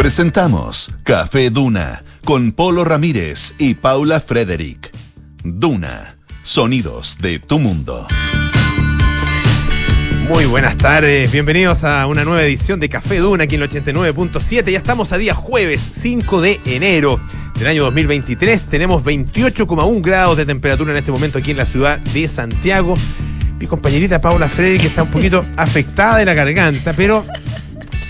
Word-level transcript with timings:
Presentamos 0.00 0.94
Café 1.02 1.50
Duna 1.50 2.02
con 2.24 2.52
Polo 2.52 2.86
Ramírez 2.86 3.54
y 3.58 3.74
Paula 3.74 4.20
Frederick. 4.20 4.90
Duna, 5.44 6.16
sonidos 6.40 7.18
de 7.20 7.38
tu 7.38 7.58
mundo. 7.58 8.08
Muy 10.26 10.46
buenas 10.46 10.78
tardes, 10.78 11.30
bienvenidos 11.30 11.84
a 11.84 12.06
una 12.06 12.24
nueva 12.24 12.42
edición 12.42 12.80
de 12.80 12.88
Café 12.88 13.18
Duna 13.18 13.44
aquí 13.44 13.56
en 13.56 13.62
el 13.62 13.68
89.7. 13.68 14.70
Ya 14.70 14.78
estamos 14.78 15.12
a 15.12 15.18
día 15.18 15.34
jueves 15.34 15.86
5 15.92 16.40
de 16.40 16.62
enero 16.64 17.20
del 17.58 17.66
año 17.66 17.84
2023. 17.84 18.68
Tenemos 18.68 19.04
28,1 19.04 20.00
grados 20.00 20.38
de 20.38 20.46
temperatura 20.46 20.92
en 20.92 20.96
este 20.96 21.12
momento 21.12 21.36
aquí 21.36 21.50
en 21.50 21.58
la 21.58 21.66
ciudad 21.66 21.98
de 21.98 22.26
Santiago. 22.26 22.94
Mi 23.58 23.66
compañerita 23.66 24.18
Paula 24.18 24.48
Frederick 24.48 24.84
está 24.84 25.02
un 25.02 25.10
poquito 25.10 25.44
afectada 25.58 26.16
de 26.16 26.24
la 26.24 26.32
garganta, 26.32 26.94
pero 26.94 27.26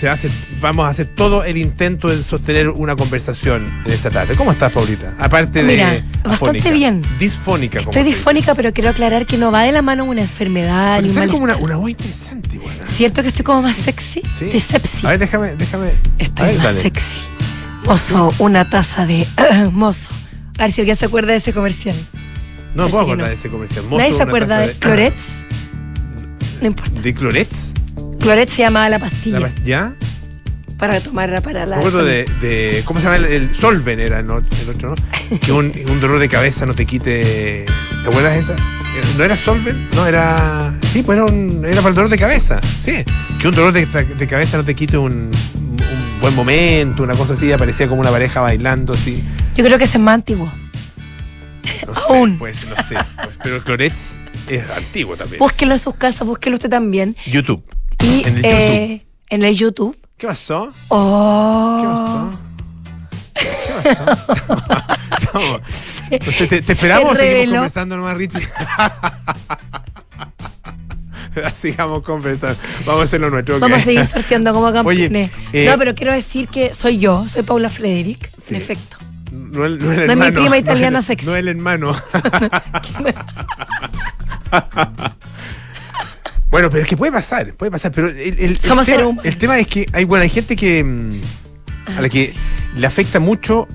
se 0.01 0.09
hace, 0.09 0.31
vamos 0.59 0.87
a 0.87 0.89
hacer 0.89 1.05
todo 1.05 1.43
el 1.43 1.57
intento 1.57 2.07
de 2.07 2.23
sostener 2.23 2.69
una 2.69 2.95
conversación 2.95 3.83
en 3.85 3.91
esta 3.93 4.09
tarde. 4.09 4.35
¿Cómo 4.35 4.51
estás, 4.51 4.71
Paulita? 4.71 5.13
Aparte 5.19 5.61
Mira, 5.61 5.91
de. 5.91 6.01
bastante 6.23 6.57
afónica. 6.57 6.71
bien. 6.71 7.03
Disfónica, 7.19 7.81
Estoy 7.81 8.01
disfónica, 8.01 8.55
pero 8.55 8.73
quiero 8.73 8.89
aclarar 8.89 9.27
que 9.27 9.37
no 9.37 9.51
va 9.51 9.61
de 9.61 9.71
la 9.71 9.83
mano 9.83 10.05
una 10.05 10.21
enfermedad 10.21 10.99
Pero 11.03 11.13
ni 11.13 11.19
un 11.19 11.27
como 11.29 11.43
una, 11.43 11.55
una 11.57 11.75
voz 11.75 11.91
interesante, 11.91 12.55
igual. 12.55 12.73
¿eh? 12.77 12.83
¿Cierto 12.85 13.21
que 13.21 13.27
estoy 13.27 13.45
como 13.45 13.61
más 13.61 13.75
sexy? 13.75 14.23
Sí. 14.27 14.45
Estoy 14.45 14.59
sepsi. 14.59 15.05
A 15.05 15.11
ver, 15.11 15.19
déjame, 15.19 15.55
déjame. 15.55 15.91
Estoy 16.17 16.47
ver, 16.47 16.55
más 16.55 16.63
dale. 16.63 16.81
sexy. 16.81 17.19
Mozo, 17.85 18.33
una 18.39 18.67
taza 18.71 19.05
de 19.05 19.27
mozo. 19.71 20.09
A 20.57 20.63
ver 20.63 20.71
si 20.71 20.81
alguien 20.81 20.97
se 20.97 21.05
acuerda 21.05 21.33
de 21.33 21.37
ese 21.37 21.53
comercial. 21.53 21.95
No 22.73 22.85
me 22.85 22.89
puedo 22.89 23.03
acordar 23.03 23.25
no. 23.25 23.27
de 23.27 23.35
ese 23.35 23.49
comercial. 23.49 23.85
Mozo, 23.85 23.97
Nadie 23.99 24.13
se 24.13 24.23
acuerda 24.23 24.55
taza 24.57 24.67
de 24.67 24.73
Clorets. 24.79 25.45
No 26.61 26.67
importa. 26.67 27.01
¿De 27.01 27.13
Clorets? 27.13 27.70
Clorets 28.21 28.53
se 28.53 28.61
llamaba 28.61 28.89
la 28.89 28.97
La 28.97 29.09
pastilla 29.09 29.39
pa- 29.39 29.51
¿Ya? 29.63 29.93
para 30.77 30.99
tomarla 30.99 31.41
para 31.41 31.65
la. 31.67 31.77
Me 31.77 31.91
de, 31.91 32.25
de- 32.41 32.81
¿Cómo 32.85 32.99
se 32.99 33.05
llama? 33.05 33.17
El, 33.17 33.25
el 33.25 33.55
Solven 33.55 33.99
era 33.99 34.19
el, 34.19 34.29
otro, 34.31 34.49
¿no? 34.89 34.95
que 35.45 35.51
un, 35.51 35.71
un 35.89 35.99
dolor 35.99 36.17
de 36.19 36.27
cabeza 36.27 36.65
no 36.65 36.73
te 36.73 36.85
quite. 36.87 37.65
¿Te 38.03 38.09
acuerdas 38.09 38.35
esa? 38.37 38.55
¿No 39.17 39.23
era 39.23 39.37
Solven? 39.37 39.87
No, 39.95 40.07
era. 40.07 40.73
Sí, 40.81 41.03
pues 41.03 41.17
era, 41.17 41.25
un- 41.25 41.63
era 41.65 41.77
para 41.77 41.89
el 41.89 41.95
dolor 41.95 42.09
de 42.09 42.17
cabeza. 42.17 42.59
Sí. 42.79 43.03
Que 43.39 43.47
un 43.47 43.53
dolor 43.55 43.73
de, 43.73 43.85
de 43.85 44.27
cabeza 44.27 44.57
no 44.57 44.63
te 44.65 44.73
quite 44.75 44.97
un, 44.97 45.29
un 45.59 46.19
buen 46.19 46.33
momento, 46.35 47.03
una 47.03 47.13
cosa 47.13 47.33
así. 47.33 47.51
Aparecía 47.51 47.87
como 47.87 48.01
una 48.01 48.09
pareja 48.11 48.41
bailando 48.41 48.93
así. 48.93 49.23
Yo 49.55 49.63
creo 49.63 49.77
que 49.77 49.83
ese 49.83 49.97
es 49.99 50.03
más 50.03 50.15
antiguo. 50.15 50.51
No 51.85 51.93
Aún. 52.09 52.31
sé, 52.33 52.37
pues, 52.39 52.65
no 52.67 52.75
sé. 52.83 52.95
Pues, 53.23 53.37
pero 53.43 53.63
Clorets 53.63 54.17
es 54.49 54.67
antiguo 54.71 55.15
también. 55.15 55.37
Búsquelo 55.39 55.73
en 55.73 55.79
sus 55.79 55.95
casas, 55.95 56.25
búsquelo 56.27 56.55
usted 56.55 56.69
también. 56.69 57.15
YouTube. 57.27 57.63
Y 58.03 58.23
En 58.27 58.37
el 58.37 58.45
eh, 58.45 59.05
en 59.29 59.43
el 59.43 59.55
YouTube. 59.55 59.97
¿Qué 60.17 60.27
pasó? 60.27 60.71
Oh. 60.89 62.29
¿Qué 63.33 63.47
pasó? 63.47 63.61
¿Qué 63.79 63.95
pasó? 63.95 64.15
Estamos- 65.21 65.61
¿te, 66.49 66.61
te 66.61 66.73
esperamos 66.73 67.13
o 67.13 67.15
seguimos 67.15 67.53
conversando 67.55 67.95
nomás, 67.97 68.17
Richie? 68.17 68.41
Sigamos 71.55 72.03
conversando. 72.03 72.57
Vamos 72.85 73.01
a 73.01 73.03
hacer 73.05 73.21
lo 73.21 73.29
nuestro. 73.29 73.57
Vamos 73.59 73.79
a 73.79 73.81
seguir 73.81 74.03
sorteando 74.05 74.53
como 74.53 74.71
campeones. 74.73 75.31
eh, 75.53 75.65
no, 75.69 75.77
pero 75.77 75.95
quiero 75.95 76.11
decir 76.11 76.49
que 76.49 76.73
soy 76.73 76.97
yo, 76.97 77.25
soy 77.29 77.43
Paula 77.43 77.69
Frederick, 77.69 78.29
Sí. 78.37 78.55
en 78.55 78.61
efecto. 78.61 78.97
No, 79.31 79.63
el, 79.65 79.77
no 79.79 79.91
el 79.93 80.07
No 80.07 80.13
es 80.13 80.19
mi 80.19 80.31
prima 80.31 80.57
italiana 80.57 80.91
no 80.91 80.99
el- 80.99 81.05
sexy. 81.05 81.25
No 81.27 81.35
el 81.37 81.47
hermano. 81.47 81.95
Bueno, 86.51 86.69
pero 86.69 86.83
es 86.83 86.89
que 86.89 86.97
puede 86.97 87.11
pasar, 87.11 87.53
puede 87.53 87.71
pasar. 87.71 87.91
Pero 87.91 88.09
el, 88.09 88.17
el- 88.39 88.39
el 88.39 88.59
tema, 88.59 88.83
el 89.23 89.37
tema 89.37 89.57
es 89.59 89.67
que 89.67 89.85
hay, 89.93 90.03
bueno, 90.03 90.23
hay 90.23 90.29
gente 90.29 90.55
que 90.55 90.83
mm, 90.83 91.11
a 91.97 92.01
la 92.01 92.09
que 92.09 92.33
le 92.75 92.85
afecta 92.87 93.19
mucho. 93.19 93.67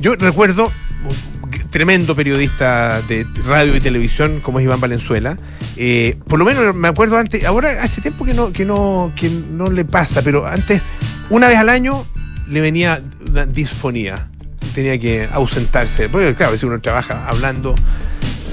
Yo 0.00 0.14
recuerdo 0.16 0.70
un 1.04 1.68
tremendo 1.70 2.14
periodista 2.14 3.00
de 3.02 3.26
radio 3.46 3.74
y 3.76 3.80
televisión 3.80 4.40
como 4.40 4.58
es 4.58 4.64
Iván 4.64 4.80
Valenzuela. 4.80 5.36
eh, 5.76 6.16
por 6.26 6.38
lo 6.38 6.44
menos 6.44 6.74
me 6.74 6.88
acuerdo 6.88 7.16
antes, 7.18 7.44
ahora 7.44 7.82
hace 7.82 8.00
tiempo 8.00 8.24
que 8.24 8.34
no, 8.34 8.52
que 8.52 8.64
no, 8.64 9.12
que 9.16 9.30
no 9.30 9.70
le 9.70 9.84
pasa, 9.84 10.22
pero 10.22 10.46
antes, 10.46 10.82
una 11.30 11.48
vez 11.48 11.56
al 11.58 11.68
año, 11.68 12.04
le 12.48 12.60
venía 12.60 13.00
una 13.28 13.46
disfonía. 13.46 14.28
Tenía 14.74 14.98
que 14.98 15.28
ausentarse. 15.32 16.08
Porque 16.08 16.34
claro, 16.34 16.56
si 16.58 16.66
uno 16.66 16.80
trabaja 16.80 17.26
hablando, 17.28 17.74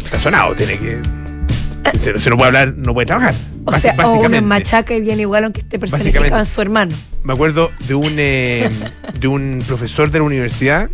está 0.04 0.20
sonado, 0.20 0.54
tiene 0.56 0.78
que. 0.78 1.02
Si, 1.96 2.12
si 2.20 2.30
no 2.30 2.36
puede 2.38 2.48
hablar, 2.48 2.74
no 2.78 2.94
puede 2.94 3.06
trabajar. 3.06 3.34
O 3.66 3.72
Basi- 3.72 3.82
sea, 3.82 3.92
o 3.92 3.96
una 3.96 4.04
básicamente. 4.06 4.42
machaca 4.48 4.94
y 4.96 5.02
viene 5.02 5.22
igual 5.24 5.44
aunque 5.46 5.62
esté 5.62 5.78
Básicamente. 5.78 6.12
personificado 6.12 6.40
en 6.42 6.46
su 6.46 6.62
hermano. 6.62 6.96
Me 7.24 7.34
acuerdo 7.34 7.72
de 7.88 7.96
un, 7.96 8.14
eh, 8.18 8.70
de 9.20 9.28
un 9.28 9.64
profesor 9.68 10.12
de 10.12 10.20
la 10.20 10.24
universidad 10.26 10.90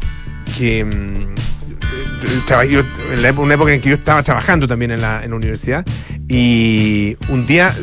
que 0.58 0.84
mm, 0.86 1.36
yo- 2.70 2.84
en 3.14 3.22
la 3.22 3.30
época- 3.30 3.44
una 3.46 3.54
época 3.56 3.74
en 3.74 3.82
que 3.82 3.90
yo 3.90 3.96
estaba 3.96 4.22
trabajando 4.24 4.68
también 4.68 4.92
en 4.92 5.02
la, 5.02 5.24
en 5.24 5.32
la 5.32 5.36
universidad 5.36 5.86
y 6.28 7.18
un 7.30 7.46
día 7.46 7.74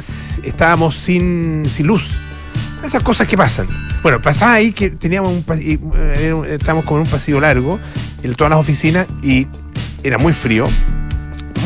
estábamos 0.42 0.96
sin, 0.96 1.64
sin 1.68 1.86
luz. 1.86 2.04
Esas 2.84 3.02
cosas 3.02 3.26
que 3.26 3.36
pasan. 3.36 3.66
Bueno, 4.02 4.22
pasaba 4.22 4.54
ahí 4.54 4.72
que 4.72 4.90
teníamos 4.90 5.32
eh, 5.60 5.78
un- 6.32 6.46
estábamos 6.46 6.84
como 6.84 7.00
en 7.00 7.06
un 7.06 7.10
pasillo 7.10 7.40
largo 7.40 7.78
en 8.22 8.34
todas 8.34 8.50
las 8.50 8.60
oficinas 8.60 9.06
y 9.22 9.46
era 10.04 10.16
muy 10.18 10.32
frío, 10.32 10.64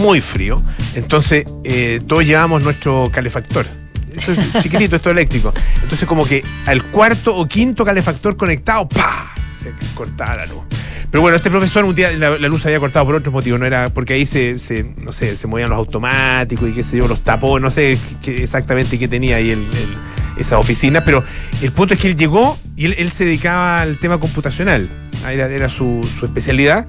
muy 0.03 0.21
frío. 0.21 0.61
Entonces 0.95 1.45
eh, 1.65 2.01
todos 2.07 2.25
llevábamos 2.25 2.63
nuestro 2.65 3.09
calefactor. 3.13 3.67
Esto 4.15 4.33
es 4.33 4.39
chiquitito, 4.63 4.97
esto 4.97 5.09
es 5.11 5.17
eléctrico. 5.17 5.55
Entonces 5.83 6.07
como 6.07 6.27
que 6.27 6.45
al 6.67 6.85
cuarto 6.87 7.35
o 7.35 7.47
quinto 7.47 7.85
calefactor 7.85 8.37
conectado, 8.37 8.89
¡pa! 8.89 9.33
Se 9.57 9.73
cortaba 9.95 10.35
la 10.37 10.47
luz. 10.47 10.63
Pero 11.11 11.21
bueno, 11.23 11.37
este 11.37 11.51
profesor 11.51 11.85
un 11.85 11.95
día 11.95 12.11
la, 12.13 12.39
la 12.39 12.49
luz 12.49 12.63
se 12.63 12.69
había 12.69 12.81
cortado 12.81 13.05
por 13.05 13.15
otros 13.15 13.33
motivos, 13.33 13.61
no 13.61 13.67
era 13.67 13.91
porque 13.91 14.15
ahí 14.15 14.25
se, 14.27 14.59
se, 14.59 14.83
no 15.05 15.13
sé, 15.13 15.37
se 15.37 15.47
movían 15.47 15.69
los 15.69 15.77
automáticos 15.79 16.69
y 16.71 16.73
qué 16.73 16.83
sé 16.83 16.97
yo, 16.97 17.07
los 17.07 17.21
tapó, 17.21 17.61
no 17.61 17.71
sé 17.71 17.99
qué- 18.23 18.43
exactamente 18.43 18.99
qué 18.99 19.09
tenía 19.09 19.37
ahí 19.37 19.51
el, 19.51 19.61
el- 19.61 19.97
esa 20.39 20.59
oficina, 20.59 21.05
pero 21.05 21.23
el 21.61 21.71
punto 21.73 21.93
es 21.93 22.01
que 22.01 22.09
él 22.09 22.17
llegó 22.17 22.59
y 22.77 22.87
él, 22.87 22.95
él 22.97 23.11
se 23.11 23.27
dedicaba 23.27 23.83
al 23.83 23.99
tema 23.99 24.19
computacional, 24.19 24.89
Ah, 25.25 25.33
era, 25.35 25.47
era 25.49 25.69
su, 25.69 26.01
su 26.19 26.25
especialidad. 26.25 26.87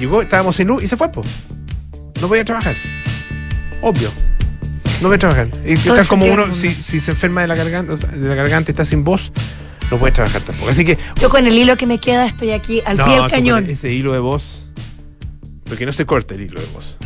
Llegó, 0.00 0.20
estábamos 0.20 0.56
sin 0.56 0.66
luz 0.66 0.82
y 0.82 0.88
se 0.88 0.96
fue, 0.96 1.10
pues. 1.10 1.26
No 2.22 2.28
podía 2.28 2.44
trabajar. 2.44 2.76
Obvio. 3.80 4.08
No 5.00 5.08
voy 5.08 5.16
a 5.16 5.18
trabajar. 5.18 5.48
Está 5.64 6.04
como 6.04 6.26
uno, 6.26 6.54
si, 6.54 6.72
se 6.72 7.10
enferma 7.10 7.40
de 7.40 7.48
la 7.48 7.56
garganta, 7.56 7.96
de 7.96 8.28
la 8.28 8.36
garganta 8.36 8.70
y 8.70 8.72
está 8.72 8.84
sin 8.84 9.02
voz, 9.02 9.32
no 9.90 9.98
puede 9.98 10.12
trabajar 10.12 10.40
tampoco. 10.40 10.70
Así 10.70 10.84
que. 10.84 10.96
Yo 11.20 11.28
con 11.28 11.44
el 11.48 11.58
hilo 11.58 11.76
que 11.76 11.84
me 11.84 11.98
queda 11.98 12.24
estoy 12.24 12.52
aquí 12.52 12.80
al 12.86 12.96
no, 12.96 13.06
pie 13.06 13.16
del 13.16 13.28
cañón. 13.28 13.68
Ese 13.68 13.90
hilo 13.92 14.12
de 14.12 14.20
voz. 14.20 14.68
Porque 15.64 15.84
no 15.84 15.92
se 15.92 16.06
corte 16.06 16.36
el 16.36 16.42
hilo 16.42 16.60
de 16.60 16.66
voz. 16.68 16.96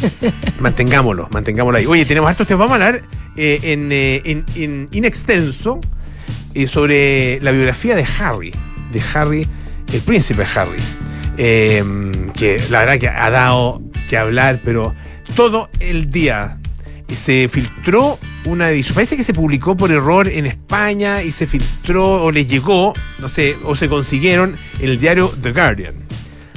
mantengámoslo, 0.58 1.28
mantengámoslo 1.30 1.76
ahí. 1.78 1.84
Oye, 1.84 2.06
tenemos 2.06 2.30
hartos 2.30 2.46
temas. 2.46 2.60
Vamos 2.66 2.80
a 2.80 2.86
hablar 2.86 3.02
eh, 3.36 3.60
en, 3.64 3.92
eh, 3.92 4.22
en, 4.24 4.46
en 4.54 4.88
in 4.90 5.04
extenso 5.04 5.80
eh, 6.54 6.66
sobre 6.66 7.40
la 7.42 7.50
biografía 7.50 7.94
de 7.94 8.06
Harry. 8.18 8.54
De 8.90 9.02
Harry, 9.12 9.46
el 9.92 10.00
príncipe 10.00 10.46
Harry. 10.54 10.80
Que 11.36 12.64
la 12.70 12.78
verdad 12.78 12.98
que 12.98 13.08
ha 13.08 13.28
dado 13.28 13.82
que 14.12 14.18
hablar, 14.18 14.60
pero 14.62 14.94
todo 15.34 15.70
el 15.80 16.10
día 16.10 16.58
se 17.16 17.48
filtró 17.50 18.18
una 18.44 18.68
edición, 18.68 18.94
parece 18.96 19.16
que 19.16 19.24
se 19.24 19.32
publicó 19.32 19.74
por 19.74 19.90
error 19.90 20.28
en 20.28 20.44
España 20.44 21.22
y 21.22 21.30
se 21.30 21.46
filtró 21.46 22.22
o 22.22 22.30
les 22.30 22.46
llegó, 22.46 22.92
no 23.18 23.30
sé, 23.30 23.56
o 23.64 23.74
se 23.74 23.88
consiguieron 23.88 24.58
en 24.80 24.90
el 24.90 24.98
diario 24.98 25.32
The 25.40 25.52
Guardian, 25.52 25.94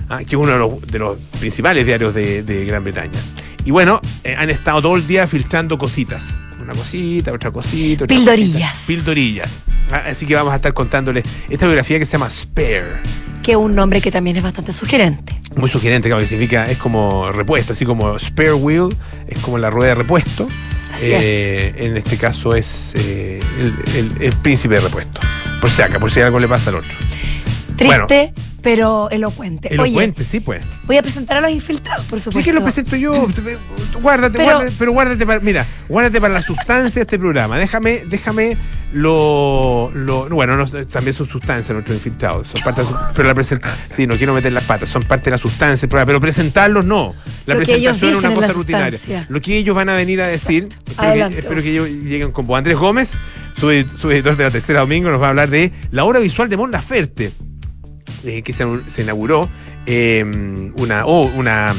ah, 0.09 0.17
que 0.17 0.35
es 0.35 0.41
uno 0.41 0.51
de 0.51 0.59
los, 0.59 0.81
de 0.81 0.99
los 0.99 1.17
principales 1.39 1.85
diarios 1.85 2.13
de, 2.13 2.43
de 2.43 2.65
Gran 2.65 2.83
Bretaña. 2.83 3.19
Y 3.63 3.71
bueno, 3.71 4.01
eh, 4.25 4.35
han 4.37 4.49
estado 4.49 4.81
todo 4.81 4.97
el 4.97 5.07
día 5.07 5.25
filtrando 5.25 5.77
cositas. 5.77 6.35
Una 6.61 6.73
cosita, 6.73 7.31
otra 7.31 7.51
cosita. 7.51 8.03
otra 8.03 8.17
Pildorillas. 8.17 8.71
cosita. 8.71 8.85
Pildorillas. 8.87 9.49
Ah, 9.91 10.03
Así 10.07 10.25
que 10.25 10.35
vamos 10.35 10.51
a 10.51 10.57
estar 10.57 10.73
contándoles 10.73 11.23
esta 11.49 11.67
biografía 11.67 11.99
que 11.99 12.05
se 12.05 12.17
llama 12.17 12.29
Spare. 12.29 13.01
Que 13.45 13.55
un 13.55 13.75
nombre 13.75 14.01
que 14.01 14.09
también 14.11 14.37
es 14.37 14.43
bastante 14.43 14.73
sugerente. 14.73 15.39
Muy 15.55 15.69
sugerente, 15.69 16.09
claro, 16.09 16.21
que 16.21 16.27
significa, 16.27 16.63
es 16.65 16.77
como 16.79 17.31
repuesto, 17.31 17.73
así 17.73 17.85
como 17.85 18.17
spare 18.17 18.53
wheel, 18.53 18.89
es 19.27 19.37
como 19.39 19.57
la 19.59 19.69
rueda 19.69 19.89
de 19.89 19.95
repuesto. 19.95 20.47
Así 20.91 21.11
Eh, 21.11 21.67
es. 21.77 21.81
En 21.85 21.95
este 21.97 22.17
caso 22.17 22.55
es 22.55 22.93
eh, 22.95 23.39
el, 23.59 23.73
el- 23.95 24.11
el 24.21 24.33
príncipe 24.37 24.75
de 24.75 24.81
repuesto. 24.81 25.21
Por 25.61 25.69
si 25.69 25.81
acá, 25.83 25.99
por 25.99 26.11
si 26.11 26.21
algo 26.21 26.39
le 26.39 26.47
pasa 26.47 26.71
al 26.71 26.77
otro. 26.77 26.97
Triste, 27.77 28.33
pero 28.61 29.09
elocuente. 29.11 29.73
Elocuente, 29.73 30.23
sí, 30.25 30.39
pues. 30.39 30.63
Voy 30.85 30.97
a 30.97 31.01
presentar 31.01 31.37
a 31.37 31.41
los 31.41 31.51
infiltrados, 31.51 32.05
por 32.05 32.19
supuesto. 32.19 32.39
Sí 32.39 32.43
que 32.43 32.53
lo 32.53 32.63
presento 32.63 32.95
yo. 32.95 33.27
guárdate, 34.01 34.37
Pero- 34.37 34.45
guárdate, 34.55 34.75
pero 34.79 34.91
guárdate 34.91 35.25
para, 35.25 35.39
mira, 35.41 35.65
guárdate 35.87 36.19
para 36.21 36.33
la 36.33 36.41
sustancia 36.41 36.99
de 36.99 37.03
este 37.03 37.19
programa. 37.19 37.57
Déjame, 37.59 38.03
déjame 38.07 38.57
lo, 38.93 39.91
lo 39.93 40.27
bueno, 40.29 40.55
no, 40.57 40.67
también 40.85 41.13
son 41.13 41.27
sustancias 41.27 41.71
nuestros 41.73 41.95
infiltrados. 41.97 42.47
Son 42.47 42.61
parte 42.63 42.81
de 42.81 42.87
su- 42.87 42.95
pero 43.15 43.27
la 43.27 43.35
presenta, 43.35 43.75
sí, 43.89 44.07
no 44.07 44.17
quiero 44.17 44.33
meter 44.33 44.51
las 44.53 44.63
patas, 44.63 44.89
son 44.89 45.03
parte 45.03 45.25
de 45.25 45.31
la 45.31 45.37
sustancia 45.37 45.81
del 45.81 45.89
programa, 45.89 46.07
pero 46.07 46.19
presentarlos 46.21 46.85
no. 46.85 47.13
La 47.45 47.53
Lo 47.53 47.59
presentación 47.59 48.09
es 48.11 48.15
una 48.17 48.33
cosa 48.33 48.53
rutinaria. 48.53 48.97
sustancia. 48.97 49.25
Lo 49.29 49.41
que 49.41 49.57
ellos 49.57 49.75
van 49.75 49.89
a 49.89 49.93
venir 49.93 50.21
a 50.21 50.27
decir, 50.27 50.69
espero 50.87 51.29
que, 51.29 51.37
espero 51.39 51.61
que 51.61 51.69
ellos 51.71 51.87
lleguen 51.89 52.31
con 52.31 52.47
vos. 52.47 52.57
Andrés 52.57 52.77
Gómez, 52.77 53.17
su, 53.59 53.69
su 53.99 54.11
editor 54.11 54.35
de 54.37 54.43
la 54.45 54.51
tercera 54.51 54.79
domingo, 54.79 55.09
nos 55.11 55.21
va 55.21 55.27
a 55.27 55.29
hablar 55.29 55.49
de 55.49 55.71
la 55.91 56.03
obra 56.05 56.19
visual 56.19 56.49
de 56.49 56.57
Mon 56.57 56.71
Laferte 56.71 57.31
que 58.43 58.53
se, 58.53 58.65
se 58.87 59.03
inauguró 59.03 59.49
eh, 59.85 60.23
una, 60.75 61.05
oh, 61.05 61.25
una, 61.25 61.73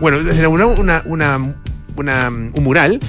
bueno, 0.00 0.32
se 0.32 0.38
inauguró 0.38 0.68
una, 0.68 1.02
una, 1.04 1.54
una, 1.96 2.28
un 2.28 2.64
mural, 2.64 3.00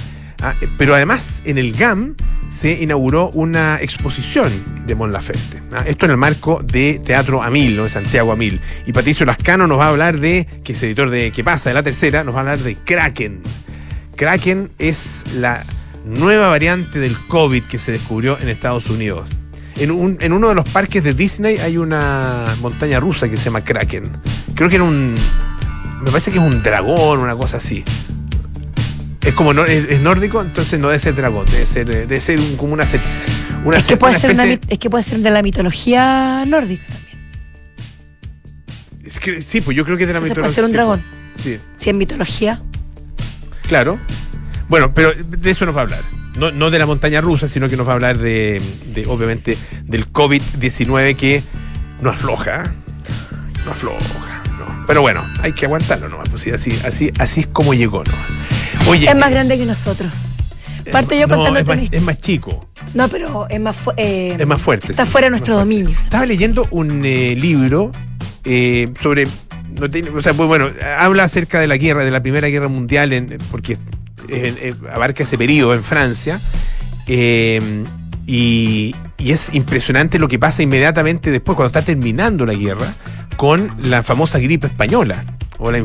ah, 0.42 0.54
pero 0.76 0.94
además 0.94 1.42
en 1.44 1.58
el 1.58 1.72
GAM 1.72 2.16
se 2.48 2.72
inauguró 2.82 3.30
una 3.30 3.78
exposición 3.80 4.50
de 4.86 4.94
Mon 4.96 5.12
Laferte. 5.12 5.58
ah, 5.72 5.84
esto 5.86 6.06
en 6.06 6.10
el 6.10 6.16
marco 6.16 6.60
de 6.64 7.00
Teatro 7.04 7.42
Amil, 7.42 7.76
¿no? 7.76 7.84
de 7.84 7.90
Santiago 7.90 8.32
Amil. 8.32 8.60
Y 8.86 8.92
Patricio 8.92 9.24
Lascano 9.24 9.66
nos 9.68 9.78
va 9.78 9.86
a 9.86 9.90
hablar 9.90 10.18
de, 10.18 10.46
que 10.64 10.72
es 10.72 10.82
editor 10.82 11.10
de 11.10 11.30
¿Qué 11.30 11.44
pasa? 11.44 11.70
de 11.70 11.74
la 11.74 11.82
tercera, 11.82 12.24
nos 12.24 12.34
va 12.34 12.38
a 12.38 12.40
hablar 12.40 12.58
de 12.58 12.74
Kraken. 12.74 13.40
Kraken 14.16 14.70
es 14.78 15.24
la 15.34 15.64
nueva 16.04 16.48
variante 16.48 16.98
del 16.98 17.16
COVID 17.28 17.64
que 17.64 17.78
se 17.78 17.92
descubrió 17.92 18.38
en 18.40 18.48
Estados 18.48 18.90
Unidos. 18.90 19.28
En, 19.80 19.90
un- 19.90 20.18
en 20.20 20.32
uno 20.32 20.48
de 20.50 20.54
los 20.54 20.68
parques 20.68 21.02
de 21.02 21.14
Disney 21.14 21.56
hay 21.58 21.76
una 21.78 22.44
montaña 22.60 23.00
rusa 23.00 23.28
que 23.28 23.36
se 23.36 23.44
llama 23.46 23.62
Kraken. 23.62 24.04
Creo 24.54 24.68
que 24.68 24.76
era 24.76 24.84
un. 24.84 25.14
Me 26.02 26.06
parece 26.10 26.30
que 26.30 26.38
es 26.38 26.44
un 26.44 26.62
dragón, 26.62 27.20
una 27.20 27.34
cosa 27.34 27.56
así. 27.56 27.82
Es 29.22 29.34
como 29.34 29.52
no- 29.52 29.64
es, 29.64 29.88
es 29.88 30.00
nórdico, 30.00 30.40
entonces 30.42 30.78
no 30.80 30.88
debe 30.88 30.98
ser 30.98 31.14
dragón, 31.14 31.46
debe 31.50 31.66
ser, 31.66 31.90
eh, 31.90 31.98
debe 32.06 32.20
ser 32.20 32.38
un- 32.40 32.56
como 32.56 32.72
una, 32.74 32.84
una 33.64 33.76
es, 33.78 33.86
que 33.86 33.96
puede 33.96 34.12
una 34.12 34.20
ser 34.20 34.30
una 34.32 34.44
es 34.68 34.78
que 34.78 34.88
puede 34.90 35.04
ser 35.04 35.18
de 35.20 35.30
la 35.30 35.42
mitología 35.42 36.44
nórdica 36.46 36.84
también. 36.86 37.18
es 39.04 39.18
que- 39.20 39.42
sí, 39.42 39.60
pues 39.60 39.76
yo 39.76 39.84
creo 39.84 39.96
que 39.96 40.04
es 40.04 40.08
de 40.08 40.14
la 40.14 40.20
Entonces 40.20 40.34
puede 40.38 40.48
mitología, 40.48 40.54
ser 40.54 40.64
un 40.64 40.70
sí, 40.70 40.74
dragón. 40.74 41.04
pues. 41.34 41.42
Sí, 41.44 41.58
Si 41.78 41.90
es 41.90 41.96
mitología. 41.96 42.62
Claro. 43.68 43.98
Bueno, 44.68 44.92
pero 44.94 45.12
de 45.14 45.50
eso 45.50 45.64
nos 45.66 45.74
va 45.74 45.80
a 45.80 45.82
hablar. 45.84 46.00
No, 46.40 46.50
no 46.52 46.70
de 46.70 46.78
la 46.78 46.86
montaña 46.86 47.20
rusa, 47.20 47.48
sino 47.48 47.68
que 47.68 47.76
nos 47.76 47.86
va 47.86 47.92
a 47.92 47.94
hablar 47.96 48.16
de, 48.18 48.62
de, 48.94 49.06
obviamente, 49.06 49.58
del 49.84 50.10
COVID-19 50.10 51.14
que 51.14 51.42
no 52.00 52.08
afloja. 52.10 52.64
¿eh? 52.64 52.68
No 53.66 53.72
afloja. 53.72 54.42
No. 54.58 54.84
Pero 54.86 55.02
bueno, 55.02 55.24
hay 55.42 55.52
que 55.52 55.66
aguantarlo 55.66 56.08
nomás. 56.08 56.30
Pues 56.30 56.40
sí, 56.40 56.50
así, 56.50 56.72
así, 56.84 57.12
así 57.18 57.40
es 57.40 57.46
como 57.46 57.74
llegó, 57.74 58.02
¿no? 58.04 58.14
Oye. 58.90 59.06
Es 59.08 59.14
más 59.16 59.30
grande 59.30 59.58
que 59.58 59.66
nosotros. 59.66 60.36
Parto 60.90 61.14
yo 61.14 61.26
no, 61.26 61.36
contándote 61.36 61.72
es 61.72 61.78
más, 61.78 61.92
es 61.92 62.02
más 62.02 62.20
chico, 62.20 62.66
No, 62.94 63.06
pero 63.08 63.46
es 63.50 63.60
más, 63.60 63.76
eh, 63.98 64.34
es 64.38 64.46
más 64.46 64.60
fuerte. 64.62 64.92
Está 64.92 65.04
sí, 65.04 65.12
fuera 65.12 65.26
de 65.26 65.30
nuestro 65.32 65.56
dominio. 65.56 65.90
Estaba 65.90 66.24
leyendo 66.26 66.66
un 66.70 67.04
eh, 67.04 67.36
libro 67.36 67.90
eh, 68.44 68.88
sobre. 69.00 69.28
no 69.78 69.88
tiene- 69.90 70.08
o 70.08 70.20
sea, 70.22 70.32
pues, 70.32 70.48
bueno, 70.48 70.70
habla 70.98 71.24
acerca 71.24 71.60
de 71.60 71.66
la 71.68 71.76
guerra, 71.76 72.02
de 72.02 72.10
la 72.10 72.22
Primera 72.22 72.48
Guerra 72.48 72.68
Mundial, 72.68 73.12
en- 73.12 73.38
porque 73.50 73.76
eh, 74.30 74.54
eh, 74.60 74.74
abarca 74.92 75.22
ese 75.22 75.36
periodo 75.36 75.74
en 75.74 75.82
Francia. 75.82 76.40
eh, 77.06 77.84
y, 78.30 78.94
es 79.18 79.52
impresionante 79.54 80.18
lo 80.18 80.28
que 80.28 80.38
pasa 80.38 80.62
inmediatamente 80.62 81.30
después, 81.30 81.56
cuando 81.56 81.66
está 81.78 81.82
terminando 81.82 82.46
la 82.46 82.54
guerra, 82.54 82.94
con 83.36 83.70
la 83.82 84.02
famosa 84.02 84.38
gripe 84.38 84.68
española, 84.68 85.24
o 85.58 85.70
la, 85.70 85.82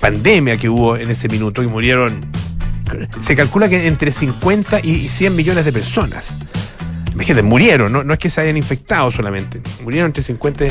pandemia 0.00 0.56
que 0.56 0.68
hubo 0.68 0.96
en 0.96 1.10
ese 1.10 1.28
minuto, 1.28 1.62
y 1.62 1.66
murieron. 1.66 2.26
Se 3.20 3.36
calcula 3.36 3.68
que 3.68 3.86
entre 3.86 4.10
50 4.10 4.80
y 4.80 5.08
100 5.08 5.36
millones 5.36 5.64
de 5.64 5.72
personas. 5.72 6.36
Imagínate, 7.12 7.42
murieron, 7.42 7.92
no, 7.92 8.02
no 8.02 8.14
es 8.14 8.18
que 8.18 8.30
se 8.30 8.40
hayan 8.40 8.56
infectado 8.56 9.10
solamente, 9.10 9.60
murieron 9.82 10.08
entre 10.08 10.22
50 10.22 10.66
y, 10.66 10.70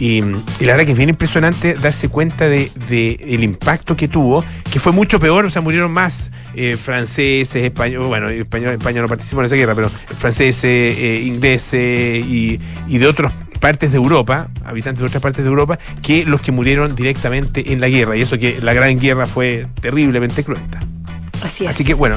y 0.00 0.22
la 0.22 0.72
verdad 0.72 0.86
que 0.86 0.92
es 0.92 0.96
bien 0.96 1.10
impresionante 1.10 1.74
darse 1.74 2.08
cuenta 2.08 2.48
de, 2.48 2.72
de 2.88 3.20
el 3.20 3.44
impacto 3.44 3.96
que 3.96 4.08
tuvo, 4.08 4.42
que 4.72 4.80
fue 4.80 4.92
mucho 4.92 5.20
peor, 5.20 5.44
o 5.44 5.50
sea, 5.50 5.60
murieron 5.60 5.92
más 5.92 6.30
eh, 6.54 6.76
franceses, 6.82 7.62
españoles, 7.62 8.08
bueno, 8.08 8.30
español, 8.30 8.72
España 8.72 9.02
no 9.02 9.08
participó 9.08 9.40
en 9.42 9.46
esa 9.46 9.56
guerra, 9.56 9.74
pero 9.74 9.90
franceses, 10.18 10.64
eh, 10.98 11.22
ingleses 11.22 12.26
y, 12.26 12.58
y 12.88 12.98
de 12.98 13.06
otras 13.06 13.34
partes 13.60 13.90
de 13.90 13.98
Europa, 13.98 14.48
habitantes 14.64 15.00
de 15.00 15.06
otras 15.06 15.22
partes 15.22 15.44
de 15.44 15.50
Europa, 15.50 15.78
que 16.00 16.24
los 16.24 16.40
que 16.40 16.50
murieron 16.50 16.96
directamente 16.96 17.72
en 17.72 17.80
la 17.82 17.88
guerra, 17.88 18.16
y 18.16 18.22
eso 18.22 18.38
que 18.38 18.58
la 18.62 18.72
gran 18.72 18.96
guerra 18.96 19.26
fue 19.26 19.66
terriblemente 19.82 20.42
cruenta. 20.44 20.80
Así 21.42 21.64
es. 21.64 21.70
Así 21.70 21.84
que 21.84 21.92
bueno, 21.92 22.16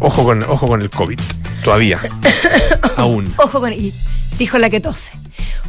ojo 0.00 0.24
con, 0.24 0.42
ojo 0.42 0.66
con 0.66 0.82
el 0.82 0.90
COVID, 0.90 1.20
todavía, 1.64 1.98
aún. 2.96 3.32
Ojo 3.38 3.58
con. 3.60 3.72
Y 3.72 3.92
dijo 4.38 4.58
la 4.58 4.70
que 4.70 4.80
tose. 4.80 5.10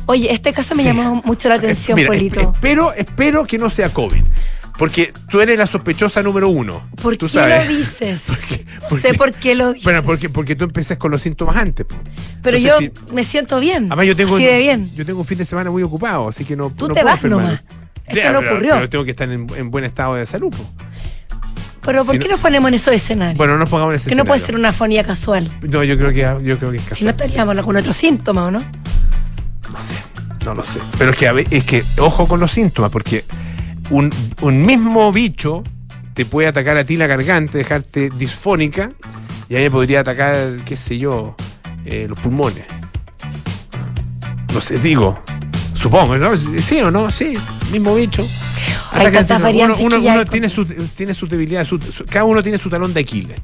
Oye, 0.06 0.32
este 0.32 0.54
caso 0.54 0.76
me 0.76 0.84
Sí. 0.84 0.90
llamó 0.90 1.22
mucho 1.26 1.50
la 1.50 1.56
atención, 1.56 1.96
Mira, 1.96 2.08
Polito. 2.10 2.40
esp- 2.40 2.54
espero, 2.54 2.94
espero 2.94 3.46
que 3.46 3.58
no 3.58 3.70
sea 3.72 3.90
COVID. 3.90 4.24
Porque 4.78 5.14
tú 5.30 5.40
eres 5.40 5.58
la 5.58 5.66
sospechosa 5.68 6.22
número 6.22 6.50
uno. 6.50 6.88
¿Por 7.02 7.16
tú 7.16 7.28
qué 7.28 7.32
sabes. 7.34 7.66
lo 7.68 7.74
dices? 7.78 8.24
Porque- 8.28 8.66
No 8.82 8.88
porque- 8.90 9.08
sé 9.08 9.14
por 9.16 9.32
qué 9.32 9.56
lo 9.56 9.70
dices. 9.72 9.84
Bueno, 9.86 10.04
porque, 10.04 10.30
porque 10.30 10.56
tú 10.56 10.66
empecé 10.66 10.98
con 10.98 11.12
los 11.12 11.22
síntomas 11.22 11.56
antes. 11.56 11.86
Pero 12.44 12.58
Entonces, 12.58 12.92
yo 12.92 13.06
si- 13.08 13.14
me 13.16 13.24
siento 13.24 13.60
bien. 13.60 13.86
además 13.88 14.06
yo 14.06 14.16
tengo, 14.16 14.36
así 14.36 14.44
de 14.46 14.60
bien. 14.60 14.92
yo 14.94 15.06
tengo 15.06 15.22
un 15.22 15.26
fin 15.26 15.38
de 15.38 15.46
semana 15.46 15.72
muy 15.72 15.82
ocupado, 15.82 16.28
así 16.28 16.44
que 16.46 16.56
no. 16.58 16.70
Tú 16.70 16.88
no 16.90 16.94
te 16.94 17.02
puedo 17.02 17.16
vas 17.16 17.24
nomás. 17.24 17.64
Esto 18.06 18.32
no 18.34 18.40
pero- 18.40 18.52
ocurrió. 18.52 18.74
Pero 18.76 18.90
tengo 18.90 19.06
que 19.06 19.12
estar 19.12 19.32
en, 19.32 19.48
en 19.56 19.72
buen 19.72 19.86
estado 19.86 20.16
de 20.16 20.26
salud. 20.28 20.52
po. 20.52 20.70
Pero 21.86 22.04
¿por 22.04 22.14
si 22.16 22.20
qué 22.20 22.28
no- 22.28 22.34
nos 22.34 22.42
ponemos 22.42 22.68
en 22.70 22.74
esos 22.74 22.94
escenarios? 22.94 23.38
Bueno, 23.38 23.54
no 23.54 23.60
nos 23.60 23.70
pongamos 23.70 23.94
en 23.94 23.98
ese 23.98 24.10
que 24.10 24.16
no 24.16 24.24
puede 24.26 24.40
ser 24.40 24.56
una 24.56 24.72
fonía 24.74 25.04
casual. 25.04 25.50
No, 25.62 25.84
yo 25.84 25.98
creo 25.98 26.12
que, 26.12 26.46
yo 26.46 26.58
creo 26.58 26.72
que 26.72 26.78
es 26.78 26.84
Si 26.84 26.90
casual. 26.90 27.06
no 27.06 27.10
estaríamos 27.12 27.66
con 27.66 27.76
otro 27.76 27.94
síntoma, 27.94 28.46
¿o 28.46 28.52
no? 28.52 28.60
No 28.60 29.82
sé, 29.82 29.96
no 30.46 30.54
lo 30.56 30.64
sé. 30.64 30.80
Pero 30.98 31.12
es 31.12 31.18
que, 31.18 31.48
es 31.52 31.64
que 31.64 31.84
ojo 32.00 32.28
con 32.28 32.40
los 32.40 32.52
síntomas, 32.52 32.92
porque 32.92 33.26
un, 33.90 34.10
un 34.42 34.66
mismo 34.66 35.12
bicho 35.12 35.64
te 36.14 36.26
puede 36.26 36.48
atacar 36.48 36.78
a 36.78 36.84
ti 36.86 36.96
la 36.98 37.08
garganta, 37.08 37.58
dejarte 37.58 38.10
disfónica, 38.18 38.92
y 39.50 39.56
a 39.56 39.58
mí 39.60 39.64
me 39.66 39.72
podría 39.72 40.00
atacar, 40.00 40.58
qué 40.66 40.76
sé 40.76 40.98
yo, 40.98 41.36
eh, 41.86 42.08
los 42.10 42.20
pulmones. 42.20 42.66
No 44.54 44.62
sé, 44.62 44.78
digo, 44.78 45.20
supongo, 45.74 46.18
¿no? 46.18 46.36
Sí 46.38 46.80
o 46.82 46.90
no, 46.90 47.12
sí, 47.12 47.34
mismo 47.72 47.94
bicho. 47.96 48.26
Hay 48.96 49.12
tantas 49.12 49.42
variantes 49.42 49.80
Uno, 49.80 49.88
uno- 49.88 49.98
que 49.98 50.04
ya 50.04 50.12
uno 50.14 50.22
hay 50.22 50.26
tiene, 50.28 50.50
su, 50.50 50.66
tiene 50.66 51.14
su 51.14 51.28
debilidad, 51.28 51.66
su- 51.66 51.80
su- 51.80 52.06
cada 52.06 52.26
uno 52.26 52.42
tiene 52.44 52.58
su 52.58 52.70
talón 52.70 52.94
de 52.94 53.00
Aquiles. 53.02 53.40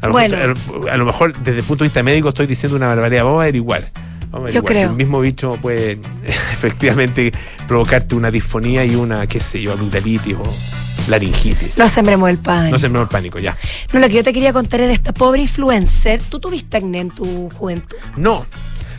A 0.00 0.06
lo, 0.06 0.12
Bueno. 0.12 0.36
mejor, 0.36 0.90
a 0.90 0.96
lo 0.96 1.04
mejor 1.04 1.32
desde 1.38 1.58
el 1.60 1.64
punto 1.64 1.84
de 1.84 1.88
vista 1.88 2.02
médico 2.02 2.28
estoy 2.28 2.46
diciendo 2.46 2.76
una 2.76 2.86
barbaridad, 2.88 3.24
vamos 3.24 3.40
a 3.40 3.42
averiguar. 3.44 3.90
Vamos 4.30 4.50
a 4.50 4.52
Yo 4.52 4.60
averiguar 4.60 4.66
si 4.66 4.72
creo. 4.74 4.90
el 4.90 4.96
mismo 4.96 5.20
bicho 5.20 5.48
puede 5.62 5.98
efectivamente 6.52 7.32
provocarte 7.66 8.14
una 8.14 8.30
disfonía 8.30 8.84
y 8.84 8.94
una, 8.94 9.26
qué 9.26 9.40
sé 9.40 9.60
yo, 9.62 9.72
amigdalitis 9.72 10.36
o 10.36 10.54
laringitis. 11.08 11.78
No 11.78 11.88
sembremos 11.88 12.28
el 12.30 12.38
pan. 12.38 12.70
No 12.70 12.78
sembremos 12.78 13.08
el 13.08 13.12
pánico, 13.12 13.38
ya. 13.38 13.56
No, 13.92 14.00
lo 14.00 14.06
que 14.08 14.14
yo 14.14 14.22
te 14.24 14.32
quería 14.32 14.52
contar 14.52 14.80
es 14.82 14.88
de 14.88 14.94
esta 14.94 15.12
pobre 15.12 15.40
influencer. 15.42 16.20
¿Tú 16.28 16.38
tuviste 16.40 16.76
acné 16.76 17.00
en 17.00 17.10
tu 17.10 17.48
juventud? 17.50 17.96
No, 18.16 18.46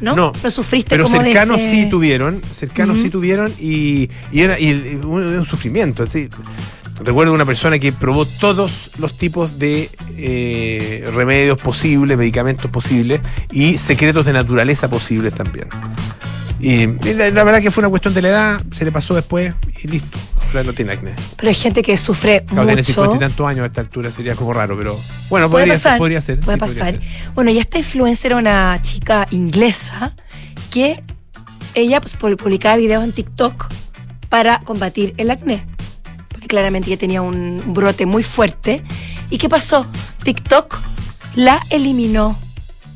¿No? 0.02 0.16
No, 0.16 0.32
¿Lo 0.44 0.52
sufriste 0.52 0.90
pero 0.90 1.04
como 1.06 1.20
de 1.20 1.26
cercanos 1.26 1.60
ese- 1.60 1.72
sí 1.84 1.90
tuvieron, 1.90 2.42
cercanos 2.54 3.00
sí 3.02 3.10
tuvieron 3.10 3.54
y, 3.60 4.10
y 4.32 4.42
era, 4.42 4.60
y 4.60 5.00
un, 5.04 5.24
un 5.26 5.46
sufrimiento. 5.46 6.04
así. 6.04 6.30
Recuerdo 7.02 7.32
una 7.34 7.46
persona 7.46 7.80
que 7.80 7.94
probó 7.94 8.26
todos 8.26 8.92
los 9.00 9.18
tipos 9.18 9.58
de 9.58 9.90
eh, 10.18 11.10
remedios 11.16 11.62
posibles, 11.62 12.18
medicamentos 12.18 12.70
posibles 12.70 13.22
y 13.52 13.78
secretos 13.78 14.26
de 14.26 14.34
naturaleza 14.34 14.90
posibles 14.90 15.34
también. 15.34 15.68
Y, 16.60 16.82
y 16.84 17.14
la, 17.14 17.30
la 17.30 17.44
verdad 17.44 17.62
que 17.62 17.72
fue 17.72 17.82
una 17.82 17.90
cuestión 17.90 18.14
de 18.14 18.22
la 18.22 18.30
edad, 18.30 18.64
se 18.72 18.84
le 18.86 18.92
pasó 18.92 19.14
después 19.16 19.54
y 19.84 19.88
listo. 19.88 20.18
Ahora 20.48 20.64
no 20.64 20.74
tiene 20.74 20.94
acné. 20.94 21.14
Pero 21.38 21.48
hay 21.50 21.56
gente 21.56 21.82
que 21.84 21.96
sufre 21.96 22.44
Claro, 22.46 22.66
tiene 22.68 22.84
50 22.84 23.06
y 23.12 23.14
mucho. 23.16 23.20
tantos 23.28 23.48
años 23.48 23.64
a 23.64 23.66
esta 23.68 23.82
altura, 23.82 24.12
sería 24.12 24.36
como 24.36 24.52
raro, 24.54 24.76
pero 24.78 25.00
bueno, 25.30 25.50
Puede 25.50 25.66
podría 25.66 25.74
pasar. 25.76 25.92
ser. 25.94 25.98
Podría 26.00 26.22
ser 26.22 26.40
puede 26.40 26.58
sí, 26.58 26.60
podría 26.60 26.80
pasar. 26.84 26.94
ser. 27.02 27.32
Bueno, 27.36 27.52
y 27.52 27.60
esta 27.60 27.78
influencer 27.78 28.32
era 28.32 28.40
una 28.40 28.80
chica 28.82 29.26
inglesa 29.32 30.14
que 30.72 31.04
ella 31.76 32.02
pues, 32.02 32.18
pu- 32.18 32.36
publicaba 32.36 32.76
videos 32.78 33.04
en 33.04 33.12
TikTok 33.12 33.68
para 34.28 34.60
combatir 34.62 35.14
el 35.18 35.32
acné. 35.32 35.64
Porque 36.30 36.48
claramente 36.48 36.90
ella 36.90 36.98
tenía 37.00 37.22
un 37.22 37.62
brote 37.68 38.06
muy 38.06 38.24
fuerte. 38.24 38.84
¿Y 39.30 39.38
qué 39.38 39.48
pasó? 39.50 39.86
TikTok 40.24 40.76
la 41.36 41.62
eliminó 41.70 42.38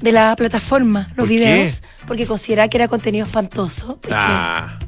de 0.02 0.12
la 0.12 0.36
plataforma, 0.36 1.02
los 1.16 1.28
¿Por 1.28 1.28
qué? 1.28 1.72
Porque 2.08 2.26
consideraba 2.26 2.68
que 2.70 2.78
era 2.78 2.88
contenido 2.88 3.26
espantoso. 3.26 4.00
Ah, 4.12 4.80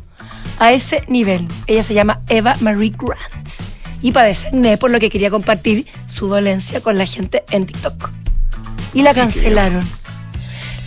a 0.60 0.72
ese 0.74 1.04
nivel. 1.08 1.48
Ella 1.68 1.84
se 1.84 1.94
llama 1.94 2.22
Eva 2.30 2.56
Marie 2.62 2.94
Grant 2.98 3.50
y 4.02 4.12
padece 4.12 4.48
acné, 4.48 4.78
por 4.78 4.92
lo 4.92 5.00
que 5.00 5.10
quería 5.10 5.30
compartir 5.30 5.86
su 6.08 6.28
dolencia 6.28 6.82
con 6.82 6.98
la 6.98 7.06
gente 7.06 7.44
en 7.52 7.66
TikTok. 7.66 8.10
Y 8.94 9.02
la 9.02 9.14
cancelaron. 9.14 9.84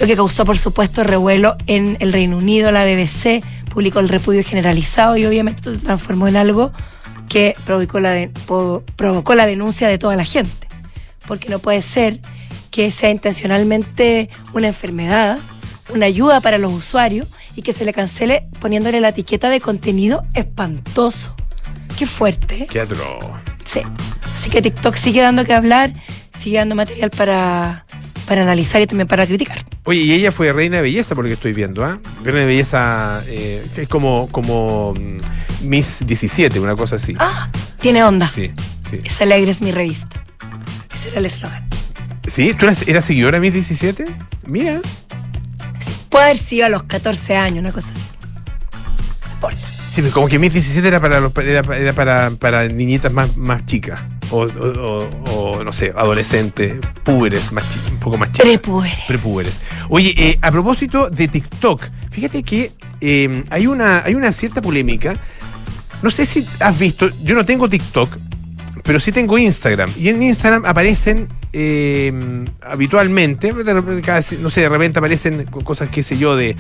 lo 0.01 0.07
que 0.07 0.17
causó, 0.17 0.45
por 0.45 0.57
supuesto, 0.57 1.03
revuelo 1.05 1.57
en 1.67 1.97
el 2.01 2.13
Reino 2.13 2.37
Unido. 2.39 2.71
La 2.71 2.85
BBC 2.85 3.43
publicó 3.75 3.99
el 4.01 4.09
repudio 4.09 4.43
generalizado 4.45 5.17
y 5.17 5.27
obviamente 5.27 5.59
esto 5.61 5.73
se 5.75 5.85
transformó 5.85 6.29
en 6.29 6.37
algo 6.37 6.73
que 7.29 7.55
provocó 7.67 8.01
la, 8.01 8.11
de- 8.13 8.31
provocó 8.97 9.35
la 9.35 9.45
denuncia 9.45 9.89
de 9.89 9.99
toda 9.99 10.17
la 10.17 10.25
gente. 10.25 10.67
Porque 11.27 11.51
no 11.51 11.59
puede 11.59 11.83
ser 11.83 12.21
que 12.71 12.91
sea 12.91 13.11
intencionalmente 13.11 14.31
una 14.55 14.69
enfermedad, 14.69 15.39
una 15.91 16.07
ayuda 16.07 16.41
para 16.41 16.59
los 16.59 16.73
usuarios 16.73 17.29
y 17.57 17.63
que 17.63 17.73
se 17.73 17.85
le 17.85 17.93
cancele 17.93 18.47
poniéndole 18.61 19.01
la 19.01 19.11
etiqueta 19.11 19.49
de 19.49 19.61
contenido 19.61 20.25
espantoso. 20.35 21.35
Qué 21.99 22.07
fuerte. 22.07 22.63
¿eh? 22.63 22.67
Qué 22.71 22.81
atroz. 22.81 23.25
Sí. 23.65 23.81
Así 24.37 24.51
que 24.51 24.63
TikTok 24.63 24.95
sigue 24.95 25.21
dando 25.21 25.45
que 25.45 25.53
hablar, 25.53 25.93
sigue 26.39 26.59
dando 26.59 26.75
material 26.75 27.11
para, 27.11 27.85
para 28.27 28.43
analizar 28.43 28.81
y 28.81 28.87
también 28.87 29.09
para 29.09 29.27
criticar. 29.27 29.59
Oye, 29.85 30.01
y 30.01 30.13
ella 30.13 30.33
fue 30.33 30.53
reina 30.53 30.77
de 30.77 30.83
belleza, 30.83 31.15
por 31.15 31.25
lo 31.25 31.29
que 31.29 31.35
estoy 31.35 31.53
viendo, 31.53 31.85
¿ah? 31.85 31.99
Reina 32.23 32.41
de 32.41 32.47
belleza, 32.47 33.23
eh, 33.27 33.67
es 33.77 33.89
como, 33.89 34.29
como 34.31 34.95
mm, 34.95 35.67
Miss 35.67 36.03
17, 36.07 36.61
una 36.61 36.77
cosa 36.77 36.97
así. 36.97 37.15
Ah, 37.19 37.51
tiene 37.81 38.05
onda. 38.05 38.29
Sí, 38.29 38.53
sí. 38.91 39.01
Es 39.03 39.21
alegre, 39.21 39.51
es 39.51 39.61
mi 39.61 39.73
revista. 39.73 40.09
Ese 40.95 41.09
era 41.09 41.19
el 41.19 41.27
eslogan. 41.27 41.69
¿Sí? 42.27 42.55
¿Tú 42.55 42.67
eras, 42.67 42.87
eras 42.87 43.05
seguidora 43.05 43.39
de 43.39 43.41
Miss 43.41 43.55
17? 43.55 44.05
Mira. 44.47 44.81
Puede 46.19 46.31
haber 46.31 46.39
sido 46.43 46.67
a 46.67 46.69
los 46.69 46.83
14 46.83 47.37
años, 47.37 47.61
una 47.61 47.71
cosa 47.71 47.91
así. 47.93 48.01
No 49.27 49.35
importa. 49.35 49.59
Sí, 49.89 50.03
pero 50.03 50.13
como 50.13 50.27
que 50.29 50.39
Miss 50.39 50.53
17 50.53 50.87
era 50.89 51.01
para 51.01 51.21
los, 51.21 51.33
era, 51.37 51.77
era 51.77 51.93
para, 51.93 52.31
para 52.33 52.67
niñitas 52.67 53.13
más, 53.13 53.37
más 53.37 53.65
chicas. 53.67 54.01
O, 54.31 54.43
o- 54.47 55.11
o- 55.31 55.63
no 55.65 55.73
sé, 55.73 55.93
adolescentes, 55.97 56.75
púberes, 57.05 57.53
más 57.53 57.71
chi- 57.73 57.79
un 57.93 57.99
poco 58.01 58.19
más 58.19 58.33
chicas. 58.33 58.47
Prepúberes. 58.49 58.99
Prepúberes. 59.07 59.59
Oye, 59.91 60.13
eh, 60.17 60.39
a 60.43 60.51
propósito 60.51 61.09
de 61.09 61.29
TikTok, 61.29 61.85
fíjate 62.11 62.43
que 62.43 62.73
eh, 63.01 63.45
hay, 63.51 63.67
una, 63.69 64.03
hay 64.05 64.15
una 64.17 64.33
cierta 64.33 64.61
polémica. 64.61 65.15
No 66.03 66.11
sé 66.11 66.27
si 66.27 66.47
has 66.61 66.79
visto, 66.79 67.09
yo 67.23 67.35
no 67.37 67.45
tengo 67.47 67.69
TikTok, 67.69 68.11
pero 68.83 68.99
sí 69.01 69.13
tengo 69.13 69.39
Instagram. 69.39 69.91
Y 69.97 70.09
en 70.09 70.21
Instagram 70.23 70.65
aparecen 70.67 71.29
eh, 71.53 72.13
habitualmente, 72.63 73.53
cada- 74.05 74.23
no 74.41 74.51
sé, 74.51 74.61
de 74.63 74.69
repente 74.69 74.99
aparecen 74.99 75.45
co- 75.45 75.63
cosas, 75.63 75.89
qué 75.89 76.03
sé 76.03 76.19
yo, 76.19 76.37
de. 76.37 76.57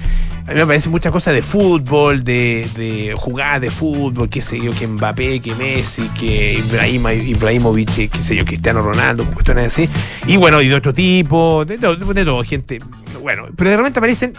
A 0.47 0.51
mí 0.51 0.55
me 0.55 0.63
aparecen 0.63 0.91
muchas 0.91 1.13
cosas 1.13 1.35
de 1.35 1.43
fútbol, 1.43 2.25
de, 2.25 2.69
de 2.77 3.15
jugadas 3.17 3.61
de 3.61 3.71
fútbol, 3.71 4.29
qué 4.31 4.41
sé 4.41 4.59
yo, 4.61 4.71
que 4.73 4.87
Mbappé, 4.87 5.41
que 5.41 5.55
Messi, 5.55 6.03
que 6.19 6.55
Ibrahima, 6.55 7.13
Ibrahimovic, 7.13 8.11
qué 8.11 8.19
sé 8.23 8.35
yo, 8.35 8.45
Cristiano 8.45 8.83
Ronaldo, 8.83 9.25
cuestiones 9.27 9.67
así. 9.73 9.89
Y 10.27 10.37
bueno, 10.37 10.61
y 10.63 10.69
de 10.69 10.75
otro 10.75 10.93
tipo, 10.95 11.65
de, 11.67 11.77
todo, 11.79 11.97
de 11.97 12.25
todo, 12.25 12.43
gente. 12.45 12.79
Bueno, 13.23 13.47
pero 13.57 13.71
de 13.71 13.77
repente 13.77 13.99
aparecen 13.99 14.33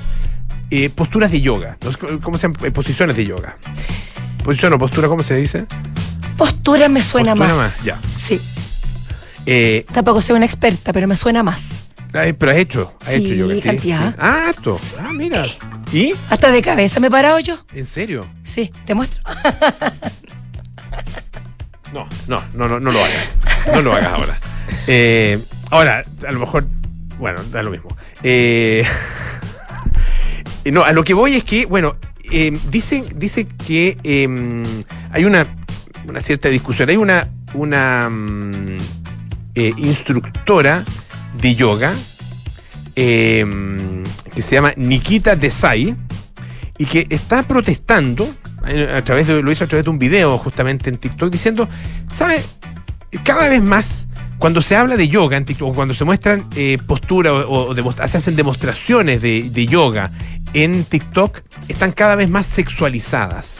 eh, 0.72 0.90
posturas 0.90 1.32
de 1.32 1.42
yoga. 1.42 1.78
¿Cómo 2.22 2.38
se 2.38 2.44
llaman? 2.48 2.66
Eh, 2.66 2.72
Posiciones 2.72 3.16
de 3.16 3.26
yoga. 3.26 3.56
Posición 4.44 4.74
o 4.74 4.80
postura, 4.80 5.08
¿cómo 5.08 5.22
se 5.22 5.36
dice? 5.36 5.66
Postura 6.38 6.88
me 6.90 7.04
suena 7.04 7.34
Postura 7.36 7.56
más. 7.56 7.84
ya. 7.84 8.00
Sí. 8.18 8.40
Eh, 9.52 9.86
Tampoco 9.94 10.22
soy 10.22 10.36
una 10.36 10.46
experta, 10.46 10.94
pero 10.94 11.08
me 11.08 11.16
suena 11.16 11.42
más. 11.42 11.86
ay, 12.14 12.34
pero 12.34 12.52
has 12.52 12.58
hecho, 12.60 12.94
has 13.02 13.08
Sí, 13.08 13.34
hecho 13.34 13.52
sí. 13.52 13.62
cantidad. 13.62 14.10
sí. 14.12 14.16
Ah, 14.20 14.48
harto. 14.50 14.80
Ah, 15.00 15.12
mira. 15.12 15.44
¿Y? 15.92 16.14
Hasta 16.30 16.52
de 16.52 16.62
cabeza 16.62 17.00
me 17.00 17.08
he 17.08 17.12
parado 17.12 17.40
yo. 17.40 17.58
¿En 17.74 17.86
serio? 17.88 18.26
Sí, 18.44 18.72
te 18.86 18.94
muestro. 18.94 19.22
No, 21.94 22.08
no, 22.28 22.40
no, 22.54 22.68
no, 22.68 22.80
no 22.80 22.92
lo 22.92 23.00
hagas. 23.04 23.36
No 23.74 23.82
lo 23.82 23.94
hagas 23.94 24.14
ahora. 24.14 24.40
Eh, 24.86 25.40
ahora, 25.72 26.04
a 26.28 26.32
lo 26.32 26.40
mejor, 26.40 26.66
bueno, 27.18 27.44
da 27.46 27.64
lo 27.64 27.72
mismo. 27.72 27.96
Eh, 28.22 28.86
no, 30.72 30.84
a 30.84 30.92
lo 30.94 31.04
que 31.04 31.16
voy 31.16 31.36
es 31.38 31.44
que, 31.44 31.66
bueno, 31.66 31.94
eh, 32.32 32.56
dicen, 32.70 33.06
dice 33.16 33.48
que 33.48 33.98
eh, 34.04 34.84
hay 35.12 35.26
una, 35.26 35.48
una 36.08 36.22
cierta 36.22 36.50
discusión. 36.50 36.90
Hay 36.90 36.98
una, 36.98 37.28
una 37.56 38.08
mm, 38.08 38.78
eh, 39.60 39.74
instructora 39.78 40.84
de 41.42 41.56
yoga 41.56 41.94
eh, 42.96 43.46
que 44.34 44.42
se 44.42 44.56
llama 44.56 44.74
Nikita 44.76 45.36
Desai 45.36 45.96
y 46.78 46.86
que 46.86 47.08
está 47.10 47.44
protestando 47.44 48.34
eh, 48.68 48.94
a 48.96 49.02
través 49.04 49.28
de, 49.28 49.42
lo 49.42 49.52
hizo 49.52 49.64
a 49.64 49.68
través 49.68 49.86
de 49.86 49.90
un 49.92 50.00
video 50.00 50.38
justamente 50.38 50.90
en 50.90 50.98
TikTok 50.98 51.32
diciendo, 51.32 51.68
¿sabe? 52.12 52.44
Cada 53.24 53.50
vez 53.50 53.62
más 53.62 54.06
cuando 54.38 54.62
se 54.62 54.76
habla 54.76 54.96
de 54.96 55.10
yoga 55.10 55.36
en 55.36 55.46
TikTok, 55.46 55.70
o 55.70 55.74
cuando 55.74 55.94
se 55.94 56.06
muestran 56.06 56.46
eh, 56.56 56.78
posturas 56.88 57.34
o, 57.48 57.76
se 57.76 58.18
hacen 58.18 58.36
demostraciones 58.36 59.22
de, 59.22 59.50
de 59.50 59.66
yoga 59.66 60.12
en 60.54 60.86
TikTok, 60.86 61.42
están 61.68 61.92
cada 61.92 62.16
vez 62.16 62.30
más 62.30 62.48
sexualizadas. 62.48 63.58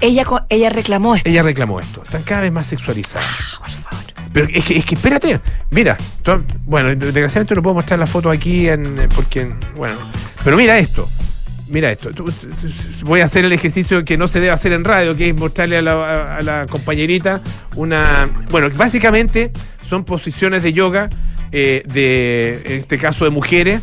Ella, 0.00 0.24
ella 0.48 0.70
reclamó 0.70 1.16
esto. 1.16 1.28
Ella 1.28 1.42
reclamó 1.42 1.80
esto, 1.80 2.02
están 2.04 2.22
cada 2.22 2.42
vez 2.42 2.52
más 2.52 2.66
sexualizadas. 2.66 3.26
Ah, 3.28 3.58
por 3.58 3.70
favor. 3.70 4.04
Pero 4.32 4.46
es 4.52 4.64
que, 4.64 4.78
es 4.78 4.84
que 4.84 4.94
espérate, 4.94 5.40
mira, 5.70 5.98
bueno, 6.64 6.94
desgraciadamente 6.94 7.54
no 7.54 7.62
puedo 7.62 7.74
mostrar 7.74 7.98
la 7.98 8.06
foto 8.06 8.30
aquí 8.30 8.68
en, 8.68 8.84
porque, 9.14 9.52
bueno, 9.76 9.96
pero 10.44 10.56
mira 10.56 10.78
esto, 10.78 11.08
mira 11.68 11.90
esto. 11.90 12.10
Voy 13.04 13.20
a 13.20 13.24
hacer 13.24 13.44
el 13.44 13.52
ejercicio 13.52 14.04
que 14.04 14.16
no 14.16 14.28
se 14.28 14.38
debe 14.38 14.52
hacer 14.52 14.72
en 14.72 14.84
radio, 14.84 15.16
que 15.16 15.30
es 15.30 15.36
mostrarle 15.36 15.78
a 15.78 15.82
la, 15.82 16.66
compañerita 16.70 17.40
una, 17.74 18.28
bueno, 18.50 18.68
básicamente 18.76 19.50
son 19.88 20.04
posiciones 20.04 20.62
de 20.62 20.72
yoga 20.72 21.10
eh, 21.50 21.82
de, 21.92 22.62
en 22.64 22.72
este 22.80 22.98
caso 22.98 23.24
de 23.24 23.30
mujeres, 23.30 23.82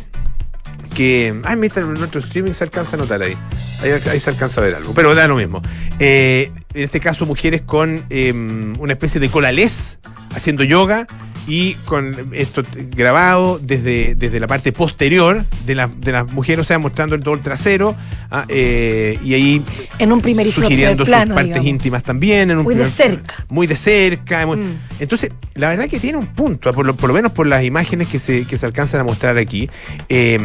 que. 0.96 1.40
Ay, 1.44 1.58
mira, 1.58 1.82
nuestro 1.82 2.22
streaming 2.22 2.54
se 2.54 2.64
alcanza 2.64 2.96
a 2.96 3.00
notar 3.00 3.22
ahí. 3.22 3.36
Ahí, 3.82 3.92
ahí 4.10 4.20
se 4.20 4.30
alcanza 4.30 4.62
a 4.62 4.64
ver 4.64 4.76
algo. 4.76 4.94
Pero 4.94 5.14
da 5.16 5.28
lo 5.28 5.36
mismo. 5.36 5.62
Eh, 6.00 6.52
en 6.74 6.84
este 6.84 7.00
caso, 7.00 7.26
mujeres 7.26 7.62
con 7.62 8.00
eh, 8.10 8.32
una 8.80 8.94
especie 8.94 9.20
de 9.22 9.30
colales 9.30 9.98
haciendo 10.36 10.64
yoga 10.64 11.08
y 11.48 11.76
con 11.86 12.12
esto 12.34 12.62
grabado 12.92 13.58
desde, 13.64 14.16
desde 14.16 14.40
la 14.42 14.48
parte 14.48 14.74
posterior 14.74 15.46
de, 15.66 15.76
la- 15.76 15.88
de 15.88 16.12
las 16.12 16.30
mujeres, 16.34 16.60
o 16.60 16.68
sea, 16.68 16.78
mostrando 16.78 17.16
el 17.16 17.24
todo 17.24 17.36
el 17.36 17.40
trasero 17.42 17.96
ah, 18.30 18.44
eh, 18.50 19.18
y 19.24 19.34
ahí 19.34 19.62
En 19.98 20.12
un 20.12 20.20
primerísimo 20.20 20.66
sugiriendo 20.66 21.06
primer 21.06 21.20
plano, 21.20 21.30
sus 21.32 21.36
partes 21.36 21.50
digamos. 21.54 21.68
íntimas 21.70 22.04
también. 22.04 22.52
En 22.52 22.58
un 22.58 22.64
Muy 22.66 22.76
de 22.76 22.86
cerca. 22.88 23.46
Muy 23.48 23.66
de 23.66 23.76
cerca. 23.78 24.46
muy- 24.46 24.58
Mm. 24.58 24.78
Entonces, 25.00 25.32
la 25.56 25.70
verdad 25.70 25.88
que 25.88 26.02
tiene 26.02 26.18
un 26.18 26.28
punto, 26.28 26.72
por 26.74 26.86
lo, 26.86 26.94
por 26.96 27.08
lo 27.08 27.14
menos 27.14 27.32
por 27.32 27.48
las 27.48 27.64
imágenes 27.64 28.10
que 28.10 28.20
se, 28.20 28.46
que 28.46 28.58
se 28.58 28.66
alcanzan 28.66 29.00
a 29.00 29.04
mostrar 29.06 29.38
aquí. 29.38 29.70
Eh, 30.10 30.38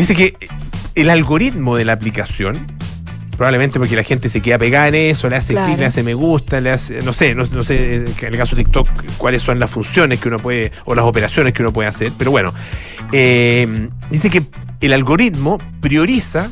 dice 0.00 0.14
que 0.14 0.34
el 0.94 1.10
algoritmo 1.10 1.76
de 1.76 1.84
la 1.84 1.92
aplicación, 1.92 2.54
probablemente 3.36 3.78
porque 3.78 3.96
la 3.96 4.02
gente 4.02 4.28
se 4.28 4.40
queda 4.42 4.58
pegada 4.58 4.88
en 4.88 4.94
eso, 4.96 5.28
le 5.28 5.36
hace 5.36 5.52
Claro. 5.54 5.66
clic, 5.68 5.78
le 5.80 5.86
hace 5.86 6.02
me 6.02 6.14
gusta, 6.14 6.60
le 6.60 6.70
hace, 6.70 7.00
no 7.02 7.12
sé, 7.12 7.34
no, 7.34 7.44
no 7.46 7.62
sé, 7.62 7.94
en 7.96 8.04
el 8.20 8.36
caso 8.36 8.54
de 8.56 8.64
TikTok, 8.64 8.88
cuáles 9.16 9.42
son 9.42 9.58
las 9.58 9.70
funciones 9.70 10.20
que 10.20 10.28
uno 10.28 10.38
puede, 10.38 10.72
o 10.84 10.94
las 10.94 11.04
operaciones 11.04 11.54
que 11.54 11.62
uno 11.62 11.72
puede 11.72 11.88
hacer, 11.88 12.12
pero 12.18 12.30
bueno, 12.30 12.52
eh, 13.12 13.88
dice 14.10 14.28
que 14.30 14.42
el 14.80 14.92
algoritmo 14.92 15.58
prioriza 15.80 16.50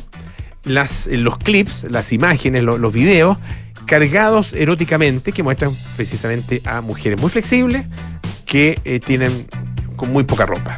las, 0.63 1.07
los 1.07 1.37
clips, 1.37 1.85
las 1.89 2.11
imágenes, 2.11 2.63
lo- 2.63 2.77
los 2.77 2.91
videos 2.93 3.37
cargados 3.85 4.53
eróticamente 4.53 5.31
que 5.31 5.41
muestran 5.41 5.75
precisamente 5.95 6.61
a 6.65 6.81
mujeres 6.81 7.19
muy 7.19 7.29
flexibles 7.29 7.85
que 8.45 8.79
eh, 8.85 8.99
tienen 8.99 9.47
con 9.95 10.11
muy 10.13 10.23
poca 10.23 10.45
ropa. 10.45 10.77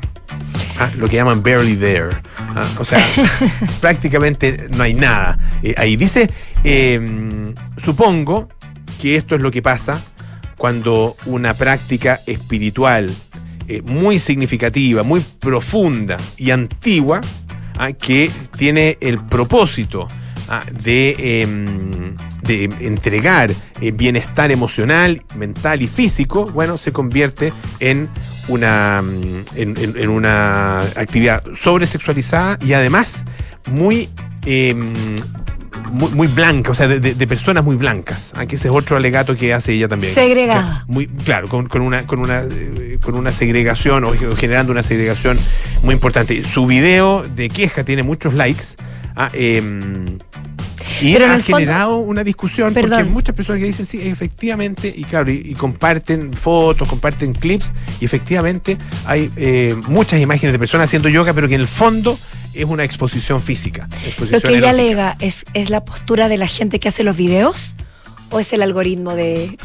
Ah, 0.80 0.90
lo 0.98 1.08
que 1.10 1.18
llaman 1.18 1.44
barely 1.44 1.76
there. 1.76 2.10
Ah, 2.56 2.68
o 2.80 2.84
sea, 2.84 3.06
prácticamente 3.82 4.68
no 4.70 4.84
hay 4.84 4.94
nada. 4.94 5.38
Eh, 5.64 5.74
ahí 5.78 5.96
dice, 5.96 6.30
eh, 6.64 7.54
supongo 7.84 8.50
que 9.02 9.16
esto 9.16 9.36
es 9.36 9.42
lo 9.42 9.52
que 9.52 9.62
pasa 9.62 10.02
cuando 10.58 11.16
una 11.26 11.54
práctica 11.56 12.22
espiritual 12.28 13.14
eh, 13.68 13.82
muy 13.84 14.20
significativa, 14.20 15.04
muy 15.04 15.22
profunda 15.40 16.18
y 16.38 16.52
antigua, 16.52 17.22
ah, 17.78 17.94
que 17.94 18.30
tiene 18.58 18.98
el 19.02 19.18
propósito 19.26 20.08
de, 20.84 21.42
em, 21.44 22.16
de 22.44 22.66
entregar 22.82 23.52
eh, 23.82 23.92
bienestar 23.92 24.52
emocional, 24.52 25.24
mental 25.36 25.82
y 25.82 25.88
físico, 25.88 26.46
bueno, 26.54 26.78
se 26.78 26.92
convierte 26.92 27.54
en 27.80 28.10
una, 28.48 29.02
mm, 29.02 29.44
en, 29.56 29.78
en- 29.78 29.98
en 29.98 30.10
una 30.10 30.82
actividad 30.82 31.44
sobresexualizada 31.58 32.58
y 32.66 32.74
además 32.74 33.24
muy, 33.72 34.10
em, 34.46 35.16
muy, 35.92 36.10
muy 36.12 36.28
blanca, 36.28 36.72
o 36.72 36.74
sea, 36.74 36.88
de, 36.88 37.00
de- 37.00 37.14
de 37.16 37.28
personas 37.28 37.64
muy 37.64 37.76
blancas. 37.76 38.32
Aquí 38.38 38.56
ese 38.56 38.68
es 38.70 38.74
otro 38.74 38.98
alegato 38.98 39.36
que 39.36 39.54
hace 39.54 39.74
ella 39.74 39.88
también. 39.88 40.14
Segregada. 40.14 40.62
Claro, 40.62 40.86
muy, 40.88 41.08
claro, 41.08 41.48
con, 41.48 41.68
con 41.68 41.82
una, 41.82 42.04
con, 42.08 42.20
una, 42.20 42.44
eh, 42.50 42.98
con 43.04 43.16
una 43.16 43.32
segregación 43.32 44.06
o 44.06 44.14
generando 44.38 44.72
una 44.72 44.84
segregación 44.84 45.38
muy 45.84 45.94
importante. 45.94 46.44
Su 46.46 46.66
video 46.66 47.24
de 47.24 47.50
queja 47.50 47.84
tiene 47.84 48.04
muchos 48.04 48.34
likes. 48.34 48.76
Ah, 49.16 49.30
em, 49.34 50.18
Y 51.02 51.14
Pero 51.14 51.26
ha 51.26 51.30
fondo- 51.40 51.44
generado 51.58 51.98
una 51.98 52.24
discusión 52.24 52.74
porque 52.74 52.88
Perdón. 52.90 53.12
muchas 53.12 53.34
personas 53.34 53.60
que 53.60 53.66
dicen 53.66 53.86
sí, 53.88 54.00
efectivamente, 54.08 54.94
y 54.96 55.04
claro, 55.04 55.32
y, 55.32 55.42
y 55.46 55.54
comparten 55.54 56.34
fotos, 56.34 56.88
comparten 56.88 57.34
clips, 57.34 57.72
y 58.00 58.06
efectivamente 58.06 58.78
hay 59.06 59.32
eh, 59.36 59.74
muchas 59.88 60.22
imágenes 60.22 60.54
de 60.54 60.60
personas 60.60 60.90
haciendo 60.90 61.10
yoga, 61.10 61.34
pero 61.34 61.48
que 61.48 61.56
en 61.56 61.62
el 61.62 61.68
fondo 61.68 62.20
es 62.54 62.66
una 62.66 62.84
exposición 62.84 63.40
física. 63.42 63.88
Lo 64.30 64.42
que 64.42 64.58
ella 64.58 64.70
alega 64.72 65.16
es, 65.20 65.44
es 65.56 65.70
la 65.72 65.84
postura 65.86 66.28
de 66.28 66.38
la 66.38 66.48
gente 66.48 66.80
que 66.80 66.90
hace 66.90 67.04
los 67.04 67.18
videos 67.18 67.76
o 68.30 68.40
es 68.40 68.54
el 68.54 68.62
algoritmo 68.62 69.16
de 69.16 69.58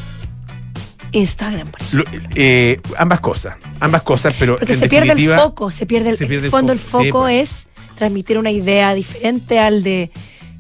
Instagram. 1.13 1.69
por 1.69 1.81
ejemplo? 1.83 2.05
Lo- 2.13 2.31
eh, 2.35 2.81
ambas 2.99 3.21
cosas, 3.21 3.57
ambas 3.81 4.03
cosas, 4.03 4.35
pero 4.39 4.57
Porque 4.57 4.75
en 4.75 4.81
se 4.81 4.89
pierde 4.89 5.13
el 5.13 5.35
foco, 5.35 5.71
se 5.71 5.87
pierde 5.87 6.11
el, 6.11 6.17
se 6.19 6.27
pierde 6.27 6.47
el 6.47 6.51
fondo 6.51 6.73
el 6.73 6.79
foco, 6.79 7.23
pues. 7.23 7.51
es 7.51 7.69
transmitir 7.97 8.39
una 8.39 8.51
idea 8.51 8.93
diferente 8.95 9.59
al 9.59 9.83
de 9.83 10.11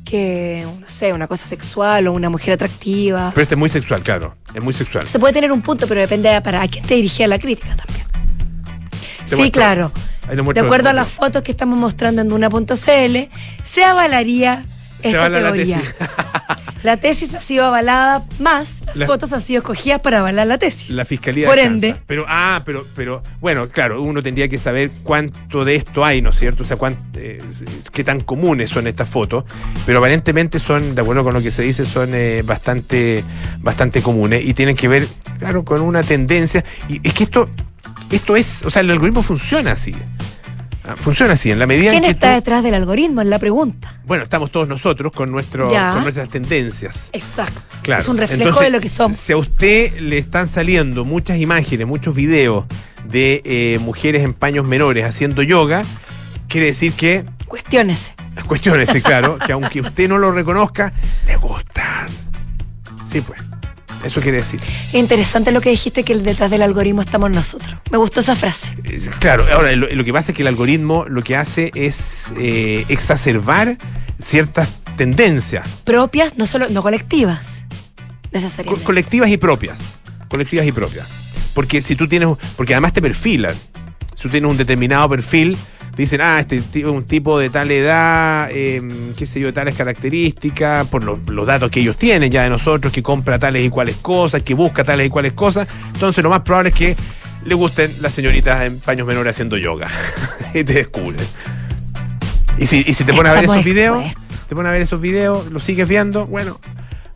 que, 0.04 0.64
no 0.80 0.86
sé, 0.88 1.12
una 1.12 1.26
cosa 1.26 1.46
sexual 1.46 2.06
o 2.06 2.12
una 2.12 2.30
mujer 2.30 2.54
atractiva. 2.54 3.32
Pero 3.34 3.42
este 3.42 3.54
es 3.56 3.58
muy 3.58 3.68
sexual, 3.68 4.02
claro, 4.02 4.36
es 4.54 4.62
muy 4.62 4.72
sexual. 4.72 5.06
Se 5.06 5.18
puede 5.18 5.34
tener 5.34 5.50
un 5.52 5.62
punto, 5.62 5.86
pero 5.88 6.00
depende 6.00 6.28
de 6.28 6.40
para 6.40 6.62
a 6.62 6.68
quién 6.68 6.84
te 6.86 6.94
dirigía 6.94 7.26
la 7.26 7.38
crítica 7.38 7.74
también. 7.76 8.06
Te 9.28 9.34
Sí, 9.36 9.42
muestro- 9.42 9.50
claro. 9.52 9.92
De 10.54 10.60
acuerdo 10.60 10.88
a 10.88 10.92
las 10.92 11.08
fotos 11.08 11.42
que 11.42 11.52
estamos 11.52 11.78
mostrando 11.78 12.20
en 12.22 12.28
Duna.cl, 12.28 13.28
se 13.64 13.84
avalaría 13.84 14.64
Se 15.02 15.08
esta 15.10 15.28
la 15.28 15.40
teoría. 15.52 15.76
tesis. 15.78 15.94
La 16.82 16.96
tesis 16.98 17.34
ha 17.34 17.40
sido 17.40 17.64
avalada 17.66 18.22
más, 18.38 18.84
las 18.96 19.00
La- 19.00 19.06
fotos 19.06 19.32
han 19.32 19.42
sido 19.42 19.58
escogidas 19.58 20.00
para 20.00 20.20
avalar 20.20 20.46
la 20.46 20.58
tesis. 20.58 20.90
La 20.90 21.04
fiscalía 21.04 21.46
Por 21.46 21.56
de 21.56 21.62
ende. 21.62 21.94
Pero, 22.06 22.24
ah, 22.28 22.62
pero, 22.64 22.86
pero, 22.96 23.22
bueno, 23.40 23.68
claro, 23.68 24.00
uno 24.02 24.22
tendría 24.22 24.48
que 24.48 24.58
saber 24.58 24.90
cuánto 25.02 25.64
de 25.64 25.76
esto 25.76 26.04
hay, 26.04 26.22
¿no 26.22 26.30
es 26.30 26.36
cierto? 26.38 26.62
O 26.62 26.66
sea, 26.66 26.76
cuán- 26.76 26.96
eh, 27.14 27.38
qué 27.92 28.04
tan 28.04 28.20
comunes 28.20 28.70
son 28.70 28.86
estas 28.86 29.08
fotos. 29.08 29.44
Pero 29.84 29.98
aparentemente 29.98 30.58
son, 30.58 30.94
de 30.94 31.00
acuerdo 31.02 31.22
con 31.24 31.34
lo 31.34 31.42
que 31.42 31.50
se 31.50 31.62
dice, 31.62 31.84
son 31.84 32.10
eh, 32.14 32.42
bastante, 32.44 33.22
bastante 33.60 34.02
comunes 34.02 34.44
y 34.44 34.54
tienen 34.54 34.76
que 34.76 34.88
ver, 34.88 35.06
claro, 35.38 35.64
con 35.64 35.80
una 35.82 36.02
tendencia. 36.02 36.64
Y 36.88 37.00
es 37.06 37.12
que 37.14 37.24
esto, 37.24 37.48
esto 38.10 38.36
es, 38.36 38.64
o 38.64 38.70
sea, 38.70 38.82
el 38.82 38.90
algoritmo 38.90 39.22
funciona 39.22 39.72
así. 39.72 39.94
Ah, 40.88 40.94
Funciona 40.96 41.32
así, 41.32 41.50
en 41.50 41.58
la 41.58 41.66
medida 41.66 41.90
¿Quién 41.90 42.04
en 42.04 42.10
que 42.10 42.14
está 42.14 42.28
tú- 42.30 42.34
detrás 42.36 42.62
del 42.62 42.74
algoritmo? 42.74 43.20
Es 43.20 43.26
la 43.26 43.38
pregunta. 43.38 43.98
bueno, 44.06 44.22
estamos 44.24 44.52
todos 44.52 44.68
nosotros 44.68 45.12
con, 45.12 45.30
nuestro, 45.32 45.70
Ya. 45.72 45.92
con 45.94 46.02
nuestras 46.02 46.28
tendencias. 46.28 47.08
Exacto. 47.12 47.60
Claro. 47.82 48.02
Es 48.02 48.08
un 48.08 48.18
reflejo 48.18 48.42
Entonces, 48.44 48.64
de 48.66 48.70
lo 48.70 48.80
que 48.80 48.88
somos. 48.88 49.16
Si 49.16 49.32
a 49.32 49.36
usted 49.36 49.98
le 50.00 50.18
están 50.18 50.46
saliendo 50.46 51.04
muchas 51.04 51.38
imágenes, 51.38 51.86
muchos 51.86 52.14
videos 52.14 52.64
de 53.08 53.42
eh, 53.44 53.78
mujeres 53.80 54.22
en 54.22 54.32
paños 54.32 54.66
menores 54.68 55.04
haciendo 55.04 55.42
yoga, 55.42 55.84
quiere 56.48 56.66
decir 56.66 56.92
que, 56.92 57.24
Cuestiónese. 57.46 58.12
cuestiones, 58.46 58.90
claro, 59.02 59.38
que 59.44 59.52
aunque 59.52 59.80
usted 59.82 60.08
no 60.08 60.18
lo 60.18 60.30
reconozca, 60.32 60.92
le 61.26 61.36
gustan. 61.36 62.06
Sí, 63.06 63.20
pues. 63.20 63.42
Eso 64.04 64.20
quiere 64.20 64.38
decir. 64.38 64.60
Es 64.88 64.94
interesante 64.94 65.50
lo 65.52 65.60
que 65.60 65.70
dijiste 65.70 66.04
que 66.04 66.14
detrás 66.16 66.50
del 66.50 66.62
algoritmo 66.62 67.00
estamos 67.02 67.30
nosotros. 67.30 67.76
Me 67.90 67.98
gustó 67.98 68.20
esa 68.20 68.36
frase. 68.36 68.72
Claro, 69.18 69.44
ahora 69.52 69.74
lo, 69.74 69.88
lo 69.88 70.04
que 70.04 70.12
pasa 70.12 70.30
es 70.32 70.36
que 70.36 70.42
el 70.42 70.48
algoritmo 70.48 71.04
lo 71.08 71.22
que 71.22 71.36
hace 71.36 71.70
es 71.74 72.32
eh, 72.38 72.84
exacerbar 72.88 73.76
ciertas 74.18 74.68
tendencias 74.96 75.68
Propias, 75.84 76.38
no 76.38 76.46
solo, 76.46 76.68
no 76.70 76.82
colectivas. 76.82 77.64
Co- 77.68 78.06
Necesariamente. 78.32 78.84
colectivas 78.84 79.28
y 79.30 79.36
propias. 79.36 79.78
Colectivas 80.28 80.66
y 80.66 80.72
propias. 80.72 81.06
Porque 81.54 81.80
si 81.80 81.96
tú 81.96 82.06
tienes, 82.08 82.28
porque 82.56 82.74
además 82.74 82.92
te 82.92 83.00
perfilan. 83.02 83.54
Si 84.14 84.22
tú 84.22 84.28
tienes 84.28 84.50
un 84.50 84.56
determinado 84.56 85.08
perfil, 85.08 85.56
dicen, 85.96 86.20
ah, 86.20 86.40
este 86.40 86.60
tipo 86.60 86.88
es 86.90 86.94
un 86.94 87.04
tipo 87.04 87.38
de 87.38 87.48
tal 87.50 87.70
edad, 87.70 88.48
eh, 88.52 88.82
qué 89.16 89.26
sé 89.26 89.40
yo, 89.40 89.52
tales 89.52 89.74
características, 89.74 90.86
por 90.88 91.02
lo- 91.04 91.18
los 91.28 91.46
datos 91.46 91.70
que 91.70 91.80
ellos 91.80 91.96
tienen 91.96 92.30
ya 92.30 92.42
de 92.42 92.50
nosotros, 92.50 92.92
que 92.92 93.02
compra 93.02 93.38
tales 93.38 93.64
y 93.64 93.70
cuales 93.70 93.96
cosas, 93.96 94.42
que 94.42 94.54
busca 94.54 94.84
tales 94.84 95.06
y 95.06 95.10
cuales 95.10 95.32
cosas. 95.32 95.66
Entonces 95.94 96.22
lo 96.22 96.30
más 96.30 96.42
probable 96.42 96.68
es 96.70 96.74
que 96.74 96.96
le 97.44 97.54
gusten 97.54 97.90
las 98.00 98.12
señoritas 98.14 98.62
en 98.64 98.78
paños 98.80 99.06
menores 99.06 99.30
haciendo 99.34 99.56
yoga. 99.56 99.88
y 100.54 100.64
te 100.64 100.72
descubren. 100.74 101.26
Y 102.58 102.66
si, 102.66 102.84
y 102.86 102.94
si 102.94 103.04
te 103.04 103.12
pones 103.12 103.32
a 103.32 103.34
ver 103.34 103.44
esos 103.44 103.64
videos, 103.64 104.04
te 104.48 104.54
pones 104.54 104.68
a 104.68 104.72
ver 104.72 104.82
esos 104.82 105.00
videos, 105.00 105.50
lo 105.52 105.60
sigues 105.60 105.86
viendo, 105.88 106.26
bueno, 106.26 106.58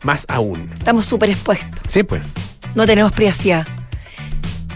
más 0.03 0.25
aún. 0.27 0.71
Estamos 0.77 1.05
súper 1.05 1.29
expuestos. 1.31 1.79
Sí, 1.87 2.03
pues. 2.03 2.21
No 2.75 2.85
tenemos 2.85 3.11
privacidad. 3.11 3.65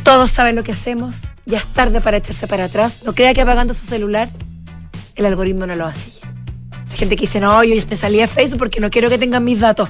Todos 0.03 0.29
saben 0.31 0.55
lo 0.55 0.63
que 0.63 0.71
hacemos. 0.71 1.21
Ya 1.45 1.59
es 1.59 1.65
tarde 1.67 2.01
para 2.01 2.17
echarse 2.17 2.47
para 2.47 2.65
atrás. 2.65 2.99
No 3.05 3.13
crea 3.13 3.33
que 3.33 3.41
apagando 3.41 3.73
su 3.73 3.85
celular, 3.85 4.29
el 5.15 5.25
algoritmo 5.25 5.65
no 5.67 5.75
lo 5.75 5.85
hace 5.85 6.11
ya. 6.11 6.27
Hay 6.91 6.97
gente 6.97 7.15
que 7.15 7.21
dice, 7.21 7.39
no, 7.39 7.63
yo 7.63 7.75
me 7.89 7.95
salí 7.95 8.17
de 8.17 8.27
Facebook 8.27 8.59
porque 8.59 8.79
no 8.79 8.89
quiero 8.89 9.09
que 9.09 9.17
tengan 9.17 9.43
mis 9.43 9.59
datos. 9.59 9.89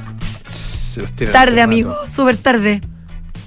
Tarde, 1.31 1.61
amigo. 1.61 1.95
Súper 2.13 2.37
tarde. 2.37 2.81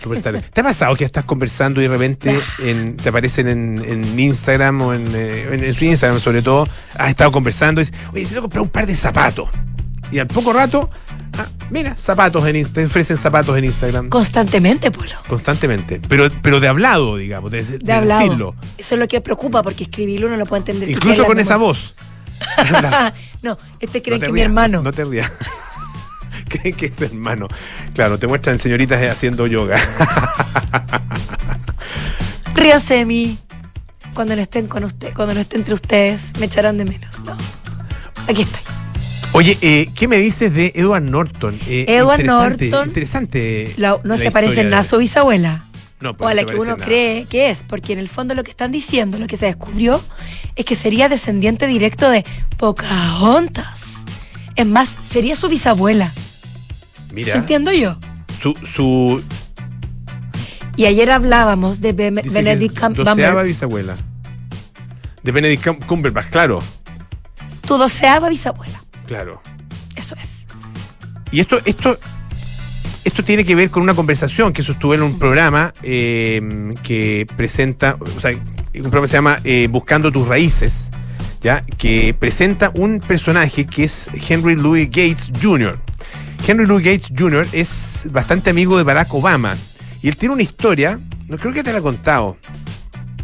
Súper 0.03 0.23
tarde. 0.23 0.43
¿Te 0.53 0.61
ha 0.61 0.65
pasado 0.65 0.95
que 0.95 1.05
estás 1.05 1.25
conversando 1.25 1.81
y 1.81 1.85
de 1.85 1.88
repente 1.91 2.38
en- 2.61 2.97
te 2.97 3.09
aparecen 3.09 3.49
en, 3.49 3.75
en 3.85 4.19
Instagram 4.19 4.81
o 4.83 4.95
en, 4.95 5.09
eh, 5.15 5.49
en- 5.53 5.65
en 5.65 5.75
su 5.75 5.85
Instagram 5.85 6.21
sobre 6.21 6.41
todo, 6.41 6.69
has 6.97 7.09
estado 7.11 7.33
conversando 7.33 7.81
y 7.81 7.85
dices, 7.85 8.00
oye, 8.12 8.21
necesito 8.21 8.43
comprar 8.43 8.63
un 8.63 8.69
par 8.69 8.87
de 8.87 8.95
zapatos. 8.95 9.49
Y 10.13 10.19
al 10.21 10.28
poco 10.28 10.52
rato, 10.52 10.89
ah, 11.36 11.47
mira, 11.71 11.97
zapatos 11.97 12.47
en 12.47 12.56
Instagram, 12.56 12.86
ofrecen 12.86 13.17
zapatos 13.17 13.56
en 13.58 13.64
Instagram 13.64 14.08
Constantemente, 14.08 14.91
Polo. 14.91 15.10
constantemente. 15.28 16.00
Pero, 16.08 16.28
pero 16.43 16.60
de 16.60 16.69
hablado, 16.69 17.17
digamos, 17.17 17.50
de, 17.50 17.64
de 17.64 17.78
De 17.78 17.93
hablado. 17.93 18.23
decirlo. 18.23 18.54
Eso 18.76 18.95
es 18.95 18.99
lo 19.00 19.08
que 19.08 19.21
preocupa 19.21 19.62
porque 19.62 19.84
escribirlo 19.84 20.28
uno 20.28 20.36
lo 20.36 20.47
puede 20.47 20.60
entender. 20.60 20.88
Incluso 20.88 21.25
con 21.26 21.38
esa 21.38 21.56
voz. 21.56 21.95
no, 23.43 23.58
este 23.80 24.02
creen 24.02 24.19
No 24.19 24.21
que 24.21 24.26
es 24.26 24.32
mi 24.32 24.38
rías, 24.41 24.47
hermano. 24.47 24.82
No 24.82 24.93
te 24.93 25.04
rías. 25.04 25.30
Creen 26.49 26.75
que 26.75 26.86
es 26.86 26.97
tu 26.97 27.04
hermano. 27.04 27.47
Claro, 27.95 28.19
te 28.19 28.26
muestran 28.26 28.58
señoritas 28.58 29.02
haciendo 29.02 29.47
yoga. 29.47 29.78
Ríanse 32.54 32.95
de 32.95 33.04
mí. 33.04 33.38
Cuando 34.14 34.34
no 34.34 34.43
estén 34.43 34.67
con 34.67 34.82
usted, 34.84 35.12
cuando 35.14 35.34
no 35.34 35.41
esté 35.41 35.56
entre 35.56 35.75
ustedes, 35.75 36.32
me 36.38 36.47
echarán 36.47 36.78
de 36.78 36.84
menos. 36.86 37.19
No. 37.25 37.36
Aquí 38.28 38.43
estoy. 38.43 38.62
Oye, 39.32 39.58
eh, 39.60 39.91
¿qué 39.95 40.08
me 40.08 40.17
dices 40.19 40.54
de 40.54 40.73
Edward 40.75 41.02
Norton? 41.02 41.58
Eh, 41.69 41.84
Edward 41.88 42.21
interesante, 42.21 42.69
Norton, 42.71 42.88
Interesante. 42.88 43.75
La- 43.76 43.99
no 44.02 44.17
la 44.17 44.17
se 44.17 44.30
parece 44.30 44.62
en 44.62 44.71
nada 44.71 44.80
a 44.80 44.84
su 44.84 44.99
bisabuela. 44.99 45.62
No, 46.00 46.17
pero 46.17 46.26
o 46.26 46.30
a 46.30 46.34
la 46.34 46.45
que 46.45 46.54
uno 46.54 46.76
nada. 46.76 46.84
cree 46.84 47.25
que 47.26 47.50
es, 47.50 47.64
porque 47.67 47.93
en 47.93 47.99
el 47.99 48.08
fondo 48.08 48.34
lo 48.34 48.45
que 48.45 48.50
están 48.50 48.71
diciendo, 48.73 49.19
lo 49.19 49.26
que 49.26 49.36
se 49.36 49.47
descubrió, 49.47 50.00
es 50.56 50.64
que 50.64 50.76
sería 50.76 51.08
descendiente 51.08 51.67
directo 51.67 52.08
de 52.10 52.25
Pocahontas. 52.56 53.95
Es 54.56 54.67
más, 54.67 54.88
sería 55.08 55.36
su 55.36 55.49
bisabuela. 55.49 56.12
Mira, 57.12 57.32
¿Se 57.32 57.38
entiendo 57.38 57.73
yo? 57.73 57.99
su, 58.41 58.54
su 58.54 59.23
Y 60.76 60.86
ayer 60.86 61.10
hablábamos 61.10 61.80
de 61.80 61.93
Be- 61.93 62.10
dice 62.10 62.28
Benedict 62.30 62.78
Cumberbatch. 62.78 63.45
bisabuela. 63.47 63.97
De 65.23 65.32
Benedict 65.32 65.64
Cum- 65.64 65.80
Cumberbatch, 65.86 66.30
claro, 66.30 66.62
Tu 67.67 67.76
doceava 67.76 68.28
bisabuela. 68.30 68.77
Claro. 69.08 69.42
Eso 69.97 70.14
es. 70.23 70.47
Y 71.32 71.40
esto, 71.40 71.58
esto, 71.64 71.99
esto 73.04 73.25
tiene 73.25 73.44
que 73.44 73.54
ver 73.54 73.71
con 73.71 73.82
una 73.82 73.94
conversación 73.94 74.52
que 74.52 74.62
sostuve 74.62 74.97
en 74.97 75.02
un 75.02 75.18
programa 75.18 75.73
eh, 75.82 76.75
que 76.84 77.26
presenta, 77.36 77.97
o 77.99 78.21
sea, 78.21 78.30
un 78.30 78.82
programa 78.82 79.02
que 79.02 79.08
se 79.08 79.16
llama 79.16 79.38
eh, 79.42 79.66
Buscando 79.68 80.12
tus 80.12 80.28
raíces, 80.28 80.88
¿ya? 81.42 81.64
que 81.78 82.14
presenta 82.14 82.71
un 82.75 83.00
personaje 83.00 83.66
que 83.66 83.84
es 83.84 84.08
Henry 84.28 84.54
Louis 84.56 84.86
Gates 84.86 85.32
Jr. 85.42 85.78
Henry 86.47 86.66
Louis 86.66 86.84
Gates 86.84 87.12
Jr. 87.16 87.47
es 87.52 88.06
bastante 88.10 88.50
amigo 88.50 88.78
de 88.78 88.84
Barack 88.84 89.12
Obama 89.12 89.56
y 90.00 90.08
él 90.08 90.16
tiene 90.16 90.34
una 90.34 90.42
historia, 90.42 91.00
no 91.26 91.36
creo 91.36 91.52
que 91.52 91.64
te 91.64 91.73
la 91.73 91.80
he 91.80 91.82
contado, 91.82 92.36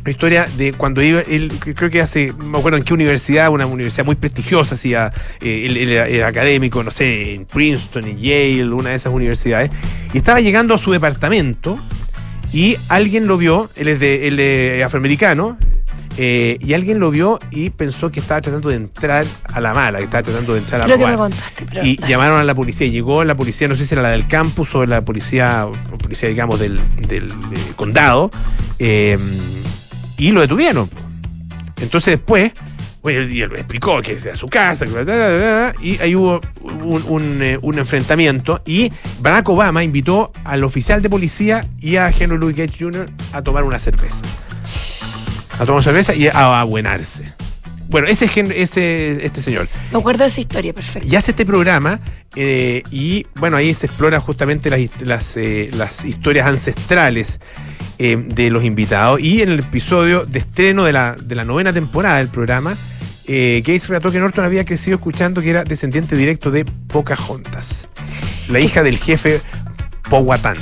una 0.04 0.10
historia 0.10 0.46
de 0.58 0.74
cuando 0.74 1.02
iba, 1.02 1.22
él 1.22 1.50
creo 1.74 1.88
que 1.88 2.02
hace, 2.02 2.30
me 2.34 2.58
acuerdo 2.58 2.76
en 2.76 2.84
qué 2.84 2.92
universidad, 2.92 3.48
una 3.48 3.64
universidad 3.64 4.04
muy 4.04 4.16
prestigiosa, 4.16 4.74
hacía, 4.74 5.10
eh, 5.40 5.64
él, 5.64 5.78
él 5.78 5.92
era, 5.92 6.06
era 6.06 6.28
académico, 6.28 6.82
no 6.84 6.90
sé, 6.90 7.32
en 7.34 7.46
Princeton, 7.46 8.04
en 8.04 8.18
Yale, 8.18 8.70
una 8.70 8.90
de 8.90 8.96
esas 8.96 9.14
universidades, 9.14 9.70
y 10.12 10.18
estaba 10.18 10.42
llegando 10.42 10.74
a 10.74 10.78
su 10.78 10.92
departamento 10.92 11.78
y 12.52 12.76
alguien 12.88 13.26
lo 13.26 13.38
vio, 13.38 13.70
él 13.76 13.88
es 13.88 13.98
de, 13.98 14.28
él 14.28 14.38
es 14.38 14.84
afroamericano, 14.84 15.56
eh, 16.18 16.58
y 16.60 16.74
alguien 16.74 17.00
lo 17.00 17.10
vio 17.10 17.38
y 17.50 17.70
pensó 17.70 18.12
que 18.12 18.20
estaba 18.20 18.42
tratando 18.42 18.68
de 18.68 18.76
entrar 18.76 19.24
a 19.52 19.60
la 19.60 19.72
mala, 19.72 19.98
que 19.98 20.04
estaba 20.04 20.22
tratando 20.22 20.52
de 20.52 20.60
entrar 20.60 20.82
a 20.82 20.84
Creo 20.84 21.16
contaste, 21.16 21.64
pero. 21.66 21.84
Y 21.84 21.96
llamaron 22.06 22.38
a 22.38 22.44
la 22.44 22.54
policía. 22.54 22.86
Llegó 22.86 23.24
la 23.24 23.34
policía, 23.34 23.66
no 23.66 23.74
sé 23.74 23.84
si 23.84 23.94
era 23.94 24.02
la 24.02 24.10
del 24.10 24.28
campus 24.28 24.72
o 24.76 24.86
la 24.86 25.04
policía, 25.04 25.66
o 25.66 25.98
policía 25.98 26.28
digamos, 26.28 26.60
del, 26.60 26.78
del, 27.08 27.26
eh, 27.26 27.72
condado. 27.74 28.30
eh, 28.78 29.18
y 30.16 30.30
lo 30.30 30.40
detuvieron. 30.40 30.88
Entonces 31.80 32.18
después, 32.18 32.52
bueno, 33.02 33.20
él, 33.20 33.42
él 33.42 33.52
explicó 33.54 34.00
que 34.00 34.12
es 34.12 34.26
a 34.26 34.36
su 34.36 34.48
casa, 34.48 34.86
y 35.82 35.98
ahí 36.00 36.14
hubo 36.14 36.40
un, 36.62 37.04
un, 37.06 37.42
eh, 37.42 37.58
un 37.60 37.78
enfrentamiento. 37.78 38.62
Y 38.64 38.92
Barack 39.20 39.48
Obama 39.48 39.84
invitó 39.84 40.32
al 40.44 40.64
oficial 40.64 41.02
de 41.02 41.10
policía 41.10 41.68
y 41.80 41.96
a 41.96 42.08
Henry 42.08 42.38
Louis 42.38 42.56
Gates 42.56 42.76
Jr. 42.78 43.10
a 43.32 43.42
tomar 43.42 43.64
una 43.64 43.78
cerveza. 43.78 44.24
A 45.52 45.58
tomar 45.58 45.74
una 45.74 45.82
cerveza 45.82 46.14
y 46.14 46.28
a 46.28 46.60
abuenarse. 46.60 47.34
Bueno, 47.88 48.08
ese, 48.08 48.28
gen- 48.28 48.52
ese 48.54 49.24
este 49.24 49.40
señor. 49.40 49.68
Me 49.92 49.98
acuerdo 49.98 50.24
de 50.24 50.28
esa 50.28 50.40
historia, 50.40 50.72
perfecto. 50.72 51.08
Y 51.08 51.16
hace 51.16 51.32
este 51.32 51.44
programa 51.46 52.00
eh, 52.36 52.82
y 52.90 53.26
bueno, 53.36 53.56
ahí 53.56 53.72
se 53.74 53.86
exploran 53.86 54.20
justamente 54.20 54.70
las, 54.70 54.80
las, 55.02 55.36
eh, 55.36 55.70
las 55.72 56.04
historias 56.04 56.46
ancestrales 56.46 57.40
eh, 57.98 58.16
de 58.26 58.50
los 58.50 58.64
invitados. 58.64 59.20
Y 59.20 59.42
en 59.42 59.50
el 59.50 59.60
episodio 59.60 60.24
de 60.24 60.38
estreno 60.40 60.84
de 60.84 60.92
la, 60.92 61.14
de 61.20 61.34
la 61.34 61.44
novena 61.44 61.72
temporada 61.72 62.18
del 62.18 62.28
programa, 62.28 62.76
eh, 63.26 63.62
Gates 63.64 63.88
relató 63.88 64.10
que 64.10 64.18
Norton 64.18 64.44
había 64.44 64.64
crecido 64.64 64.96
escuchando 64.96 65.40
que 65.40 65.50
era 65.50 65.64
descendiente 65.64 66.16
directo 66.16 66.50
de 66.50 66.64
Pocahontas, 66.64 67.88
la 68.48 68.60
hija 68.60 68.82
del 68.82 68.98
jefe 68.98 69.40
Powhatan. 70.10 70.56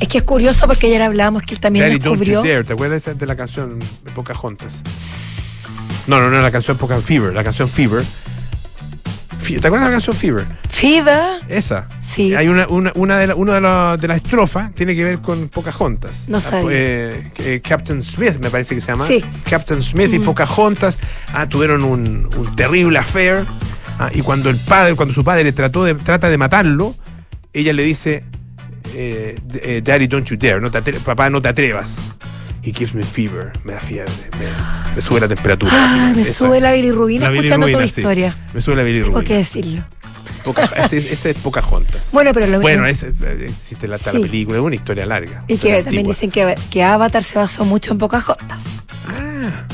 Es 0.00 0.08
que 0.08 0.18
es 0.18 0.24
curioso 0.24 0.66
porque 0.66 0.88
ayer 0.88 1.02
hablábamos 1.02 1.42
que 1.42 1.54
él 1.54 1.60
también 1.60 1.84
Daddy, 1.86 1.98
Don't 1.98 2.18
descubrió. 2.18 2.42
You 2.42 2.48
Dare, 2.48 2.64
¿te 2.64 2.72
acuerdas 2.72 3.08
de 3.16 3.26
la 3.26 3.36
canción 3.36 3.78
de 3.78 4.10
Pocahontas? 4.14 4.82
No, 6.06 6.20
no, 6.20 6.28
no, 6.30 6.42
la 6.42 6.50
canción 6.50 6.76
Poca 6.76 6.98
Fever, 7.00 7.32
la 7.32 7.42
canción 7.44 7.68
Fever. 7.68 8.04
Fe- 9.42 9.58
¿Te 9.58 9.66
acuerdas 9.66 9.88
de 9.88 9.90
la 9.92 9.96
canción 9.96 10.16
Fever? 10.16 10.44
FIBA, 10.70 11.38
Esa. 11.48 11.86
sí. 12.00 12.34
Hay 12.34 12.48
una, 12.48 12.66
una, 12.68 12.92
una 12.94 13.18
de, 13.18 13.26
la, 13.28 13.34
una 13.34 13.54
de, 13.54 13.60
la- 13.60 13.96
de 14.00 14.08
las 14.08 14.16
estrofas 14.18 14.74
tiene 14.74 14.94
que 14.94 15.02
ver 15.04 15.18
con 15.20 15.48
Pocahontas. 15.48 16.24
No 16.28 16.38
Ah, 16.38 16.40
sabía. 16.40 16.68
eh, 16.72 17.30
eh, 17.36 17.60
Captain 17.66 18.02
Smith, 18.02 18.36
me 18.40 18.50
parece 18.50 18.74
que 18.74 18.80
se 18.80 18.88
llama. 18.88 19.06
Sí. 19.06 19.24
Captain 19.48 19.82
Smith 19.82 20.12
y 20.12 20.18
Mm. 20.18 20.24
Pocahontas 20.24 20.98
ah, 21.32 21.48
tuvieron 21.48 21.84
un, 21.84 22.28
un 22.36 22.56
terrible 22.56 22.98
affair. 22.98 23.38
ah, 23.98 24.10
y 24.12 24.20
cuando 24.22 24.50
el 24.50 24.56
padre, 24.56 24.94
cuando 24.96 25.14
su 25.14 25.22
padre 25.24 25.52
trató 25.52 25.84
de, 25.84 25.94
trata 25.94 26.28
de 26.28 26.36
matarlo, 26.38 26.94
ella 27.52 27.72
le 27.72 27.82
dice, 27.84 28.24
eh, 28.94 29.38
eh, 29.62 29.80
Daddy, 29.84 30.06
don't 30.06 30.26
you 30.28 30.36
dare, 30.36 30.60
no 30.60 30.70
te 30.70 30.78
atre- 30.82 30.98
papá, 31.00 31.30
no 31.30 31.40
te 31.40 31.48
atrevas. 31.48 31.98
He 32.64 32.72
gives 32.72 32.94
me 32.94 33.02
fever, 33.04 33.52
me 33.64 33.74
da 33.74 33.78
fiebre, 33.80 34.10
me, 34.38 34.94
me 34.96 35.02
sube 35.02 35.20
la 35.20 35.28
temperatura. 35.28 35.72
Ah, 35.74 36.12
me 36.16 36.22
Esa. 36.22 36.32
sube 36.32 36.60
la 36.60 36.72
bilirrubina 36.72 37.28
La 37.28 37.36
escuchando 37.36 37.66
tu 37.68 37.78
sí. 37.78 37.84
historia. 37.84 38.34
Me 38.54 38.60
sube 38.62 38.74
la 38.76 38.80
Tengo 38.82 38.92
bilirrubina. 38.92 39.24
que 39.28 39.34
decirlo. 39.34 39.84
Poca- 40.44 40.64
ese, 40.76 40.98
ese 41.12 41.30
es 41.30 41.36
Pocahontas. 41.38 42.10
Bueno, 42.12 42.32
pero 42.32 42.46
lo 42.46 42.60
Bueno, 42.60 42.86
ese, 42.86 43.08
eh, 43.22 43.46
existe 43.50 43.86
la, 43.88 43.98
Sí. 43.98 44.10
película, 44.18 44.58
es 44.58 44.62
una 44.62 44.74
historia 44.74 45.04
larga. 45.06 45.44
Y 45.48 45.56
que 45.58 45.82
también 45.82 46.06
dicen 46.06 46.30
que, 46.30 46.54
que 46.70 46.82
Avatar 46.82 47.22
se 47.22 47.38
basó 47.38 47.64
mucho 47.64 47.92
en 47.92 47.98
Pocahontas. 47.98 48.64
Ah, 49.08 49.64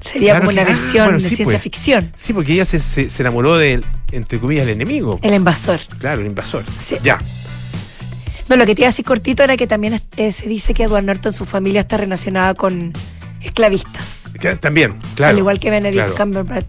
Sería 0.00 0.32
Claro 0.32 0.46
como 0.46 0.52
una 0.52 0.62
ah, 0.62 0.64
versión 0.66 1.04
bueno, 1.06 1.18
de 1.18 1.28
sí, 1.28 1.36
ciencia 1.36 1.44
pues. 1.54 1.62
ficción. 1.62 2.12
sí, 2.14 2.32
porque 2.32 2.52
ella 2.52 2.64
se, 2.64 2.78
se- 2.78 3.08
se 3.08 3.22
enamoró 3.22 3.56
del, 3.56 3.84
entre 4.12 4.38
comillas, 4.38 4.64
el 4.64 4.70
enemigo. 4.70 5.18
El 5.22 5.34
invasor. 5.34 5.80
Claro, 5.98 6.20
el 6.20 6.26
invasor. 6.26 6.62
Sí. 6.78 6.96
Ya. 7.02 7.20
No, 8.48 8.56
lo 8.56 8.66
que 8.66 8.74
te 8.74 8.82
iba 8.82 8.88
a 8.88 8.90
decir 8.90 9.04
cortito 9.04 9.42
era 9.42 9.56
que 9.56 9.66
también 9.66 10.00
eh, 10.16 10.32
se 10.32 10.48
dice 10.48 10.74
que 10.74 10.84
Edward 10.84 11.04
Norton, 11.04 11.32
su 11.32 11.44
familia 11.44 11.80
está 11.82 11.96
relacionada 11.96 12.54
con 12.54 12.92
esclavistas. 13.40 14.24
Que- 14.40 14.56
También, 14.56 14.94
claro. 15.14 15.32
al 15.32 15.38
igual 15.38 15.58
que 15.60 15.70
Benedict 15.70 16.04
claro. 16.12 16.14
Cumberbatch, 16.16 16.66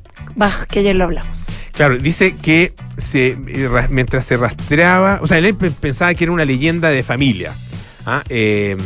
que 0.69 0.79
ayer 0.79 0.95
lo 0.95 1.05
hablamos. 1.05 1.45
Claro, 1.71 1.97
dice 1.97 2.35
que 2.35 2.73
se, 2.97 3.37
eh, 3.47 3.67
ra- 3.69 3.87
mientras 3.89 4.25
se 4.25 4.37
rastreaba, 4.37 5.19
o 5.21 5.27
sea, 5.27 5.37
él 5.39 5.55
pe- 5.55 5.71
pensaba 5.71 6.13
que 6.13 6.23
era 6.23 6.31
una 6.33 6.45
leyenda 6.45 6.89
de 6.89 7.03
familia. 7.03 7.53
¿ah? 8.05 8.23
Eh, 8.29 8.77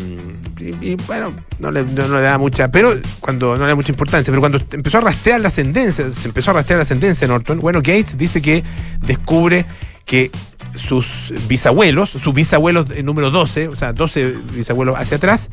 y, 0.59 0.91
y, 0.91 0.95
bueno, 1.07 1.31
no 1.59 1.71
le, 1.71 1.83
no, 1.83 2.07
no 2.07 2.15
le 2.17 2.21
daba 2.23 2.37
mucha, 2.37 2.69
pero 2.69 2.95
cuando 3.19 3.55
no 3.57 3.63
le 3.63 3.69
da 3.69 3.75
mucha 3.75 3.91
importancia, 3.91 4.31
pero 4.31 4.39
cuando 4.41 4.59
empezó 4.71 4.97
a 4.97 5.01
rastrear 5.01 5.39
la 5.41 5.49
ascendencia, 5.49 6.11
se 6.11 6.27
empezó 6.27 6.51
a 6.51 6.55
rastrear 6.55 6.79
la 6.79 6.83
ascendencia 6.83 7.27
de 7.27 7.33
Norton, 7.33 7.59
bueno, 7.59 7.79
Gates 7.79 8.17
dice 8.17 8.41
que 8.41 8.63
descubre 9.05 9.65
que 10.05 10.31
sus 10.75 11.33
bisabuelos, 11.47 12.09
sus 12.09 12.33
bisabuelos 12.33 12.87
eh, 12.91 13.03
número 13.03 13.31
12, 13.31 13.67
o 13.67 13.75
sea, 13.75 13.93
12 13.93 14.33
bisabuelos 14.53 14.95
hacia 14.97 15.17
atrás, 15.17 15.49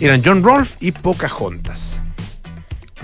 eran 0.00 0.22
John 0.24 0.42
Rolfe 0.42 0.76
y 0.80 0.92
Pocahontas 0.92 2.00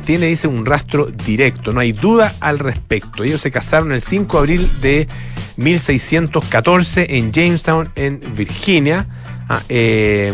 tiene, 0.05 0.27
dice, 0.27 0.49
un 0.49 0.67
rastro 0.67 1.07
directo, 1.07 1.73
no 1.73 1.81
hay 1.81 1.93
duda 1.93 2.35
al 2.41 2.59
respecto. 2.59 3.25
Ellos 3.25 3.41
se 3.41 3.51
casaron 3.51 3.93
el 3.93 4.03
5 4.03 4.37
de 4.37 4.39
abril 4.41 4.71
de 4.83 5.09
1614 5.57 7.17
en 7.17 7.33
Jamestown, 7.33 7.89
en 7.95 8.21
Virginia, 8.37 9.07
ah, 9.49 9.63
eh, 9.69 10.31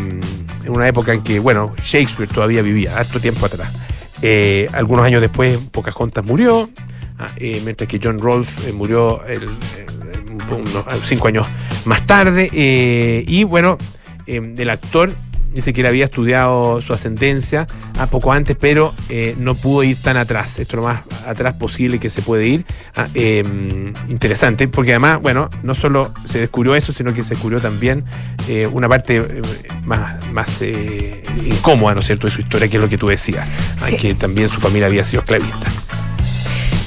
en 0.65 0.71
una 0.71 0.89
época 0.89 1.13
en 1.13 1.23
que, 1.23 1.39
bueno, 1.39 1.75
Shakespeare 1.83 2.29
todavía 2.33 2.63
vivía, 2.63 2.97
harto 2.99 3.21
tiempo 3.21 3.47
atrás. 3.47 3.71
Eh, 4.23 4.67
algunos 4.73 5.05
años 5.05 5.21
después, 5.21 5.59
Pocahontas 5.71 6.25
murió, 6.25 6.69
ah, 7.19 7.29
mientras 7.39 7.89
que 7.89 8.01
John 8.03 8.19
Rolfe 8.19 8.73
murió 8.73 9.25
el- 9.27 9.49
unos 10.51 10.85
cinco 11.05 11.29
años 11.29 11.47
más 11.85 12.07
tarde. 12.07 12.51
eh, 12.53 13.25
y 13.27 13.45
bueno, 13.45 13.79
eh, 14.27 14.55
el 14.57 14.71
actor 14.71 15.11
dice 15.53 15.73
que 15.73 15.81
él 15.81 15.89
había 15.89 16.05
estudiado 16.05 16.81
su 16.81 16.93
ascendencia 16.93 17.67
a 17.99 18.07
poco 18.07 18.33
antes, 18.33 18.57
pero 18.59 18.95
eh, 19.09 19.35
no 19.37 19.57
pudo 19.57 19.83
ir 19.83 19.97
tan 20.01 20.17
atrás. 20.17 20.59
Esto 20.61 20.77
es 20.77 20.83
lo 20.83 20.89
más 20.89 21.01
atrás 21.27 21.55
posible 21.55 21.99
que 21.99 22.09
se 22.09 22.23
puede 22.23 22.47
ir. 22.47 22.65
Ah, 22.97 23.07
eh, 23.15 23.43
interesante, 24.09 24.69
porque 24.69 24.93
además, 24.93 25.21
bueno, 25.21 25.51
no 25.65 25.75
solo 25.75 26.13
se 26.25 26.39
descubrió 26.39 26.77
eso, 26.77 26.93
sino 26.93 27.13
que 27.13 27.25
se 27.25 27.31
descubrió 27.31 27.61
también 27.61 28.05
eh, 28.49 28.69
una 28.71 28.89
parte 28.89 29.43
más, 29.85 30.25
más 30.31 30.63
incómoda, 31.45 31.95
¿no 31.95 32.01
es 32.01 32.07
cierto?, 32.07 32.29
de 32.29 32.33
su 32.33 32.41
historia, 32.43 32.69
que 32.69 32.77
es 32.77 32.83
lo 32.83 32.89
que 32.89 32.99
tú 32.99 33.09
decías, 33.09 33.49
ah, 33.81 33.89
que 33.91 34.15
también 34.15 34.49
su 34.49 34.61
familia 34.61 34.87
había 34.87 35.03
sido 35.03 35.23
esclavista. 35.23 35.67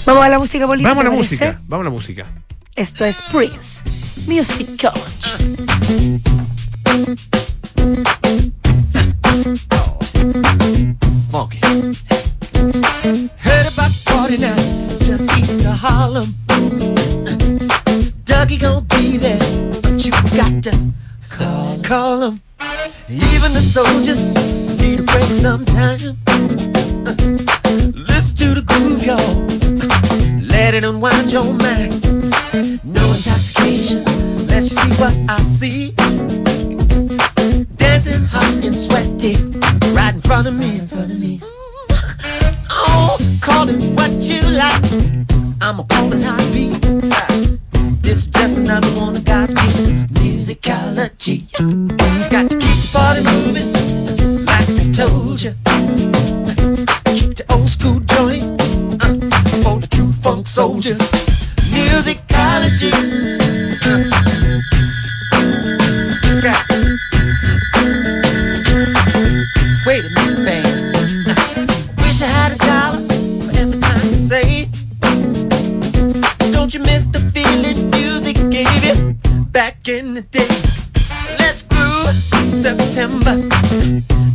Vamos 0.06 0.24
a 0.24 0.30
la 0.30 0.40
música 0.40 0.66
política. 0.66 0.90
Vamos 0.90 1.02
a 1.02 1.06
la 1.06 1.12
¿te 1.12 1.18
música, 1.18 1.62
vamos 1.68 1.82
a 1.82 1.90
la 1.90 1.90
música. 1.90 2.26
Esto 2.76 3.06
es 3.06 3.22
Prince, 3.32 3.84
Music 4.26 4.68
College. 4.82 5.38
funky. 11.30 11.60
Heard 13.38 13.68
about 13.72 13.92
49 13.92 14.56
just 15.02 15.32
east 15.38 15.64
of 15.66 15.78
Harlem. 15.80 16.34
Dougie 18.26 18.60
gon' 18.60 18.86
be 18.86 19.18
there, 19.18 19.38
but 19.84 20.04
you 20.04 20.12
got 20.36 20.64
to 20.64 20.76
call, 21.30 21.78
call 21.84 22.22
him. 22.24 22.42
Even 23.08 23.54
the 23.54 23.62
soldiers 23.62 24.20
need 24.82 25.00
a 25.00 25.04
break 25.04 25.26
sometime. 25.26 26.18
Listen 27.94 28.36
to 28.36 28.56
the 28.56 28.64
groove, 28.66 29.06
y'all. 29.06 29.36
Let 30.48 30.74
it 30.74 30.84
unwind 30.84 31.32
your 31.32 31.54
mind. 31.54 32.03
What 35.00 35.14
I 35.30 35.42
see. 35.42 35.92
Dancing 37.78 38.26
hot 38.26 38.64
and 38.64 38.76
sweaty, 38.76 39.36
right 39.94 40.14
in 40.14 40.22
front 40.22 40.48
of 40.48 40.54
me, 40.54 40.80
in 40.80 40.88
front 40.88 41.12
of 41.12 41.20
me. 41.20 41.42
Oh, 42.76 43.18
call 43.40 43.70
it 43.70 43.82
what 43.96 44.12
you 44.12 44.42
like. 44.42 44.84
I'ma 45.62 45.84
call 45.84 46.12
it 46.12 46.22
how 46.24 46.38
it 46.40 46.52
be. 46.52 46.70
This 48.02 48.20
is 48.24 48.28
just 48.28 48.58
another 48.58 48.88
one 49.00 49.16
of 49.16 49.24
God's 49.24 49.54
gifts. 49.54 49.82
Musicology. 50.20 51.50
Got 52.32 52.50
to 52.50 52.58
keep 52.58 52.78
the 52.82 52.90
party 52.92 53.22
moving, 53.24 54.46
like 54.46 54.70
I 54.70 54.92
told 54.92 55.42
you. 55.42 55.54
Keep 57.14 57.38
the 57.38 57.46
old 57.50 57.70
school 57.70 58.00
joint 58.00 58.44
uh, 59.04 59.64
for 59.64 59.80
the 59.80 59.88
true 59.90 60.12
funk 60.12 60.48
soldiers. 60.48 61.00
Musicology. 61.72 62.92
Uh, 63.86 64.43
back 79.84 79.94
in 79.94 80.14
the 80.14 80.22
day? 80.22 80.48
Let's 81.40 81.64
groove 81.64 82.16
September. 82.54 83.50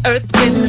Earth, 0.07 0.27
wind, 0.35 0.68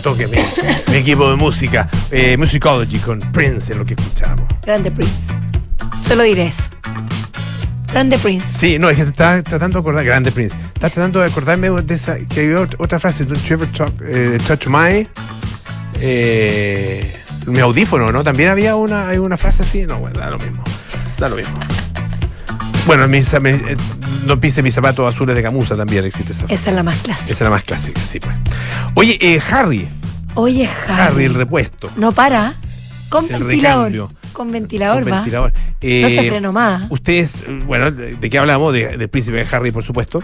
toque 0.00 0.26
mi, 0.26 0.36
mi 0.88 0.96
equipo 0.96 1.28
de 1.30 1.36
música. 1.36 1.88
Eh, 2.10 2.36
Musicology 2.36 2.98
con 2.98 3.18
Prince 3.32 3.72
es 3.72 3.78
lo 3.78 3.84
que 3.86 3.94
escuchamos. 3.94 4.46
Grande 4.62 4.90
Prince. 4.90 5.32
Solo 6.06 6.22
diré 6.24 6.46
eso. 6.46 6.64
Grande 7.92 8.18
Prince. 8.18 8.46
Sí, 8.48 8.78
no, 8.78 8.88
es 8.90 8.96
que 8.96 9.02
estaba 9.02 9.42
tratando 9.42 9.78
de 9.78 9.80
acordar, 9.80 10.04
grande 10.04 10.30
Prince. 10.30 10.54
Estaba 10.74 10.90
tratando 10.90 11.20
de 11.20 11.26
acordarme 11.26 11.70
de 11.82 11.94
esa, 11.94 12.16
que 12.18 12.40
había 12.40 12.56
ot- 12.66 12.76
otra 12.78 12.98
frase, 13.00 13.24
Don't 13.24 13.42
you 13.44 13.54
ever 13.54 13.68
talk, 13.68 13.92
eh, 14.06 14.38
touch 14.46 14.66
my, 14.68 15.08
eh, 16.00 17.16
mi 17.46 17.58
audífono, 17.60 18.12
¿no? 18.12 18.22
También 18.22 18.48
había 18.48 18.76
una, 18.76 19.08
hay 19.08 19.18
una 19.18 19.36
frase 19.36 19.62
así, 19.64 19.84
no, 19.86 19.98
bueno, 19.98 20.20
da 20.20 20.30
lo 20.30 20.38
mismo, 20.38 20.62
da 21.18 21.28
lo 21.28 21.36
mismo. 21.36 21.58
Bueno, 22.86 23.06
mis, 23.08 23.32
me- 23.40 23.50
eh, 23.50 23.76
no 24.26 24.38
pise 24.40 24.62
mis 24.62 24.74
zapatos 24.74 25.12
azules 25.14 25.34
de 25.36 25.42
camusa 25.42 25.76
también 25.76 26.04
existe 26.04 26.32
esa. 26.32 26.44
Esa 26.48 26.70
es 26.70 26.76
la 26.76 26.82
más 26.82 26.96
clásica. 26.98 27.24
Esa 27.24 27.34
es 27.34 27.40
la 27.40 27.50
más 27.50 27.62
clásica, 27.64 28.00
sí, 28.00 28.18
pues. 28.20 28.34
Oye, 28.94 29.18
eh, 29.20 29.40
Harry, 29.50 29.88
Oye, 30.34 30.68
Harry. 30.86 31.00
Harry, 31.02 31.24
el 31.24 31.34
repuesto. 31.34 31.90
No 31.96 32.12
para. 32.12 32.54
Con 33.08 33.24
El 33.24 33.42
ventilador. 33.44 33.90
recambio. 33.92 34.12
Con 34.32 34.50
ventilador 34.52 35.02
Con 35.02 35.12
va. 35.12 35.16
ventilador. 35.16 35.52
Eh, 35.80 36.02
No 36.02 36.08
se 36.08 36.28
frenó 36.28 36.52
más. 36.52 36.84
Ustedes, 36.90 37.42
eh, 37.46 37.58
bueno, 37.66 37.90
¿de, 37.90 38.14
de 38.14 38.30
qué 38.30 38.38
hablamos? 38.38 38.72
De- 38.72 38.96
del 38.96 39.08
príncipe 39.08 39.44
Harry, 39.50 39.72
por 39.72 39.82
supuesto. 39.82 40.20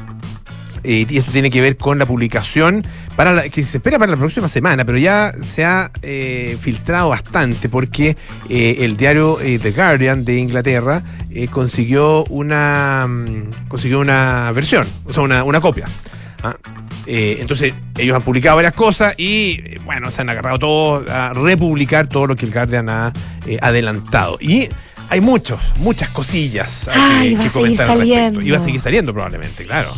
Eh, 0.84 1.06
y 1.08 1.18
esto 1.18 1.32
tiene 1.32 1.50
que 1.50 1.60
ver 1.60 1.76
con 1.76 1.98
la 1.98 2.06
publicación 2.06 2.86
para 3.16 3.32
la, 3.32 3.48
que 3.48 3.62
se 3.62 3.78
espera 3.78 3.98
para 3.98 4.12
la 4.12 4.18
próxima 4.18 4.48
semana, 4.48 4.84
pero 4.84 4.98
ya 4.98 5.32
se 5.40 5.64
ha 5.64 5.90
eh, 6.02 6.56
filtrado 6.60 7.08
bastante 7.08 7.68
porque 7.68 8.16
eh, 8.48 8.76
el 8.80 8.96
diario 8.96 9.40
eh, 9.40 9.58
The 9.58 9.72
Guardian 9.72 10.24
de 10.24 10.38
Inglaterra 10.38 11.02
eh, 11.30 11.48
consiguió 11.48 12.24
una 12.24 13.06
mm, 13.08 13.68
consiguió 13.68 14.00
una 14.00 14.52
versión, 14.52 14.86
o 15.04 15.12
sea, 15.12 15.22
una, 15.22 15.44
una 15.44 15.60
copia. 15.60 15.86
¿ah? 16.42 16.56
Entonces, 17.08 17.72
ellos 17.96 18.16
han 18.16 18.22
publicado 18.22 18.56
varias 18.56 18.74
cosas 18.74 19.14
y, 19.16 19.78
bueno, 19.84 20.10
se 20.10 20.22
han 20.22 20.28
agarrado 20.28 20.58
todo 20.58 21.04
a 21.08 21.32
republicar 21.32 22.08
todo 22.08 22.26
lo 22.26 22.34
que 22.34 22.46
el 22.46 22.52
Guardian 22.52 22.88
ha 22.88 23.12
adelantado. 23.60 24.38
Y 24.40 24.68
hay 25.08 25.20
muchos, 25.20 25.60
muchas 25.76 26.08
cosillas 26.08 26.88
ah, 26.88 27.18
Ay, 27.20 27.36
que, 27.36 27.36
que 27.36 27.46
a 27.46 27.48
seguir 27.48 27.52
comentar 27.52 27.90
al 27.90 28.00
respecto. 28.00 28.50
va 28.50 28.56
a 28.56 28.60
seguir 28.60 28.80
saliendo 28.80 29.12
probablemente, 29.12 29.66
claro. 29.66 29.94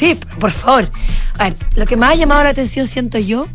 Sí, 0.00 0.18
por 0.38 0.50
favor. 0.50 0.88
A 1.38 1.44
ver, 1.50 1.56
lo 1.74 1.84
que 1.84 1.94
más 1.94 2.12
ha 2.12 2.14
llamado 2.14 2.42
la 2.42 2.48
atención, 2.48 2.86
siento 2.86 3.18
yo, 3.18 3.46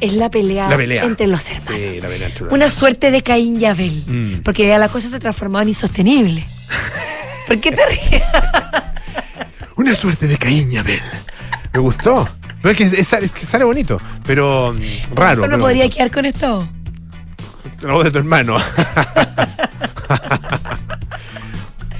es 0.00 0.14
la 0.14 0.30
pelea, 0.30 0.70
La 0.70 0.76
pelea. 0.78 1.04
entre 1.04 1.26
los 1.26 1.44
hermanos. 1.50 1.96
Sí, 1.96 2.00
la 2.00 2.08
pelea 2.08 2.30
Una 2.50 2.70
suerte 2.70 3.10
de 3.10 3.22
Caín 3.22 3.60
y 3.60 3.66
Abel. 3.66 4.04
Mm. 4.06 4.42
Porque 4.42 4.66
ya 4.66 4.78
la 4.78 4.88
cosa 4.88 5.10
se 5.10 5.20
transformó 5.20 5.60
en 5.60 5.68
insostenible. 5.68 6.46
¿Por 7.46 7.60
qué 7.60 7.72
te 7.72 7.84
ríes? 7.84 8.22
Una 9.76 9.94
suerte 9.94 10.26
de 10.26 10.38
caíña, 10.38 10.80
Abel. 10.80 11.02
Me 11.74 11.80
gustó. 11.80 12.26
Pero 12.62 12.70
es 12.72 12.78
que, 12.78 12.84
es, 12.84 13.12
es 13.12 13.32
que 13.32 13.44
sale 13.44 13.64
bonito, 13.64 13.98
pero 14.24 14.72
mm, 14.72 15.14
raro. 15.14 15.46
No 15.46 15.58
podría 15.58 15.82
bonito. 15.82 15.96
quedar 15.96 16.10
con 16.10 16.24
esto. 16.24 16.66
La 17.82 17.92
voz 17.92 18.04
de 18.04 18.10
tu 18.12 18.18
hermano. 18.18 18.56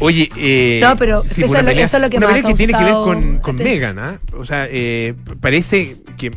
Oye, 0.05 0.29
eh, 0.37 0.81
No, 0.83 0.97
pero 0.97 1.23
sí, 1.23 1.43
eso 1.43 1.45
es 1.47 1.51
lo- 1.63 1.69
pelea- 1.71 1.85
eso 1.85 1.97
es 1.97 2.03
lo 2.03 2.11
que 2.11 2.17
una 2.19 2.27
me 2.27 2.33
ha 2.33 2.37
pelea 2.37 2.51
que 2.51 2.57
tiene 2.57 2.73
que 2.75 2.85
ver 2.85 2.93
con, 2.95 3.39
con. 3.39 3.57
Megan, 3.57 3.99
¿ah? 3.99 4.21
O 4.37 4.45
sea, 4.45 4.67
eh, 4.71 5.15
parece 5.41 5.97
que, 6.19 6.31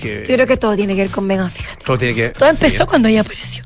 que 0.00 0.24
Yo 0.28 0.34
creo 0.34 0.46
que 0.46 0.56
todo 0.56 0.74
tiene 0.74 0.94
que 0.96 1.02
ver 1.02 1.10
con 1.10 1.26
Megan, 1.26 1.50
fíjate. 1.50 1.84
todo 1.84 1.96
tiene 1.98 2.14
que 2.14 2.30
Todo 2.30 2.48
empezó 2.50 2.76
sí, 2.78 2.82
¿eh? 2.82 2.86
cuando 2.86 3.08
ella 3.08 3.20
apareció. 3.20 3.64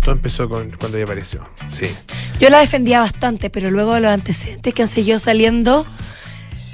todo 0.00 0.12
empezó 0.12 0.48
con, 0.48 0.70
cuando 0.78 0.96
ella 0.96 1.04
apareció. 1.04 1.40
Sí. 1.68 1.86
Yo 2.38 2.50
la 2.50 2.60
defendía 2.60 3.00
bastante, 3.00 3.50
pero 3.50 3.70
luego 3.70 3.94
de 3.94 4.00
los 4.00 4.10
antecedentes 4.12 4.72
que 4.72 4.82
han 4.82 4.88
seguido 4.88 5.18
saliendo, 5.18 5.84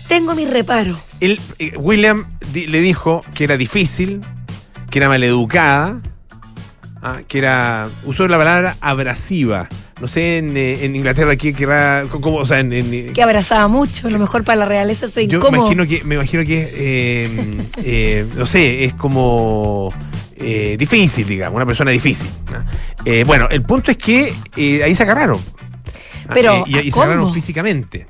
tengo 0.07 0.35
mi 0.35 0.45
reparo. 0.45 1.01
Él, 1.21 1.41
eh, 1.59 1.73
William 1.77 2.27
di- 2.53 2.67
le 2.67 2.81
dijo 2.83 3.21
que 3.35 3.45
era 3.45 3.57
difícil, 3.57 4.21
que 4.91 4.99
era 4.99 5.09
maleducada, 5.09 6.01
ah, 7.05 7.21
que 7.29 7.39
era. 7.39 7.87
usó 8.05 8.27
la 8.27 8.37
palabra 8.39 8.77
abrasiva. 8.81 9.69
No 10.01 10.09
sé 10.09 10.39
en, 10.39 10.57
eh, 10.57 10.85
en 10.85 10.97
Inglaterra 10.97 11.37
qué 11.37 11.53
querrá. 11.53 12.03
Cómo, 12.11 12.39
o 12.39 12.45
sea, 12.45 12.59
en- 12.59 12.73
en, 12.73 13.13
Que 13.13 13.23
abrazaba 13.23 13.69
mucho, 13.69 14.09
a 14.09 14.11
lo 14.11 14.19
mejor 14.19 14.43
para 14.43 14.57
la 14.57 14.65
realeza 14.67 15.07
soy 15.07 15.29
Yo 15.29 15.39
me 15.39 15.47
incómodo. 15.47 15.73
imagino 15.73 15.87
que, 15.87 16.05
me 16.05 16.15
imagino 16.17 16.45
que 16.45 16.71
eh, 16.75 17.59
eh, 17.85 18.27
no 18.37 18.45
sé, 18.47 18.83
es 18.85 18.95
como 18.95 19.89
eh, 20.37 20.75
difícil, 20.77 21.29
digamos, 21.29 21.55
una 21.57 21.67
persona 21.67 21.93
difícil. 21.93 22.29
¿no? 22.53 22.65
Eh, 23.05 23.23
bueno, 23.25 23.47
el 23.51 23.63
punto 23.63 23.93
es 23.93 23.97
que 23.99 24.35
eh, 24.57 24.83
ahí 24.83 24.95
se 24.97 25.05
agarraron. 25.05 25.39
Ah, 26.27 26.31
Pero, 26.35 26.65
y, 26.67 26.75
¿a 26.77 26.83
y 26.83 26.91
se 26.91 26.99
agarraron 27.01 27.33
físicamente. 27.33 28.07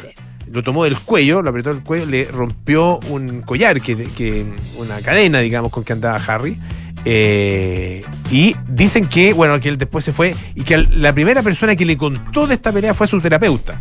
Sí. 0.00 0.08
Lo 0.50 0.62
tomó 0.64 0.84
del 0.84 0.98
cuello, 0.98 1.40
lo 1.42 1.50
apretó 1.50 1.70
del 1.72 1.82
cuello, 1.84 2.06
le 2.06 2.24
rompió 2.24 2.98
un 3.10 3.42
collar, 3.42 3.80
que, 3.80 3.94
que 3.94 4.44
una 4.76 5.00
cadena, 5.02 5.38
digamos, 5.40 5.70
con 5.70 5.84
que 5.84 5.92
andaba 5.92 6.16
Harry. 6.26 6.58
Eh, 7.04 8.00
y 8.30 8.54
dicen 8.68 9.06
que, 9.06 9.32
bueno, 9.32 9.60
que 9.60 9.68
él 9.68 9.78
después 9.78 10.04
se 10.04 10.12
fue 10.12 10.34
y 10.54 10.62
que 10.62 10.76
la 10.78 11.12
primera 11.12 11.42
persona 11.42 11.74
que 11.76 11.84
le 11.86 11.96
contó 11.96 12.46
de 12.46 12.54
esta 12.54 12.72
pelea 12.72 12.94
fue 12.94 13.04
a 13.06 13.08
su 13.08 13.20
terapeuta. 13.20 13.80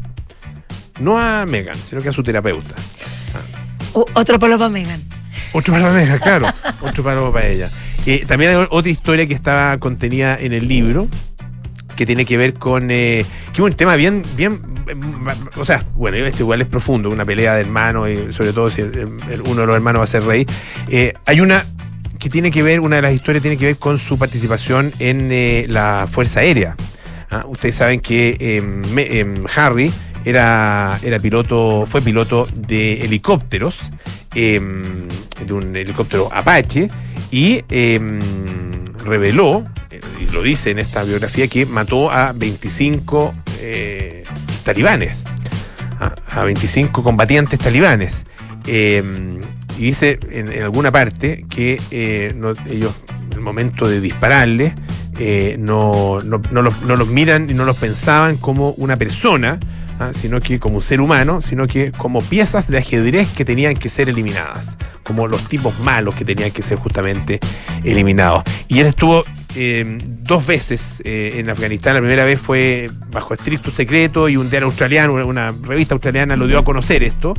No 1.00 1.20
a 1.20 1.46
Megan, 1.46 1.76
sino 1.88 2.02
que 2.02 2.10
a 2.10 2.14
su 2.14 2.24
terapeuta. 2.24 2.74
O- 3.94 4.06
otro 4.14 4.40
palo 4.40 4.58
para 4.58 4.70
Megan. 4.70 5.02
Otro 5.54 5.74
para 5.74 5.92
Megan, 5.92 6.20
claro. 6.20 6.48
Otro 6.82 7.04
palo 7.04 7.32
para 7.32 7.48
ella. 7.48 7.70
Eh, 8.06 8.24
también 8.28 8.52
hay 8.52 8.68
otra 8.70 8.90
historia 8.92 9.28
que 9.28 9.34
estaba 9.34 9.78
contenida 9.78 10.36
en 10.40 10.54
el 10.54 10.68
libro, 10.68 11.08
que 11.96 12.06
tiene 12.06 12.26
que 12.26 12.38
ver 12.38 12.54
con. 12.54 12.90
eh, 12.92 13.26
que 13.54 13.62
un 13.62 13.74
tema 13.76 13.96
bien. 13.96 14.24
bien 14.36 14.60
o 15.58 15.66
sea, 15.66 15.84
bueno, 15.96 16.16
este 16.26 16.44
igual 16.44 16.62
es 16.62 16.68
profundo, 16.68 17.10
una 17.10 17.26
pelea 17.26 17.56
de 17.56 17.62
hermanos, 17.62 18.10
y 18.10 18.32
sobre 18.34 18.54
todo 18.54 18.70
si 18.70 18.82
el- 18.82 18.96
el- 19.30 19.42
uno 19.42 19.62
de 19.62 19.68
los 19.68 19.76
hermanos 19.76 20.00
va 20.00 20.04
a 20.06 20.08
ser 20.08 20.24
rey. 20.24 20.46
Eh, 20.90 21.14
hay 21.26 21.42
una 21.42 21.66
tiene 22.30 22.52
que 22.52 22.64
ver, 22.64 22.80
una 22.80 22.98
de 22.98 23.02
las 23.04 23.14
historias 23.14 23.42
tiene 23.42 23.58
que 23.58 23.66
ver 23.66 23.78
con 23.78 24.00
su 24.00 24.18
participación 24.18 24.92
en 25.00 25.30
eh, 25.32 25.66
la 25.68 26.08
Fuerza 26.10 26.40
Aérea. 26.42 26.76
Ah, 27.30 27.46
ustedes 27.48 27.76
saben 27.76 28.00
que 28.00 28.62
me- 28.94 29.02
eh, 29.10 29.44
Harry 29.56 29.92
era, 30.26 31.00
era 31.04 31.20
piloto, 31.20 31.86
fue 31.90 32.02
piloto 32.02 32.48
de 32.54 33.02
helicópteros, 33.04 33.80
eh, 34.36 34.60
de 35.46 35.54
un 35.54 35.76
helicóptero 35.76 36.30
Apache, 36.34 36.88
y 37.32 37.62
reveló, 39.06 39.66
eh, 39.90 40.00
y 40.22 40.32
lo 40.34 40.42
dice 40.42 40.72
en 40.72 40.80
esta 40.80 41.04
biografía, 41.04 41.48
que 41.48 41.66
mató 41.66 42.12
a 42.12 42.32
25 42.34 43.34
eh, 43.62 44.24
talibanes, 44.64 45.24
a, 46.00 46.14
a 46.40 46.44
25 46.44 47.04
combatientes 47.04 47.60
talibanes. 47.60 48.26
Y 49.78 49.84
dice 49.84 50.20
en, 50.32 50.64
alguna 50.64 50.92
parte 50.92 51.46
que 51.50 51.80
eh, 51.92 52.36
ellos, 52.70 52.96
en 53.28 53.34
el 53.34 53.40
momento 53.42 53.88
de 53.88 54.02
dispararle, 54.02 54.74
eh, 55.20 55.56
no, 55.60 56.18
no, 56.24 56.42
no 56.52 56.62
los, 56.62 56.82
no 56.84 56.96
los 56.96 57.08
miran 57.08 57.50
y 57.50 57.54
no 57.54 57.66
los 57.66 57.78
pensaban 57.78 58.38
como 58.38 58.72
una 58.72 58.98
persona, 58.98 59.60
¿ah? 60.00 60.12
sino 60.14 60.40
que 60.40 60.60
como 60.60 60.76
un 60.76 60.82
ser 60.82 61.02
humano, 61.02 61.42
sino 61.42 61.68
que 61.68 61.92
como 61.92 62.22
piezas 62.22 62.68
de 62.68 62.78
ajedrez 62.78 63.30
que 63.30 63.46
tenían 63.46 63.76
que 63.76 63.90
ser 63.90 64.10
eliminadas, 64.10 64.78
como 65.04 65.28
los 65.28 65.48
tipos 65.48 65.80
malos 65.80 66.16
que 66.16 66.26
tenían 66.26 66.52
que 66.52 66.62
ser 66.62 66.78
justamente 66.78 67.40
eliminados. 67.84 68.44
Y 68.68 68.80
él 68.80 68.88
estuvo 68.88 69.24
eh, 69.60 69.98
dos 70.06 70.46
veces 70.46 71.02
eh, 71.04 71.32
en 71.38 71.50
Afganistán. 71.50 71.96
La 71.96 72.00
primera 72.00 72.24
vez 72.24 72.40
fue 72.40 72.90
bajo 73.12 73.34
estricto 73.34 73.72
secreto 73.72 74.30
y 74.30 74.38
un 74.38 74.50
diario 74.50 74.68
australiano, 74.68 75.14
una, 75.26 75.52
revista 75.64 75.96
australiana 75.96 76.36
lo 76.36 76.46
dio 76.46 76.60
a 76.60 76.64
conocer 76.64 77.02
esto. 77.02 77.34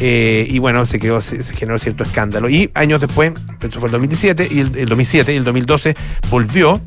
eh, 0.00 0.46
y 0.50 0.58
bueno, 0.58 0.84
se, 0.84 0.98
quedó, 0.98 1.20
se, 1.20 1.42
generó 1.42 1.78
cierto 1.78 2.02
escándalo. 2.02 2.50
Y 2.50 2.70
años 2.74 3.00
después, 3.00 3.32
eso 3.60 3.78
fue 3.78 3.86
el 3.86 3.92
2017, 3.92 4.48
y 4.50 4.60
el, 4.60 4.76
el 4.76 4.86
2007 4.86 5.32
y 5.32 5.36
el 5.36 5.44
2012 5.44 5.94
volvió 6.28 6.80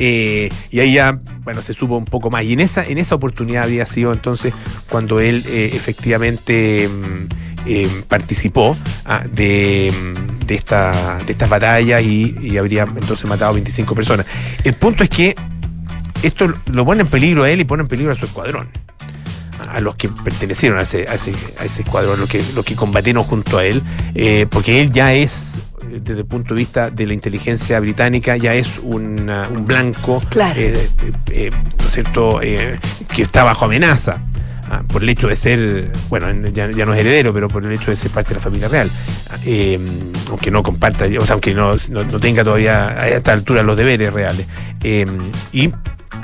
y 0.00 0.80
ahí 0.80 0.94
ya, 0.94 1.20
bueno, 1.42 1.60
se 1.60 1.74
supo 1.74 1.96
un 1.96 2.06
poco 2.06 2.30
más. 2.30 2.44
Y 2.44 2.54
en 2.54 2.60
esa, 2.60 2.84
en 2.84 2.98
esa 2.98 3.14
oportunidad 3.14 3.64
había 3.64 3.84
sido 3.84 4.12
entonces 4.12 4.54
cuando 4.88 5.20
él 5.20 5.44
eh, 5.46 5.72
efectivamente 5.74 6.88
mm, 6.88 8.02
participó 8.08 8.74
ah, 9.04 9.24
de, 9.30 9.92
mm, 9.92 10.19
de, 10.50 10.56
esta, 10.56 11.16
de 11.24 11.30
estas 11.32 11.48
batallas 11.48 12.02
y, 12.02 12.36
y 12.42 12.58
habría 12.58 12.82
entonces 12.82 13.24
matado 13.26 13.54
25 13.54 13.94
personas. 13.94 14.26
El 14.64 14.74
punto 14.74 15.04
es 15.04 15.08
que 15.10 15.36
esto 16.24 16.52
lo 16.66 16.84
pone 16.84 17.02
en 17.02 17.06
peligro 17.06 17.44
a 17.44 17.50
él 17.50 17.60
y 17.60 17.64
pone 17.64 17.82
en 17.82 17.88
peligro 17.88 18.12
a 18.12 18.16
su 18.16 18.24
escuadrón. 18.26 18.68
A 19.70 19.78
los 19.80 19.94
que 19.94 20.08
pertenecieron 20.08 20.78
a 20.78 20.82
ese, 20.82 21.04
a 21.08 21.14
ese, 21.14 21.32
a 21.58 21.64
ese 21.64 21.82
escuadrón, 21.82 22.18
los 22.18 22.28
que, 22.28 22.42
los 22.54 22.64
que 22.64 22.74
combatieron 22.74 23.22
junto 23.22 23.58
a 23.58 23.64
él, 23.64 23.80
eh, 24.16 24.46
porque 24.50 24.80
él 24.80 24.90
ya 24.90 25.14
es, 25.14 25.54
eh, 25.88 26.00
desde 26.02 26.20
el 26.22 26.26
punto 26.26 26.54
de 26.54 26.58
vista 26.58 26.90
de 26.90 27.06
la 27.06 27.14
inteligencia 27.14 27.78
británica, 27.78 28.36
ya 28.36 28.52
es 28.54 28.68
un 28.82 29.30
blanco, 29.66 30.20
Claro. 30.30 30.58
eh, 30.58 30.88
eh, 31.30 31.50
¿no 31.78 31.86
es 31.86 31.92
cierto?, 31.92 32.42
eh, 32.42 32.80
que 33.14 33.22
está 33.22 33.44
bajo 33.44 33.66
amenaza. 33.66 34.20
Ah, 34.70 34.82
por 34.86 35.02
el 35.02 35.08
hecho 35.10 35.28
de 35.28 35.36
ser, 35.36 35.90
bueno, 36.08 36.28
en- 36.28 36.52
ya, 36.54 36.70
ya 36.70 36.84
no 36.86 36.94
es 36.94 37.00
heredero, 37.00 37.32
pero 37.32 37.48
por 37.48 37.64
el 37.64 37.72
hecho 37.72 37.90
de 37.90 37.96
ser 37.96 38.10
parte 38.10 38.30
de 38.30 38.34
la 38.36 38.40
familia 38.40 38.68
real. 38.68 38.90
Eh, 39.44 39.78
aunque 40.28 40.50
no 40.50 40.62
comparta, 40.62 41.04
o 41.18 41.24
sea, 41.26 41.34
aunque 41.34 41.54
no, 41.54 41.74
no- 41.90 42.04
tenga 42.20 42.42
todavía 42.44 42.88
a 42.90 43.08
esta 43.08 43.32
altura 43.32 43.62
los 43.62 43.76
deberes 43.76 44.12
reales. 44.12 44.46
Eh, 44.82 45.04
y 45.52 45.70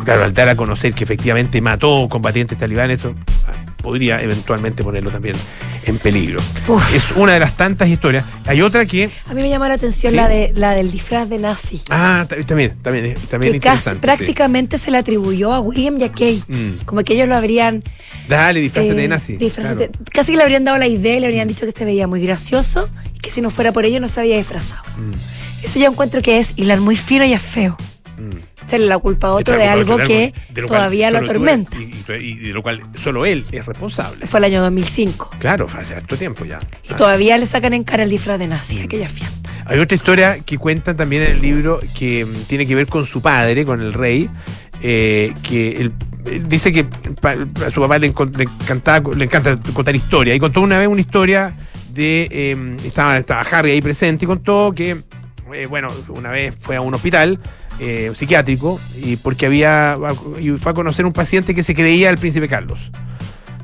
claro, 0.04 0.24
al 0.24 0.32
dar 0.34 0.48
a 0.48 0.56
conocer 0.56 0.94
que 0.94 1.04
efectivamente 1.04 1.60
mató 1.60 2.08
combatientes 2.08 2.56
talibanes, 2.58 3.00
eso 3.00 3.14
ah, 3.48 3.52
podría 3.86 4.20
eventualmente 4.20 4.82
ponerlo 4.82 5.10
también 5.12 5.36
en 5.84 5.98
peligro. 5.98 6.40
Uf. 6.66 6.92
Es 6.94 7.12
una 7.14 7.34
de 7.34 7.38
las 7.38 7.56
tantas 7.56 7.88
historias. 7.88 8.24
Hay 8.46 8.60
otra 8.60 8.84
que. 8.84 9.08
A 9.30 9.34
mí 9.34 9.42
me 9.42 9.48
llamó 9.48 9.66
la 9.68 9.74
atención 9.74 10.10
Sí. 10.10 10.16
la, 10.16 10.26
de, 10.28 10.52
la 10.56 10.72
del 10.72 10.90
disfraz 10.90 11.28
de 11.28 11.38
nazi. 11.38 11.80
Ah, 11.88 12.26
ta- 12.28 12.34
también, 12.44 12.74
también, 12.82 13.14
también 13.30 13.52
que 13.52 13.60
casi, 13.60 13.78
interesante. 13.78 13.94
sí. 13.94 14.00
prácticamente 14.00 14.78
se 14.78 14.90
le 14.90 14.98
atribuyó 14.98 15.52
a 15.52 15.60
William 15.60 15.98
Kate. 16.00 16.42
Mm. 16.48 16.84
Como 16.84 17.04
que 17.04 17.14
ellos 17.14 17.28
lo 17.28 17.36
habrían. 17.36 17.84
Dale, 18.28 18.60
disfrazate 18.60 18.94
de 18.94 19.04
eh, 19.04 19.08
nazi. 19.08 19.36
disfrazate- 19.38 19.90
claro. 19.90 20.04
Casi 20.12 20.32
que 20.32 20.36
le 20.38 20.42
habrían 20.42 20.64
dado 20.64 20.78
la 20.78 20.88
idea 20.88 21.16
y 21.16 21.20
le 21.20 21.26
habrían 21.26 21.46
dicho 21.46 21.64
que 21.64 21.70
se 21.72 21.84
veía 21.84 22.08
muy 22.08 22.20
gracioso 22.20 22.88
y 23.14 23.20
que 23.20 23.30
si 23.30 23.40
no 23.40 23.50
fuera 23.50 23.70
por 23.72 23.84
ello 23.84 24.00
no 24.00 24.08
se 24.08 24.18
había 24.18 24.36
disfrazado. 24.38 24.82
Mm, 24.98 25.64
Eso 25.64 25.78
yo 25.78 25.86
encuentro 25.86 26.20
que 26.22 26.40
es 26.40 26.52
hilar 26.56 26.80
muy 26.80 26.96
fino 26.96 27.24
y 27.24 27.32
es 27.32 27.42
feo. 27.42 27.76
Mm. 28.18 28.64
Echarle 28.66 28.86
la 28.86 28.98
culpa 28.98 29.28
a 29.28 29.32
otro 29.32 29.56
de 29.56 29.64
algo 29.68 29.96
que 29.98 30.34
de 30.50 30.62
lo 30.62 30.68
todavía 30.68 31.10
lo 31.10 31.18
atormenta. 31.18 31.76
Y, 31.78 32.34
de 32.36 32.52
lo 32.52 32.62
cual 32.62 32.80
solo 33.02 33.24
él 33.26 33.44
es 33.52 33.64
responsable. 33.66 34.26
Fue 34.26 34.38
el 34.38 34.44
año 34.44 34.62
2005. 34.62 35.30
Claro, 35.38 35.68
fue 35.68 35.80
hace 35.80 35.94
harto 35.94 36.16
tiempo 36.16 36.44
ya. 36.44 36.58
Y 36.84 36.92
Ah. 36.92 36.96
todavía 36.96 37.38
le 37.38 37.46
sacan 37.46 37.72
en 37.74 37.84
cara 37.84 38.02
el 38.02 38.10
disfraz 38.10 38.38
de 38.38 38.46
nazi, 38.48 38.80
aquella 38.80 39.08
fiesta. 39.08 39.36
Hay 39.66 39.78
otra 39.80 39.96
historia 39.96 40.38
que 40.40 40.58
cuentan 40.58 40.96
también 40.96 41.22
en 41.22 41.30
el 41.32 41.42
libro 41.42 41.80
que 41.98 42.24
mm, 42.24 42.42
tiene 42.46 42.66
que 42.66 42.74
ver 42.74 42.86
con 42.86 43.04
su 43.04 43.20
padre, 43.20 43.64
con 43.64 43.80
el 43.80 43.92
rey, 43.92 44.28
eh, 44.82 45.32
que 45.42 45.72
él, 45.72 45.92
él 46.26 46.48
dice 46.48 46.72
que 46.72 46.86
a 47.64 47.70
su 47.70 47.80
papá 47.80 47.98
le, 47.98 48.08
le 48.36 48.44
encantaba, 48.44 49.12
le 49.14 49.24
encanta 49.24 49.56
contar 49.72 49.94
historias. 49.96 50.36
Y 50.36 50.40
contó 50.40 50.60
una 50.60 50.78
vez 50.78 50.86
una 50.88 51.00
historia 51.00 51.52
de. 51.92 52.28
eh, 52.30 52.76
estaba, 52.84 53.16
estaba 53.18 53.40
Harry 53.42 53.72
ahí 53.72 53.82
presente 53.82 54.24
y 54.24 54.28
contó 54.28 54.72
que, 54.74 55.02
eh, 55.54 55.66
bueno, 55.66 55.88
una 56.08 56.30
vez 56.30 56.54
fue 56.60 56.76
a 56.76 56.80
un 56.80 56.94
hospital. 56.94 57.40
eh, 57.78 58.10
psiquiátrico 58.14 58.80
y 58.96 59.16
porque 59.16 59.46
había 59.46 59.98
y 60.40 60.50
fue 60.52 60.72
a 60.72 60.74
conocer 60.74 61.04
un 61.04 61.12
paciente 61.12 61.54
que 61.54 61.62
se 61.62 61.74
creía 61.74 62.08
el 62.08 62.16
príncipe 62.16 62.48
Carlos 62.48 62.90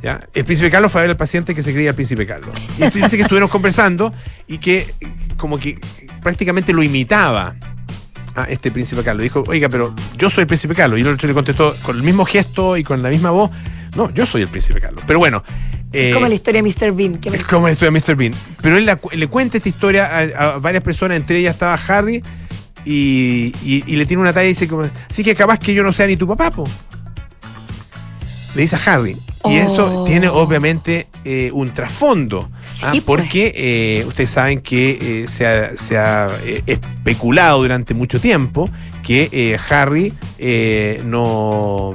¿ya? 0.03 0.21
El 0.35 0.45
príncipe 0.45 0.71
Carlos 0.71 0.93
fue 0.93 1.01
a 1.01 1.03
ver 1.03 1.11
al 1.11 1.17
paciente 1.17 1.55
que 1.55 1.63
se 1.63 1.73
creía 1.73 1.91
el 1.91 1.95
príncipe 1.95 2.27
Carlos. 2.27 2.55
Y 2.79 2.83
dice 2.91 3.17
que 3.17 3.23
estuvieron 3.23 3.49
conversando 3.49 4.13
y 4.47 4.59
que 4.59 4.93
como 5.37 5.59
que 5.59 5.79
prácticamente 6.23 6.73
lo 6.73 6.83
imitaba 6.83 7.55
a 8.35 8.45
este 8.45 8.71
príncipe 8.71 9.03
Carlos. 9.03 9.23
Dijo, 9.23 9.45
oiga, 9.47 9.69
pero 9.69 9.95
yo 10.17 10.31
soy 10.31 10.43
el 10.43 10.47
príncipe 10.49 10.75
Carlos. 10.75 10.99
Y 10.99 11.03
el 11.03 11.09
otro 11.09 11.29
le 11.29 11.35
contestó 11.35 11.75
con 11.83 11.97
el 11.97 12.03
mismo 12.03 12.25
gesto 12.25 12.77
y 12.77 12.85
con 12.85 13.03
la 13.03 13.11
misma 13.11 13.31
voz, 13.31 13.51
no, 13.97 14.11
yo 14.11 14.27
soy 14.27 14.43
el 14.43 14.49
príncipe 14.49 14.81
Carlos. 14.81 15.03
Pero 15.07 15.19
bueno. 15.19 15.43
Eh, 15.93 16.11
Como 16.15 16.27
la 16.29 16.35
historia 16.35 16.63
de 16.63 16.69
Mr. 16.69 16.93
Bean. 16.93 17.19
Que 17.19 17.31
me- 17.31 17.37
es 17.39 17.45
como 17.45 17.67
la 17.67 17.73
historia 17.73 17.91
de 17.93 18.01
Mr. 18.01 18.17
Bean. 18.17 18.35
Pero 18.63 18.77
él 18.79 18.87
la 18.87 18.99
le 19.13 19.27
cuenta 19.29 19.57
esta 19.59 19.69
historia 19.69 20.07
a, 20.07 20.55
a 20.55 20.59
varias 20.59 20.83
personas, 20.83 21.17
entre 21.19 21.39
ellas 21.39 21.55
estaba 21.55 21.75
Harry, 21.89 22.23
y, 22.85 23.55
y- 23.65 23.85
y 23.87 23.97
le 23.97 24.07
tiene 24.07 24.21
una 24.23 24.33
talla 24.33 24.47
y 24.47 24.49
dice 24.49 24.67
como, 24.69 24.83
así 25.09 25.23
que 25.23 25.35
capaz 25.35 25.59
que 25.59 25.73
yo 25.75 25.83
no 25.83 25.93
sea 25.93 26.07
ni 26.07 26.17
tu 26.17 26.27
papá, 26.27 26.51
po. 26.51 26.69
Le 28.55 28.63
dice 28.63 28.77
a 28.77 28.81
Harry. 28.95 29.17
Y 29.47 29.57
eso 29.57 30.03
Oh. 30.03 30.05
tiene 30.05 30.29
obviamente 30.29 31.07
eh, 31.25 31.51
un 31.53 31.71
trasfondo. 31.71 32.51
¿ah? 32.83 32.91
Sí, 32.93 33.01
pues. 33.01 33.21
Porque 33.23 33.53
eh, 33.57 34.05
ustedes 34.07 34.31
saben 34.31 34.61
que 34.61 35.23
eh, 35.23 35.29
se 35.29 35.47
ha, 35.47 35.77
se 35.77 35.97
ha, 35.99 36.29
eh, 36.45 36.63
especulado 36.67 37.63
durante 37.63 37.95
mucho 37.95 38.21
tiempo 38.21 38.69
que 39.03 39.29
eh, 39.33 39.59
Harry 39.71 40.13
eh, 40.39 41.01
no. 41.05 41.95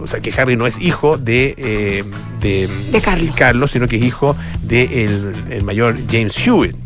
O 0.00 0.06
sea, 0.06 0.20
que 0.20 0.32
Harry 0.38 0.56
no 0.56 0.66
es 0.66 0.78
hijo 0.80 1.16
de, 1.16 1.54
eh, 1.56 2.04
de, 2.40 2.68
De 2.92 3.00
Carlos. 3.00 3.34
Carlos, 3.34 3.70
sino 3.70 3.88
que 3.88 3.96
es 3.96 4.04
hijo 4.04 4.36
del 4.60 5.32
el 5.48 5.64
mayor 5.64 5.96
James 6.10 6.36
Hewitt. 6.46 6.76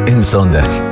En 0.09 0.25
Sonda, 0.25 0.92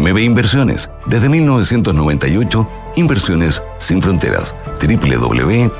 MB 0.00 0.18
Inversiones, 0.18 0.90
desde 1.06 1.28
1998, 1.28 2.68
Inversiones 2.96 3.62
sin 3.78 4.00
fronteras. 4.02 4.54
www.mbi.cl 4.80 5.78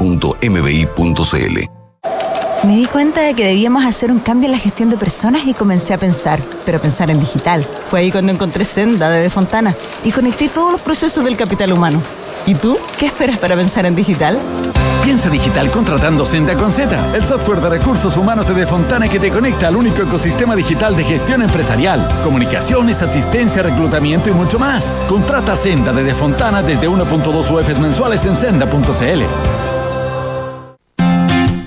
Me 2.64 2.76
di 2.76 2.86
cuenta 2.86 3.20
de 3.22 3.34
que 3.34 3.46
debíamos 3.46 3.84
hacer 3.84 4.10
un 4.10 4.20
cambio 4.20 4.46
en 4.46 4.52
la 4.52 4.58
gestión 4.58 4.90
de 4.90 4.96
personas 4.96 5.46
y 5.46 5.54
comencé 5.54 5.94
a 5.94 5.98
pensar, 5.98 6.40
pero 6.64 6.80
pensar 6.80 7.10
en 7.10 7.20
digital. 7.20 7.66
Fue 7.88 8.00
ahí 8.00 8.10
cuando 8.12 8.32
encontré 8.32 8.64
Senda 8.64 9.10
de 9.10 9.22
De 9.22 9.30
Fontana 9.30 9.74
y 10.04 10.12
conecté 10.12 10.48
todos 10.48 10.72
los 10.72 10.80
procesos 10.80 11.24
del 11.24 11.36
capital 11.36 11.72
humano. 11.72 12.02
¿Y 12.47 12.55
tú? 12.55 12.76
¿Qué 12.99 13.07
esperas 13.07 13.38
para 13.38 13.57
pensar 13.57 13.86
en 13.86 13.95
digital? 13.95 14.38
Piensa 15.03 15.30
digital 15.30 15.70
contratando 15.70 16.24
Senda 16.24 16.55
con 16.57 16.72
Z, 16.72 17.14
el 17.14 17.24
software 17.24 17.61
de 17.61 17.70
recursos 17.70 18.16
humanos 18.16 18.47
de 18.47 18.55
De 18.55 18.66
Fontana 18.66 19.09
que 19.09 19.18
te 19.18 19.30
conecta 19.30 19.68
al 19.68 19.76
único 19.76 20.03
ecosistema 20.03 20.55
digital 20.55 20.97
de 20.97 21.05
gestión 21.05 21.42
empresarial, 21.42 22.07
comunicaciones, 22.22 23.03
asistencia, 23.03 23.62
reclutamiento 23.62 24.30
y 24.30 24.32
mucho 24.32 24.59
más. 24.59 24.95
Contrata 25.09 25.57
Senda 25.57 25.92
de 25.92 26.05
De 26.05 26.14
Fontana 26.14 26.62
desde 26.62 26.88
1.2 26.88 27.51
UFs 27.51 27.78
mensuales 27.78 28.24
en 28.26 28.36
senda.cl. 28.36 29.22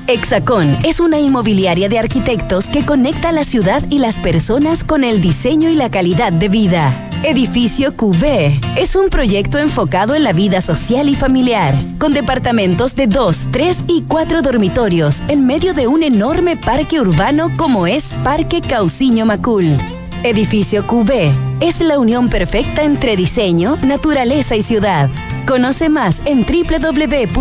Hexacón 0.07 0.77
es 0.83 0.99
una 0.99 1.19
inmobiliaria 1.19 1.89
de 1.89 1.99
arquitectos 1.99 2.69
que 2.69 2.85
conecta 2.85 3.31
la 3.31 3.43
ciudad 3.43 3.83
y 3.89 3.99
las 3.99 4.19
personas 4.19 4.83
con 4.83 5.03
el 5.03 5.21
diseño 5.21 5.69
y 5.69 5.75
la 5.75 5.91
calidad 5.91 6.31
de 6.31 6.49
vida. 6.49 7.06
Edificio 7.23 7.95
QV 7.95 8.77
es 8.77 8.95
un 8.95 9.09
proyecto 9.09 9.57
enfocado 9.57 10.13
en 10.13 10.23
la 10.23 10.33
vida 10.33 10.61
social 10.61 11.09
y 11.09 11.15
familiar, 11.15 11.75
con 11.97 12.13
departamentos 12.13 12.95
de 12.95 13.07
2, 13.07 13.47
3 13.51 13.85
y 13.87 14.03
4 14.03 14.43
dormitorios 14.43 15.23
en 15.27 15.45
medio 15.47 15.73
de 15.73 15.87
un 15.87 16.03
enorme 16.03 16.57
parque 16.57 17.01
urbano 17.01 17.51
como 17.57 17.87
es 17.87 18.13
Parque 18.23 18.61
Cauciño 18.61 19.25
Macul. 19.25 19.77
Edificio 20.23 20.85
QV 20.85 21.31
es 21.59 21.81
la 21.81 21.97
unión 21.97 22.29
perfecta 22.29 22.83
entre 22.83 23.15
diseño, 23.15 23.77
naturaleza 23.83 24.55
y 24.55 24.61
ciudad. 24.61 25.09
Conoce 25.47 25.89
más 25.89 26.21
en 26.25 26.45
www.exacon.cl. 26.45 27.37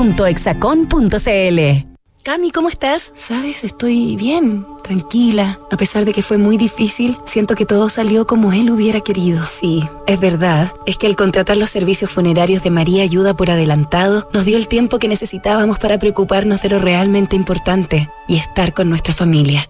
Cami, 2.25 2.51
¿cómo 2.51 2.69
estás? 2.69 3.13
Sabes, 3.15 3.63
estoy 3.63 4.17
bien, 4.17 4.67
tranquila. 4.87 5.59
A 5.71 5.77
pesar 5.77 6.05
de 6.05 6.13
que 6.13 6.23
fue 6.23 6.39
muy 6.39 6.57
difícil, 6.57 7.19
siento 7.25 7.55
que 7.55 7.67
todo 7.67 7.89
salió 7.89 8.27
como 8.27 8.53
él 8.53 8.71
hubiera 8.71 9.01
querido. 9.01 9.45
Sí, 9.45 9.85
es 10.07 10.21
verdad. 10.21 10.73
Es 10.87 10.97
que 10.97 11.07
al 11.07 11.17
contratar 11.17 11.57
los 11.57 11.71
servicios 11.71 12.11
funerarios 12.11 12.63
de 12.63 12.71
María 12.71 13.03
Ayuda 13.03 13.35
por 13.35 13.51
adelantado, 13.51 14.29
nos 14.33 14.45
dio 14.45 14.57
el 14.57 14.69
tiempo 14.69 14.99
que 14.99 15.09
necesitábamos 15.09 15.79
para 15.79 15.99
preocuparnos 15.99 16.63
de 16.63 16.71
lo 16.71 16.79
realmente 16.79 17.37
importante 17.37 18.09
y 18.29 18.37
estar 18.37 18.73
con 18.73 18.89
nuestra 18.89 19.13
familia. 19.13 19.69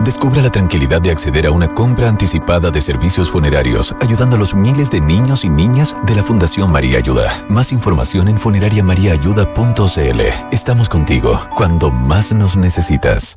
Descubra 0.00 0.40
la 0.42 0.50
tranquilidad 0.50 1.02
de 1.02 1.10
acceder 1.10 1.46
a 1.46 1.50
una 1.50 1.74
compra 1.74 2.08
anticipada 2.08 2.70
de 2.70 2.80
servicios 2.80 3.28
funerarios, 3.30 3.94
ayudando 4.00 4.36
a 4.36 4.38
los 4.38 4.54
miles 4.54 4.92
de 4.92 5.00
niños 5.00 5.44
y 5.44 5.48
niñas 5.48 5.96
de 6.06 6.14
la 6.14 6.22
Fundación 6.22 6.70
María 6.70 6.98
Ayuda. 6.98 7.32
Más 7.48 7.72
información 7.72 8.28
en 8.28 8.38
funerariamariaayuda.cl. 8.38 10.20
Estamos 10.52 10.88
contigo 10.88 11.40
cuando 11.56 11.90
más 11.90 12.32
nos 12.32 12.56
necesitas. 12.56 13.36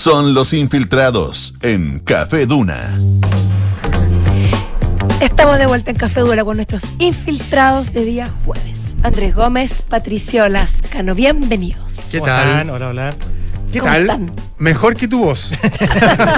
Son 0.00 0.32
los 0.32 0.54
infiltrados 0.54 1.52
en 1.60 1.98
Café 1.98 2.46
Duna. 2.46 2.96
Estamos 5.20 5.58
de 5.58 5.66
vuelta 5.66 5.90
en 5.90 5.98
Café 5.98 6.20
Dura 6.20 6.42
con 6.42 6.56
nuestros 6.56 6.82
infiltrados 6.98 7.92
de 7.92 8.06
día 8.06 8.26
jueves. 8.46 8.94
Andrés 9.02 9.34
Gómez, 9.34 9.82
Patricio 9.82 10.48
Lascano, 10.48 11.14
bienvenidos. 11.14 11.96
¿Qué 12.10 12.18
¿Cómo 12.18 12.32
tal? 12.32 12.70
Hola, 12.70 12.88
hola. 12.88 13.14
¿Qué 13.70 13.80
¿Cómo 13.80 13.92
tal? 13.92 14.02
están? 14.04 14.32
Mejor 14.56 14.96
que 14.96 15.06
tu 15.06 15.18
voz. 15.18 15.52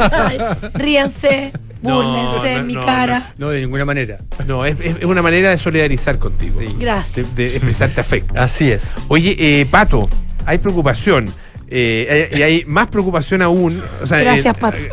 Ríanse, 0.75 1.53
búrlense 1.83 2.57
en 2.57 2.67
mi 2.67 2.75
cara. 2.75 3.33
No, 3.39 3.51
de 3.51 3.61
ninguna 3.61 3.85
manera. 3.85 4.19
No, 4.45 4.65
es, 4.67 4.77
una 5.05 5.23
manera 5.23 5.51
de 5.51 5.59
solidarizar 5.59 6.19
contigo. 6.19 6.59
Gracias. 6.81 7.33
De, 7.37 7.45
de 7.45 7.57
expresarte 7.59 8.01
afecto. 8.01 8.35
Así 8.37 8.73
es. 8.73 8.97
Oye, 9.07 9.37
eh, 9.39 9.67
Pato, 9.67 10.09
hay 10.47 10.59
preocupación. 10.59 11.33
Eh, 11.75 12.29
hay- 12.33 12.39
y 12.39 12.43
hay 12.43 12.65
más 12.67 12.89
preocupación 12.89 13.43
aún. 13.43 13.83
o 14.03 14.07
sea, 14.07 14.19
Gracias, 14.21 14.57
eh, 14.57 14.61
Pato. 14.61 14.77
eh, 14.79 14.91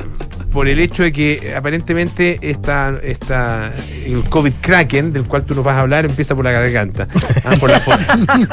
Por 0.51 0.67
el 0.67 0.79
hecho 0.79 1.03
de 1.03 1.11
que 1.11 1.53
aparentemente 1.55 2.39
esta, 2.41 2.93
esta, 3.03 3.71
el 4.05 4.23
COVID 4.29 4.53
Kraken, 4.61 5.13
del 5.13 5.25
cual 5.25 5.43
tú 5.43 5.53
nos 5.53 5.63
vas 5.63 5.75
a 5.75 5.81
hablar, 5.81 6.05
empieza 6.05 6.35
por 6.35 6.43
la 6.45 6.51
garganta. 6.51 7.07
Ah, 7.45 7.55
por 7.59 7.69
la 7.69 7.77
afonía. 7.77 8.07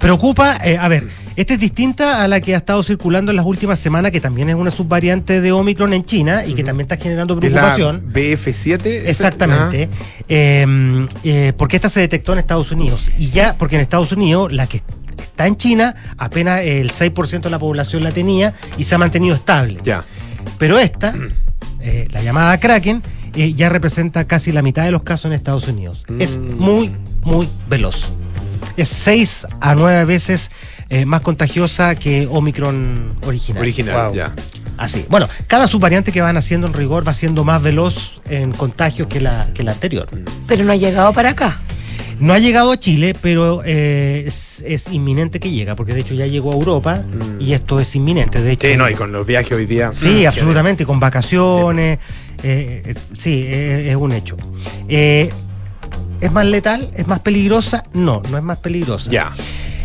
Preocupa, 0.00 0.56
eh, 0.64 0.78
a 0.78 0.88
ver, 0.88 1.08
esta 1.36 1.54
es 1.54 1.60
distinta 1.60 2.22
a 2.22 2.28
la 2.28 2.40
que 2.40 2.54
ha 2.54 2.58
estado 2.58 2.82
circulando 2.82 3.30
en 3.30 3.36
las 3.36 3.46
últimas 3.46 3.78
semanas, 3.78 4.10
que 4.10 4.20
también 4.20 4.48
es 4.48 4.54
una 4.54 4.70
subvariante 4.70 5.40
de 5.40 5.52
Omicron 5.52 5.92
en 5.92 6.04
China 6.04 6.44
y 6.46 6.54
que 6.54 6.64
también 6.64 6.86
está 6.86 6.96
generando 6.96 7.34
¿Es 7.34 7.52
la 7.52 7.74
preocupación. 7.74 8.12
BF7? 8.12 9.02
Exactamente. 9.06 9.88
Eh, 10.28 11.06
eh, 11.24 11.52
porque 11.56 11.76
esta 11.76 11.88
se 11.88 12.00
detectó 12.00 12.32
en 12.32 12.38
Estados 12.38 12.72
Unidos. 12.72 13.10
Y 13.18 13.28
ya, 13.30 13.54
porque 13.58 13.76
en 13.76 13.82
Estados 13.82 14.12
Unidos, 14.12 14.52
la 14.52 14.66
que 14.66 14.80
está 15.24 15.46
en 15.46 15.56
China, 15.56 15.94
apenas 16.18 16.60
el 16.62 16.90
6% 16.90 17.40
de 17.42 17.50
la 17.50 17.58
población 17.58 18.02
la 18.04 18.10
tenía 18.12 18.54
y 18.78 18.84
se 18.84 18.94
ha 18.94 18.98
mantenido 18.98 19.34
estable. 19.34 19.78
Ya. 19.84 20.04
Pero 20.58 20.78
esta, 20.78 21.14
eh, 21.80 22.08
la 22.10 22.22
llamada 22.22 22.58
Kraken, 22.58 23.02
eh, 23.34 23.54
ya 23.54 23.68
representa 23.68 24.24
casi 24.24 24.52
la 24.52 24.62
mitad 24.62 24.84
de 24.84 24.90
los 24.90 25.02
casos 25.02 25.26
en 25.26 25.32
Estados 25.32 25.66
Unidos. 25.68 26.04
Es 26.18 26.36
Mm. 26.38 26.58
muy, 26.58 26.90
muy 27.22 27.48
veloz. 27.68 28.12
es 28.76 28.88
6 28.88 29.46
a 29.60 29.74
9 29.74 30.04
veces 30.06 30.50
eh, 30.88 31.04
más 31.06 31.20
contagiosa 31.22 31.94
que 31.94 32.26
Omicron 32.30 33.14
original. 33.26 33.62
Original, 33.62 34.06
Wow. 34.06 34.14
ya. 34.14 34.34
Así. 34.78 35.04
Bueno, 35.08 35.28
cada 35.46 35.66
subvariante 35.66 36.12
que 36.12 36.20
van 36.22 36.36
haciendo 36.36 36.66
en 36.66 36.72
rigor 36.72 37.06
va 37.06 37.14
siendo 37.14 37.44
más 37.44 37.62
veloz 37.62 38.20
en 38.28 38.52
contagio 38.52 39.08
que 39.08 39.20
la, 39.20 39.48
que 39.54 39.62
la 39.62 39.72
anterior. 39.72 40.08
Pero 40.46 40.64
no 40.64 40.72
ha 40.72 40.76
llegado 40.76 41.12
para 41.12 41.30
acá. 41.30 41.60
No 42.20 42.32
ha 42.32 42.38
llegado 42.38 42.72
a 42.72 42.78
Chile, 42.78 43.14
pero 43.20 43.62
eh, 43.64 44.24
es, 44.26 44.62
es 44.66 44.88
inminente 44.92 45.40
que 45.40 45.50
llega, 45.50 45.74
porque 45.74 45.92
de 45.94 46.00
hecho 46.00 46.14
ya 46.14 46.26
llegó 46.26 46.52
a 46.52 46.54
Europa 46.54 47.04
y 47.40 47.52
esto 47.52 47.80
es 47.80 47.94
inminente. 47.96 48.42
De 48.42 48.52
hecho, 48.52 48.68
Sí, 48.68 48.76
no, 48.76 48.88
y 48.88 48.94
con 48.94 49.10
los 49.12 49.26
viajes 49.26 49.52
hoy 49.52 49.66
día. 49.66 49.90
Sí, 49.92 50.22
Mm, 50.24 50.26
absolutamente, 50.28 50.84
con 50.86 51.00
vacaciones. 51.00 51.98
eh, 52.44 52.82
eh, 52.86 52.94
sí, 53.18 53.44
eh, 53.46 53.90
es 53.90 53.96
un 53.96 54.12
hecho. 54.12 54.36
¿Es 54.88 56.30
más 56.32 56.46
letal? 56.46 56.88
¿Es 56.94 57.06
más 57.08 57.18
peligrosa? 57.20 57.84
No, 57.92 58.22
no 58.30 58.36
es 58.38 58.42
más 58.44 58.58
peligrosa. 58.58 59.10
Ya. 59.10 59.32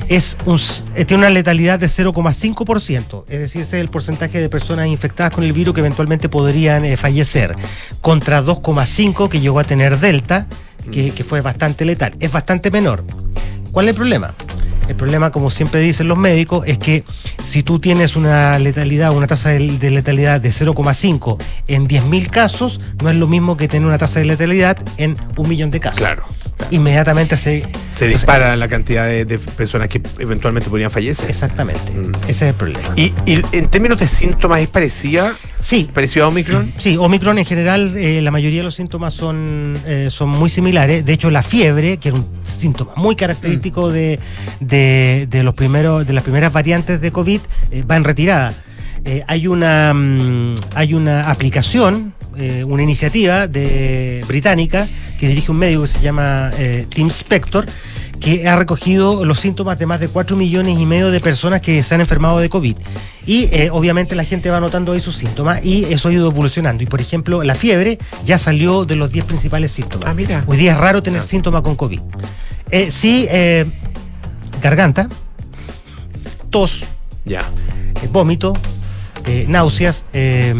Es 0.08 0.38
un, 0.46 0.58
tiene 1.06 1.16
una 1.16 1.30
letalidad 1.30 1.80
de 1.80 1.88
0,5%, 1.88 3.24
es 3.28 3.40
decir, 3.40 3.62
ese 3.64 3.78
es 3.78 3.82
el 3.82 3.90
porcentaje 3.90 4.40
de 4.40 4.48
personas 4.48 4.88
infectadas 4.88 5.34
con 5.34 5.44
el 5.44 5.52
virus 5.52 5.74
que 5.74 5.82
eventualmente 5.82 6.30
podrían 6.30 6.96
fallecer, 6.96 7.56
contra 8.00 8.42
2,5% 8.42 9.28
que 9.28 9.42
llegó 9.42 9.60
a 9.60 9.66
tener 9.66 10.00
Delta, 10.00 10.48
que, 10.88 11.24
fue 11.24 11.42
bastante 11.42 11.86
letal. 11.86 12.16
Es 12.20 12.32
bastante 12.32 12.72
menor. 12.72 13.04
¿Cuál 13.72 13.88
es 13.88 13.92
el 13.92 13.98
problema? 13.98 14.34
El 14.88 14.96
problema, 14.96 15.32
como 15.32 15.50
siempre 15.50 15.82
dicen 15.82 16.08
los 16.08 16.18
médicos, 16.18 16.66
es 16.66 16.78
que 16.78 17.04
si 17.44 17.62
tú 17.62 17.80
tienes 17.80 18.16
una 18.16 18.58
letalidad, 18.58 19.12
una 19.12 19.28
tasa 19.28 19.50
de, 19.50 19.78
de 19.78 19.92
letalidad 19.92 20.40
de 20.40 20.50
0,5 20.50 21.38
en 21.68 21.88
10.000 21.88 22.30
casos, 22.30 22.80
no 23.04 23.10
es 23.10 23.18
lo 23.18 23.28
mismo 23.28 23.58
que 23.58 23.68
tener 23.68 23.86
una 23.86 23.98
tasa 23.98 24.20
de 24.20 24.26
letalidad 24.26 24.78
en 24.98 25.18
un 25.36 25.50
millón 25.50 25.72
de 25.72 25.82
casos. 25.82 25.98
Claro. 25.98 26.24
Inmediatamente 26.72 27.38
se... 27.38 27.64
Se 27.92 28.08
dispara 28.08 28.56
la 28.56 28.68
cantidad 28.68 29.06
de, 29.06 29.26
de 29.26 29.40
personas 29.40 29.90
que 29.90 30.02
eventualmente 30.20 30.70
podrían 30.70 30.92
fallecer. 30.92 31.30
Exactamente. 31.30 31.92
Mm. 31.92 32.12
Ese 32.24 32.32
es 32.32 32.42
el 32.42 32.54
problema. 32.54 32.88
Y, 32.96 33.14
y 33.26 33.42
en 33.52 33.70
términos 33.70 34.00
de 34.00 34.08
síntomas, 34.08 34.62
¿es 34.62 34.68
parecida? 34.68 35.36
Sí. 35.60 35.90
¿Parecida 35.94 36.26
a 36.26 36.28
Omicron? 36.28 36.74
Sí, 36.78 36.98
Omicron 36.98 37.40
en 37.40 37.46
general, 37.46 37.96
eh, 37.98 38.22
la 38.22 38.32
mayoría 38.32 38.60
de 38.60 38.66
los 38.66 38.76
síntomas 38.76 39.14
son, 39.14 39.76
eh, 39.86 40.10
son 40.12 40.30
muy 40.30 40.50
similares. 40.50 41.06
De 41.06 41.14
hecho, 41.14 41.32
la 41.32 41.42
fiebre, 41.42 41.98
que 41.98 42.10
era 42.10 42.18
un 42.18 42.28
síntoma 42.44 42.94
muy 42.96 43.16
característico 43.16 43.90
de, 43.90 44.20
de, 44.60 45.28
de 45.30 45.44
los 45.44 45.56
primeros, 45.56 46.06
de 46.06 46.14
las 46.14 46.24
primeras 46.24 46.54
variantes 46.54 47.02
de 47.02 47.12
COVID, 47.12 47.42
eh, 47.72 47.84
va 47.84 47.98
en 47.98 48.04
retirada. 48.04 48.54
Hay, 49.28 49.48
una, 49.48 49.94
mm, 49.94 50.56
hay 50.76 50.94
una 50.94 51.30
aplicación, 51.32 52.14
eh, 52.38 52.64
una 52.64 52.84
iniciativa 52.84 53.48
de, 53.48 54.24
británica 54.28 54.88
que 55.20 55.28
dirige 55.28 55.52
un 55.52 55.58
médico 55.58 55.82
que 55.82 55.88
se 55.88 56.00
llama 56.02 56.52
eh, 56.58 56.86
Tim 56.90 57.08
Spector, 57.08 57.66
que 58.20 58.48
ha 58.48 58.56
recogido 58.56 59.26
los 59.26 59.40
síntomas 59.40 59.78
de 59.78 59.86
más 59.86 60.00
de 60.00 60.08
4 60.08 60.36
millones 60.36 60.80
y 60.80 60.86
medio 60.86 61.12
de 61.12 61.20
personas 61.20 61.62
que 61.62 61.84
se 61.84 61.94
han 61.96 62.02
enfermado 62.02 62.40
de 62.40 62.50
COVID. 62.50 62.76
Y 63.26 63.46
eh, 63.52 63.70
obviamente 63.72 64.16
la 64.16 64.24
gente 64.24 64.50
va 64.50 64.60
notando 64.60 64.94
ahí 64.94 65.02
sus 65.02 65.16
síntomas 65.18 65.64
y 65.64 65.84
eso 65.86 66.10
ha 66.10 66.14
ido 66.14 66.30
evolucionando. 66.30 66.82
Y 66.82 66.86
por 66.88 67.02
ejemplo, 67.02 67.44
la 67.44 67.56
fiebre 67.56 68.00
ya 68.26 68.38
salió 68.38 68.86
de 68.86 68.96
los 68.96 69.12
10 69.12 69.26
principales 69.26 69.72
síntomas. 69.72 70.08
Ah, 70.08 70.14
mira. 70.14 70.44
Hoy 70.48 70.58
día 70.58 70.72
es 70.72 70.78
raro 70.78 71.04
tener 71.04 71.22
síntomas 71.22 71.62
con 71.62 71.76
COVID. 71.76 72.00
Eh, 72.72 72.90
sí, 72.92 73.28
eh, 73.30 73.66
garganta, 74.62 75.08
tos, 76.50 76.84
Ya. 77.26 77.40
eh, 78.02 78.10
vómito, 78.12 78.54
eh, 79.28 79.46
náuseas, 79.48 80.04
eh, 80.14 80.54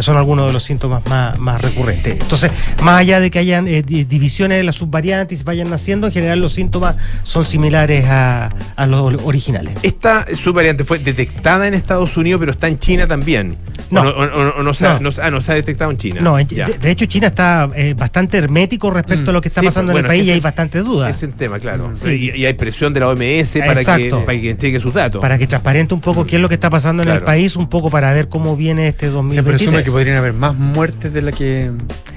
son 0.00 0.16
algunos 0.16 0.46
de 0.48 0.52
los 0.52 0.62
síntomas 0.62 1.06
más, 1.08 1.38
más 1.38 1.60
recurrentes. 1.60 2.14
Entonces, 2.20 2.50
más 2.82 3.00
allá 3.00 3.20
de 3.20 3.30
que 3.30 3.38
hayan 3.38 3.66
eh, 3.68 3.82
di- 3.82 4.04
divisiones 4.04 4.58
de 4.58 4.64
las 4.64 4.76
subvariantes 4.76 5.40
y 5.40 5.44
vayan 5.44 5.70
naciendo, 5.70 6.06
en 6.08 6.12
general 6.12 6.40
los 6.40 6.52
síntomas 6.52 6.96
son 7.22 7.44
similares 7.44 8.06
a, 8.08 8.50
a 8.76 8.86
los 8.86 9.22
originales. 9.24 9.74
Esta 9.82 10.26
subvariante 10.34 10.84
fue 10.84 10.98
detectada 10.98 11.66
en 11.68 11.74
Estados 11.74 12.16
Unidos, 12.16 12.40
pero 12.40 12.52
está 12.52 12.68
en 12.68 12.78
China 12.78 13.06
también. 13.06 13.56
No. 13.90 14.00
O 14.02 14.04
no, 14.04 14.10
o- 14.10 14.60
o 14.60 14.62
no 14.62 14.74
se 14.74 14.86
ha- 14.86 14.98
No. 15.00 15.10
ah, 15.22 15.30
no 15.30 15.40
se 15.40 15.52
ha 15.52 15.54
detectado 15.54 15.90
en 15.90 15.96
China. 15.96 16.20
No, 16.20 16.38
en- 16.38 16.46
de, 16.48 16.64
de 16.80 16.90
hecho 16.90 17.06
China 17.06 17.28
está 17.28 17.68
bastante 17.96 18.36
hermético 18.38 18.90
respecto 18.90 19.30
a 19.30 19.32
lo 19.32 19.40
que 19.40 19.48
está 19.48 19.60
Sí, 19.60 19.66
pasando 19.66 19.92
en 19.92 19.98
el 19.98 20.06
país 20.06 20.26
y 20.26 20.30
hay 20.32 20.40
bastante 20.40 20.80
duda. 20.82 21.08
Es 21.08 21.22
el 21.22 21.32
tema, 21.34 21.58
claro. 21.58 21.92
Sí. 22.02 22.32
Y, 22.34 22.40
y 22.40 22.46
hay 22.46 22.54
presión 22.54 22.92
de 22.92 23.00
la 23.00 23.08
OMS 23.08 23.58
para 23.58 23.84
que, 23.84 24.10
para 24.26 24.40
que 24.40 24.50
entregue 24.50 24.80
sus 24.80 24.92
datos. 24.94 25.20
Para 25.20 25.38
que 25.38 25.46
transparente 25.46 25.94
un 25.94 26.00
poco 26.00 26.26
qué 26.26 26.36
es 26.36 26.42
lo 26.42 26.48
que 26.48 26.54
está 26.54 26.68
pasando 26.70 27.02
en 27.02 27.08
el 27.08 27.22
país, 27.22 27.56
un 27.56 27.68
poco 27.68 27.90
para 27.90 28.07
ver 28.14 28.28
cómo 28.28 28.56
viene 28.56 28.88
este 28.88 29.06
Se 29.06 29.12
2023. 29.12 29.56
presume 29.56 29.84
que 29.84 29.90
podrían 29.90 30.18
haber 30.18 30.32
más 30.32 30.54
muertes 30.54 31.12
de 31.12 31.22
la 31.22 31.32
que 31.32 31.70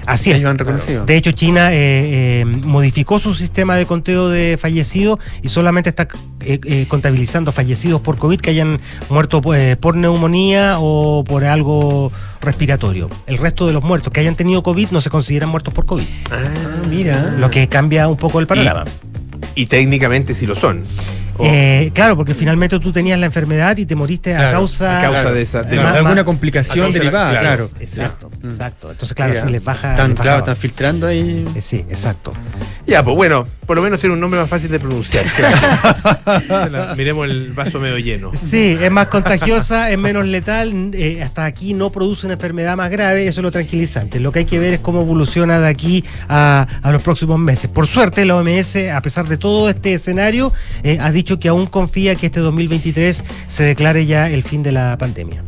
Así 0.06 0.30
ellos 0.30 0.40
es. 0.42 0.46
han 0.46 0.58
reconocido. 0.58 1.04
De 1.04 1.16
hecho, 1.16 1.32
China 1.32 1.72
eh, 1.72 2.42
eh, 2.42 2.44
modificó 2.64 3.18
su 3.18 3.34
sistema 3.34 3.76
de 3.76 3.86
conteo 3.86 4.28
de 4.28 4.58
fallecidos 4.60 5.18
y 5.42 5.48
solamente 5.48 5.90
está 5.90 6.08
eh, 6.40 6.58
eh, 6.64 6.86
contabilizando 6.88 7.52
fallecidos 7.52 8.00
por 8.00 8.16
COVID 8.16 8.40
que 8.40 8.50
hayan 8.50 8.80
muerto 9.10 9.40
eh, 9.54 9.76
por 9.76 9.94
neumonía 9.96 10.76
o 10.80 11.22
por 11.24 11.44
algo 11.44 12.10
respiratorio. 12.40 13.08
El 13.26 13.38
resto 13.38 13.66
de 13.66 13.72
los 13.72 13.82
muertos 13.82 14.12
que 14.12 14.20
hayan 14.20 14.34
tenido 14.34 14.62
COVID 14.62 14.90
no 14.90 15.00
se 15.00 15.10
consideran 15.10 15.48
muertos 15.50 15.72
por 15.72 15.86
COVID. 15.86 16.04
Ah, 16.30 16.42
mira. 16.90 17.34
Lo 17.38 17.50
que 17.50 17.68
cambia 17.68 18.08
un 18.08 18.16
poco 18.16 18.40
el 18.40 18.46
panorama. 18.46 18.84
Y 19.54 19.66
técnicamente 19.66 20.34
sí 20.34 20.46
lo 20.46 20.54
son. 20.56 20.84
O- 21.38 21.44
Eh, 21.46 21.90
claro, 21.94 22.16
porque 22.16 22.34
finalmente 22.34 22.78
tú 22.78 22.92
tenías 22.92 23.18
la 23.18 23.26
enfermedad 23.26 23.76
y 23.76 23.86
te 23.86 23.94
moriste 23.94 24.34
a 24.34 24.50
causa, 24.50 24.98
a 24.98 25.02
causa 25.02 25.32
de 25.32 25.42
esa- 25.42 25.62
de 25.62 25.68
Claro, 25.70 25.82
más- 25.82 25.92
de 25.92 25.98
alguna 25.98 26.14
más- 26.16 26.24
complicación 26.24 26.92
de 26.92 26.98
la- 26.98 27.04
derivada, 27.04 27.30
claro. 27.40 27.68
claro. 27.68 27.70
Exacto, 27.80 28.30
Mm. 28.42 28.46
exacto. 28.48 28.90
Entonces, 28.90 29.14
claro, 29.14 29.34
si 29.40 29.48
les 29.52 29.64
baja. 29.64 29.90
Están, 29.92 30.08
les 30.10 30.18
baja- 30.18 30.22
claro, 30.24 30.38
están 30.40 30.56
filtrando 30.56 31.06
ahí. 31.06 31.44
Eh, 31.54 31.62
Sí, 31.62 31.84
exacto. 31.88 32.32
Ya, 32.86 33.02
pues 33.04 33.16
bueno, 33.16 33.46
por 33.66 33.76
lo 33.76 33.82
menos 33.82 33.98
tiene 34.00 34.14
un 34.14 34.20
nombre 34.20 34.40
más 34.40 34.48
fácil 34.48 34.70
de 34.70 34.78
pronunciar. 34.78 35.24
claro. 35.36 36.94
Miremos 36.96 37.26
el 37.28 37.52
vaso 37.52 37.78
medio 37.78 37.98
lleno. 37.98 38.32
Sí, 38.34 38.76
es 38.80 38.90
más 38.90 39.06
contagiosa, 39.08 39.90
es 39.90 39.98
menos 39.98 40.26
letal, 40.26 40.90
eh, 40.92 41.22
hasta 41.22 41.44
aquí 41.44 41.74
no 41.74 41.90
produce 41.90 42.26
una 42.26 42.34
enfermedad 42.34 42.76
más 42.76 42.90
grave, 42.90 43.26
eso 43.26 43.40
es 43.40 43.42
lo 43.44 43.50
tranquilizante. 43.50 44.20
Lo 44.20 44.32
que 44.32 44.40
hay 44.40 44.44
que 44.44 44.58
ver 44.58 44.74
es 44.74 44.80
cómo 44.80 45.00
evoluciona 45.02 45.60
de 45.60 45.68
aquí 45.68 46.04
a, 46.28 46.66
a 46.82 46.92
los 46.92 47.02
próximos 47.02 47.38
meses. 47.38 47.70
Por 47.70 47.86
suerte, 47.86 48.24
la 48.24 48.36
OMS, 48.36 48.90
a 48.90 49.00
pesar 49.00 49.26
de 49.28 49.36
todo 49.36 49.68
este 49.70 49.94
escenario, 49.94 50.52
eh, 50.82 50.98
ha 51.00 51.10
dicho 51.10 51.21
que 51.24 51.48
aún 51.48 51.66
confía 51.66 52.14
que 52.14 52.26
este 52.26 52.40
2023 52.40 53.24
se 53.48 53.62
declare 53.62 54.06
ya 54.06 54.28
el 54.28 54.42
fin 54.42 54.62
de 54.62 54.72
la 54.72 54.96
pandemia. 54.98 55.44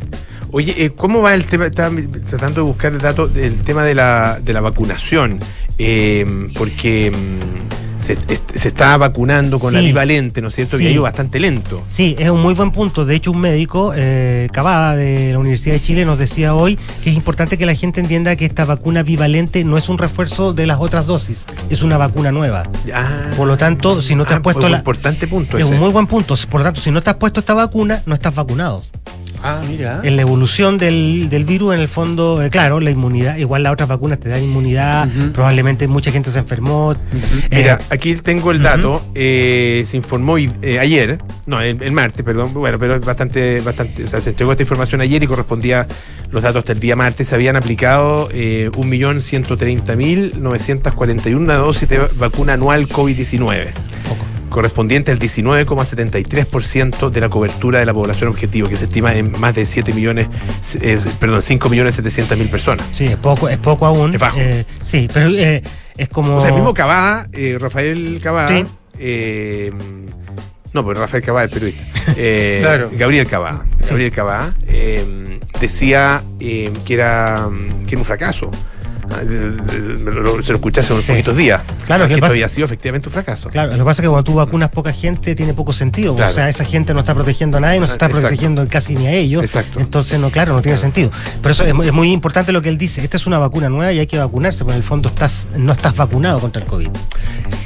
Oye, 0.51 0.73
eh, 0.77 0.91
¿cómo 0.91 1.21
va 1.21 1.33
el 1.33 1.45
tema? 1.45 1.65
Estaba 1.65 1.93
tratando 2.29 2.61
de 2.61 2.67
buscar 2.67 2.93
el 2.93 2.99
dato 2.99 3.27
del 3.27 3.61
tema 3.61 3.83
de 3.83 3.95
la, 3.95 4.39
de 4.41 4.53
la 4.53 4.61
vacunación. 4.61 5.39
Eh, 5.77 6.25
porque 6.57 7.11
mm, 7.11 7.74
se, 8.05 8.17
se 8.53 8.67
está 8.67 8.95
vacunando 8.97 9.59
con 9.59 9.73
la 9.73 9.79
bivalente, 9.79 10.41
¿no 10.41 10.49
es 10.49 10.55
cierto? 10.55 10.77
Sí. 10.77 10.83
Que 10.83 10.89
ha 10.89 10.93
ido 10.93 11.03
bastante 11.03 11.39
lento. 11.39 11.83
Sí, 11.87 12.15
es 12.19 12.29
un 12.29 12.41
muy 12.41 12.53
buen 12.53 12.71
punto. 12.71 13.05
De 13.05 13.15
hecho, 13.15 13.31
un 13.31 13.39
médico, 13.39 13.93
eh, 13.95 14.47
Cavada, 14.51 14.95
de 14.95 15.31
la 15.31 15.39
Universidad 15.39 15.75
de 15.75 15.81
Chile, 15.81 16.05
nos 16.05 16.17
decía 16.17 16.53
hoy 16.53 16.77
que 17.03 17.09
es 17.09 17.15
importante 17.15 17.57
que 17.57 17.65
la 17.65 17.73
gente 17.73 18.01
entienda 18.01 18.35
que 18.35 18.45
esta 18.45 18.65
vacuna 18.65 19.03
bivalente 19.03 19.63
no 19.63 19.77
es 19.77 19.89
un 19.89 19.97
refuerzo 19.97 20.53
de 20.53 20.67
las 20.67 20.79
otras 20.79 21.07
dosis, 21.07 21.45
es 21.69 21.81
una 21.81 21.97
vacuna 21.97 22.31
nueva. 22.31 22.63
Ah, 22.93 23.31
Por 23.35 23.47
lo 23.47 23.57
tanto, 23.57 24.01
si 24.01 24.15
no 24.15 24.25
te 24.25 24.33
ah, 24.33 24.37
has 24.37 24.43
puesto 24.43 24.65
un 24.65 24.71
la... 24.71 24.77
importante 24.77 25.27
punto 25.27 25.57
Es 25.57 25.65
ese. 25.65 25.73
un 25.73 25.79
muy 25.79 25.89
buen 25.91 26.07
punto. 26.07 26.35
Por 26.49 26.61
lo 26.61 26.65
tanto, 26.65 26.81
si 26.81 26.91
no 26.91 27.01
te 27.01 27.09
has 27.09 27.15
puesto 27.17 27.39
esta 27.39 27.53
vacuna, 27.53 28.03
no 28.05 28.13
estás 28.13 28.35
vacunado. 28.35 28.83
Ah, 29.43 29.61
mira. 29.67 30.01
En 30.03 30.15
la 30.15 30.21
evolución 30.23 30.77
del, 30.77 31.27
del 31.29 31.45
virus, 31.45 31.73
en 31.75 31.79
el 31.81 31.87
fondo, 31.87 32.41
eh, 32.43 32.49
claro, 32.49 32.79
la 32.79 32.89
inmunidad, 32.91 33.37
igual 33.37 33.63
las 33.63 33.73
otras 33.73 33.89
vacunas 33.89 34.19
te 34.19 34.29
dan 34.29 34.43
inmunidad, 34.43 35.07
probablemente 35.33 35.87
mucha 35.87 36.11
gente 36.11 36.31
se 36.31 36.39
enfermó. 36.39 36.93
Eh, 36.93 36.95
Mira, 37.51 37.77
aquí 37.89 38.15
tengo 38.15 38.51
el 38.51 38.61
dato. 38.61 39.01
eh, 39.13 39.83
se 39.87 39.97
informó 39.97 40.35
ayer, 40.35 41.19
no, 41.45 41.61
el, 41.61 41.81
el 41.81 41.91
martes, 41.91 42.23
perdón. 42.25 42.53
Bueno, 42.53 42.77
pero 42.79 42.95
es 42.95 43.05
bastante, 43.05 43.61
bastante. 43.61 44.03
O 44.03 44.07
sea, 44.07 44.19
se 44.21 44.29
entregó 44.31 44.51
esta 44.51 44.63
información 44.63 45.01
ayer 45.01 45.21
y 45.23 45.27
correspondía 45.27 45.87
los 46.31 46.41
datos 46.43 46.59
hasta 46.59 46.71
el 46.73 46.79
día 46.79 46.95
martes. 46.95 47.27
Se 47.27 47.35
habían 47.35 47.55
aplicado 47.55 48.29
eh, 48.31 48.69
1.130.941 48.73 51.57
dosis 51.57 51.89
de 51.89 51.99
vacuna 52.17 52.53
anual 52.53 52.87
COVID-19. 52.87 53.67
Correspondiente 54.55 55.11
al 55.11 55.19
19,73% 55.19 57.09
de 57.09 57.19
la 57.19 57.27
cobertura 57.27 57.79
de 57.79 57.85
la 57.85 57.93
población 57.93 58.29
objetivo, 58.29 58.69
que 58.69 58.77
se 58.77 58.85
estima 58.85 59.13
en 59.13 59.37
más 59.37 59.53
de 59.53 59.65
7 59.65 59.91
millones, 59.93 60.27
eh, 60.81 60.97
perdón, 61.19 61.41
5 61.41 61.67
millones 61.69 61.95
700 61.95 62.37
mil 62.37 62.49
personas. 62.49 62.87
sí, 62.93 63.03
es 63.05 63.17
poco, 63.17 63.49
es 63.49 63.57
poco 63.57 63.85
aún. 63.85 64.13
Es 64.13 64.19
bajo. 64.19 64.37
Eh, 64.39 64.65
sí, 64.81 65.09
pero 65.13 65.29
eh, 65.31 65.61
es 65.97 66.07
como. 66.07 66.37
O 66.37 66.39
sea, 66.39 66.51
el 66.51 66.55
mismo 66.55 66.73
Cavada, 66.73 67.27
eh, 67.33 67.57
Rafael 67.59 68.21
Cavada. 68.23 68.47
Sí. 68.47 68.63
eh, 68.97 69.73
no, 70.73 70.83
pues 70.85 70.97
Rafael 70.97 71.21
Cavada, 71.23 71.43
el 71.45 71.49
periodista. 71.51 71.83
Eh, 72.17 72.59
Claro. 72.61 72.91
Gabriel 72.97 73.27
Cavada. 73.27 73.65
Gabriel 73.89 74.11
Cavada 74.11 74.53
eh, 74.67 75.39
decía 75.59 76.23
eh, 76.39 76.71
que, 76.85 76.93
era, 76.93 77.49
que 77.87 77.91
era 77.95 77.99
un 77.99 78.05
fracaso. 78.05 78.51
Se 79.09 80.51
lo 80.51 80.55
escuché 80.55 80.81
hace 80.81 80.93
unos 80.93 81.05
Sí. 81.05 81.11
poquitos 81.11 81.37
días. 81.37 81.61
Claro, 81.85 82.03
que 82.03 82.07
que 82.09 82.13
esto 82.15 82.21
pasa- 82.21 82.31
había 82.33 82.47
sido 82.49 82.65
efectivamente 82.65 83.09
un 83.09 83.13
fracaso. 83.13 83.49
Claro, 83.49 83.71
lo 83.71 83.77
que 83.77 83.83
pasa 83.83 84.01
es 84.01 84.05
que 84.05 84.09
cuando 84.09 84.23
tú 84.23 84.35
vacunas 84.35 84.69
poca 84.69 84.91
gente 84.93 85.35
tiene 85.35 85.53
poco 85.53 85.73
sentido. 85.73 86.15
Claro. 86.15 86.31
O 86.31 86.33
sea, 86.33 86.49
esa 86.49 86.65
gente 86.65 86.93
no 86.93 86.99
está 87.01 87.13
protegiendo 87.13 87.57
a 87.57 87.61
nadie, 87.61 87.79
no 87.79 87.85
se 87.85 87.93
está 87.93 88.05
Exacto. 88.07 88.27
protegiendo 88.27 88.67
casi 88.67 88.95
ni 88.95 89.07
a 89.07 89.11
ellos. 89.11 89.43
Exacto. 89.43 89.79
Entonces, 89.79 90.19
no, 90.19 90.29
claro, 90.31 90.53
no 90.53 90.61
tiene 90.61 90.77
sentido. 90.77 91.11
Por 91.41 91.51
eso 91.51 91.63
es, 91.63 91.73
mu- 91.73 91.83
es 91.83 91.93
muy 91.93 92.11
importante 92.11 92.51
lo 92.51 92.61
que 92.61 92.69
él 92.69 92.77
dice. 92.77 93.03
Esta 93.03 93.17
es 93.17 93.27
una 93.27 93.37
vacuna 93.37 93.69
nueva 93.69 93.91
y 93.93 93.99
hay 93.99 94.07
que 94.07 94.17
vacunarse, 94.17 94.59
porque 94.59 94.73
en 94.73 94.77
el 94.81 94.83
fondo 94.87 95.09
estás, 95.09 95.47
no 95.57 95.73
estás 95.73 95.95
vacunado 95.95 96.39
contra 96.39 96.61
el 96.61 96.67
COVID. 96.67 96.89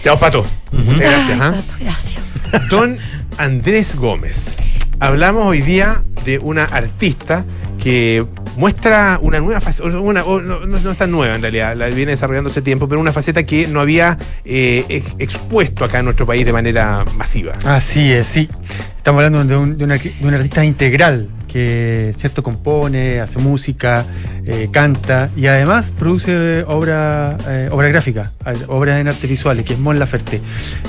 Chao, 0.04 0.18
Pato. 0.20 0.46
Muchas 0.72 1.00
gracias. 1.00 1.30
Ay, 1.32 1.40
¿ah? 1.42 1.52
Pato, 1.52 1.74
gracias. 1.84 2.70
Don 2.70 2.98
Andrés 3.38 3.96
Gómez. 3.96 4.58
Hablamos 5.00 5.46
hoy 5.46 5.62
día 5.62 6.04
de 6.26 6.40
una 6.40 6.66
artista 6.66 7.46
que 7.80 8.26
muestra 8.58 9.20
una 9.22 9.40
nueva 9.40 9.62
faceta, 9.62 9.88
una, 10.00 10.22
no, 10.22 10.40
no- 10.42 10.66
no 10.66 10.92
es 10.92 10.98
tan 10.98 11.12
nueva 11.12 11.36
en 11.36 11.42
realidad, 11.42 11.76
la 11.76 11.88
viene 11.88 12.12
desarrollando 12.12 12.50
hace 12.50 12.62
tiempo, 12.62 12.88
pero 12.90 13.00
una 13.02 13.14
faceta 13.14 13.44
que 13.44 13.68
no 13.68 13.80
había 13.82 14.18
eh, 14.46 14.86
ex- 14.90 15.16
expuesto 15.20 15.86
acá 15.86 16.00
en 16.00 16.06
nuestro 16.06 16.26
país 16.26 16.46
de 16.46 16.54
manera 16.54 17.06
masiva. 17.18 17.54
Así 17.66 18.12
es, 18.12 18.28
sí. 18.28 18.50
Estamos 18.98 19.24
hablando 19.24 19.44
de 19.46 19.56
un, 19.58 19.78
de 19.78 19.84
un 19.86 19.90
arqui- 19.92 20.18
de 20.20 20.28
un 20.28 20.34
artista 20.34 20.64
integral 20.66 21.30
que, 21.48 22.14
cierto, 22.16 22.44
compone, 22.44 23.20
hace 23.22 23.40
música, 23.40 24.06
eh, 24.46 24.68
canta 24.72 25.30
y 25.36 25.48
además 25.48 25.92
produce 25.98 26.64
obra, 26.68 27.38
eh, 27.48 27.70
obra 27.72 27.88
gráfica, 27.88 28.32
obras 28.68 29.00
en 29.00 29.08
arte 29.08 29.26
visuales, 29.26 29.64
que 29.66 29.74
es 29.74 29.80
Mon 29.80 29.98
Laferte. 29.98 30.42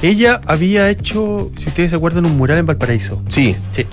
Ella 0.02 0.40
había 0.44 0.90
hecho, 0.90 1.50
si 1.56 1.68
ustedes 1.68 1.90
se 1.90 1.96
acuerdan, 1.96 2.26
un 2.26 2.36
mural 2.36 2.58
en 2.58 2.66
Valparaíso. 2.66 3.22
Sí. 3.28 3.56
Sí. 3.72 3.86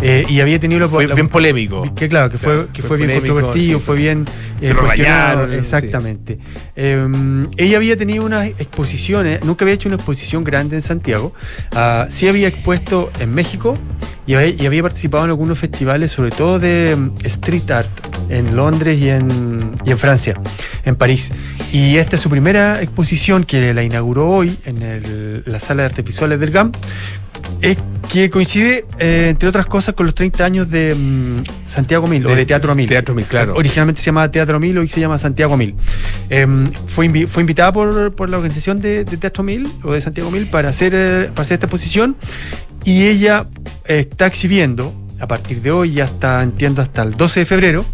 Eh, 0.00 0.24
y 0.28 0.40
había 0.40 0.58
tenido 0.60 0.80
la, 0.80 0.88
Fue 0.88 1.06
la- 1.06 1.14
bien 1.14 1.28
polémico. 1.28 1.82
que 1.94 2.08
claro, 2.08 2.30
que 2.30 2.38
fue, 2.38 2.68
que 2.72 2.82
fue 2.82 2.96
bien 2.98 3.10
polémico, 3.10 3.34
controvertido, 3.34 3.78
sí. 3.78 3.84
fue 3.84 3.96
bien 3.96 4.24
Se 4.60 4.72
lo 4.72 4.82
sí. 4.92 5.54
Exactamente. 5.54 6.38
Eh, 6.76 7.46
ella 7.56 7.76
había 7.78 7.96
tenido 7.96 8.24
unas 8.24 8.46
exposiciones, 8.46 9.44
nunca 9.44 9.64
había 9.64 9.74
hecho 9.74 9.88
una 9.88 9.96
exposición 9.96 10.44
grande 10.44 10.76
en 10.76 10.82
Santiago. 10.82 11.32
Ah, 11.72 12.06
sí 12.08 12.28
había 12.28 12.46
expuesto 12.48 13.10
en 13.18 13.34
México 13.34 13.76
y 14.26 14.34
había, 14.34 14.48
y 14.48 14.66
había 14.66 14.82
participado 14.82 15.24
en 15.24 15.30
algunos 15.30 15.58
festivales, 15.58 16.10
sobre 16.12 16.30
todo 16.30 16.58
de 16.60 16.94
mm, 16.96 17.10
street 17.24 17.70
art, 17.70 17.90
en 18.28 18.54
Londres 18.54 19.00
y 19.00 19.08
en, 19.08 19.72
y 19.84 19.90
en 19.90 19.98
Francia, 19.98 20.38
en 20.84 20.94
París. 20.96 21.32
Y 21.72 21.96
esta 21.96 22.16
es 22.16 22.22
su 22.22 22.30
primera 22.30 22.80
exposición 22.82 23.42
que 23.44 23.74
la 23.74 23.82
inauguró 23.82 24.28
hoy 24.28 24.56
en 24.64 24.82
el- 24.82 25.42
la 25.46 25.58
sala 25.60 25.82
de 25.82 25.86
artes 25.86 26.04
visuales 26.04 26.38
del 26.40 26.50
GAM 26.50 26.72
es 27.62 27.76
que 28.08 28.30
coincide, 28.30 28.86
eh, 28.98 29.26
entre 29.30 29.48
otras 29.48 29.66
cosas, 29.66 29.94
con 29.94 30.06
los 30.06 30.14
30 30.14 30.44
años 30.44 30.70
de 30.70 30.94
mm, 30.94 31.42
Santiago 31.66 32.06
Mil, 32.06 32.24
o 32.24 32.30
De- 32.30 32.36
de 32.36 32.46
Teatro 32.46 32.74
Mil. 32.74 32.88
Teatro 32.88 33.14
Mil, 33.14 33.26
claro. 33.26 33.54
Originalmente 33.54 34.00
se 34.00 34.06
llamaba 34.06 34.30
Teatro 34.30 34.58
Mil, 34.58 34.78
hoy 34.78 34.88
se 34.88 35.00
llama 35.00 35.18
Santiago 35.18 35.56
Mil. 35.56 35.74
Em, 36.30 36.66
fue, 36.86 37.06
invi- 37.08 37.26
fue 37.26 37.42
invitada 37.42 37.72
por, 37.72 38.14
por 38.14 38.28
la 38.30 38.38
organización 38.38 38.80
de, 38.80 39.04
de 39.04 39.16
Teatro 39.18 39.42
Mil, 39.42 39.68
o 39.82 39.92
de 39.92 40.00
Santiago 40.00 40.30
Mil, 40.30 40.46
para 40.48 40.70
hacer, 40.70 40.92
eh, 40.94 41.28
para 41.34 41.42
hacer 41.42 41.54
esta 41.56 41.66
exposición. 41.66 42.16
Y 42.84 43.02
ella 43.08 43.44
eh, 43.86 44.06
está 44.10 44.26
exhibiendo, 44.26 44.94
a 45.20 45.26
partir 45.26 45.60
de 45.60 45.70
hoy 45.70 46.00
hasta, 46.00 46.42
entiendo, 46.42 46.80
hasta 46.80 47.02
el 47.02 47.14
12 47.16 47.40
de 47.40 47.46
febrero, 47.46 47.84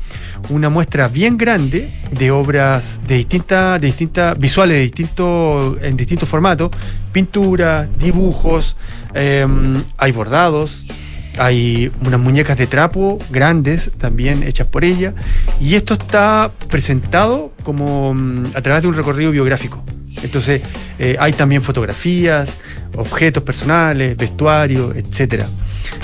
una 0.50 0.68
muestra 0.68 1.08
bien 1.08 1.36
grande 1.36 1.90
de 2.10 2.30
obras 2.30 3.00
de 3.06 3.16
distintas, 3.16 3.80
de 3.80 3.86
distintas 3.86 4.38
visuales, 4.38 4.76
de 4.76 4.82
distintos, 4.82 5.76
en 5.82 5.96
distintos 5.96 6.28
formatos, 6.28 6.70
pintura, 7.12 7.88
dibujos, 7.98 8.76
em, 9.14 9.82
hay 9.96 10.12
bordados, 10.12 10.84
hay 11.38 11.90
unas 12.04 12.20
muñecas 12.20 12.56
de 12.56 12.66
trapo 12.66 13.18
grandes 13.30 13.90
también 13.98 14.42
hechas 14.42 14.66
por 14.68 14.84
ella 14.84 15.14
y 15.60 15.74
esto 15.74 15.94
está 15.94 16.52
presentado 16.68 17.52
como 17.62 18.14
mm, 18.14 18.46
a 18.54 18.62
través 18.62 18.82
de 18.82 18.88
un 18.88 18.94
recorrido 18.94 19.30
biográfico. 19.30 19.82
Entonces 20.22 20.62
eh, 20.98 21.16
hay 21.18 21.32
también 21.32 21.60
fotografías, 21.60 22.56
objetos 22.96 23.42
personales, 23.42 24.16
vestuario. 24.16 24.92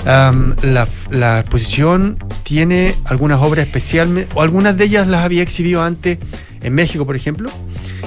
Am, 0.05 0.55
la, 0.61 1.39
exposición 1.39 2.17
tiene 2.43 2.95
algunas 3.03 3.41
obras 3.41 3.65
especiales, 3.65 4.27
o 4.33 4.41
algunas 4.41 4.77
de 4.77 4.85
ellas 4.85 5.07
las 5.07 5.23
había 5.23 5.43
exhibido 5.43 5.83
antes 5.83 6.17
en 6.61 6.73
México, 6.73 7.05
por 7.05 7.15
ejemplo, 7.15 7.49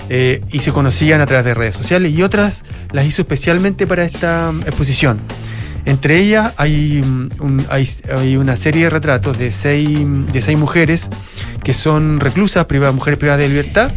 eh, 0.09 0.43
y 0.51 0.61
se 0.61 0.73
conocían 0.73 1.21
a 1.21 1.27
través 1.27 1.45
de 1.45 1.55
redes 1.55 1.75
sociales, 1.75 2.13
y 2.13 2.23
otras 2.23 2.65
las 2.93 3.07
hizo 3.07 3.23
especialmente 3.23 3.87
para 3.87 4.05
esta 4.05 4.53
mm, 4.53 4.61
exposición. 4.61 5.21
Entre 5.87 6.19
ellas 6.19 6.55
hay, 6.57 7.03
mm, 7.03 7.61
hay, 7.69 8.37
una 8.37 8.57
serie 8.57 8.85
de 8.85 8.91
retratos 8.91 9.39
de 9.39 9.53
seis, 9.53 10.01
seis 10.41 10.59
mujeres 10.59 11.11
que 11.63 11.75
son 11.75 12.21
reclusas, 12.21 12.65
privadas, 12.67 12.95
mujeres 12.95 13.19
privadas 13.19 13.41
de 13.41 13.49
libertad, 13.49 13.93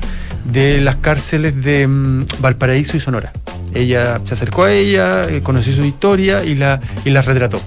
de 0.51 0.81
las 0.81 0.97
cárceles 0.97 1.63
de 1.63 1.87
mm, 1.87 2.25
Valparaíso 2.39 2.97
y 2.97 2.99
Sonora. 2.99 3.31
Ella 3.73 4.21
se 4.23 4.33
acercó 4.33 4.63
a 4.63 4.71
ella, 4.71 5.23
eh, 5.29 5.41
conoció 5.41 5.73
su 5.73 5.83
historia 5.83 6.43
y 6.43 6.55
la, 6.55 6.81
y 7.05 7.09
la 7.09 7.21
retrató. 7.21 7.59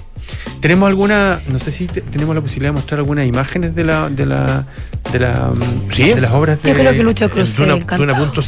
Tenemos 0.59 0.87
alguna, 0.87 1.41
no 1.49 1.59
sé 1.59 1.71
si 1.71 1.87
te- 1.87 2.01
tenemos 2.01 2.35
la 2.35 2.41
posibilidad 2.41 2.69
de 2.69 2.75
mostrar 2.75 2.99
algunas 2.99 3.25
imágenes 3.25 3.73
de 3.75 3.83
la, 3.83 4.09
de 4.09 4.25
la, 4.25 4.65
de 5.11 5.19
la, 5.19 5.51
Sí. 5.91 6.03
de 6.13 6.21
las 6.21 6.31
obras 6.31 6.61
de. 6.61 6.69
Yo 6.69 6.75
creo 6.75 6.91
que 6.93 7.03
Lucho 7.03 7.29
Cruz. 7.29 7.55
Duna.cl, 7.55 8.45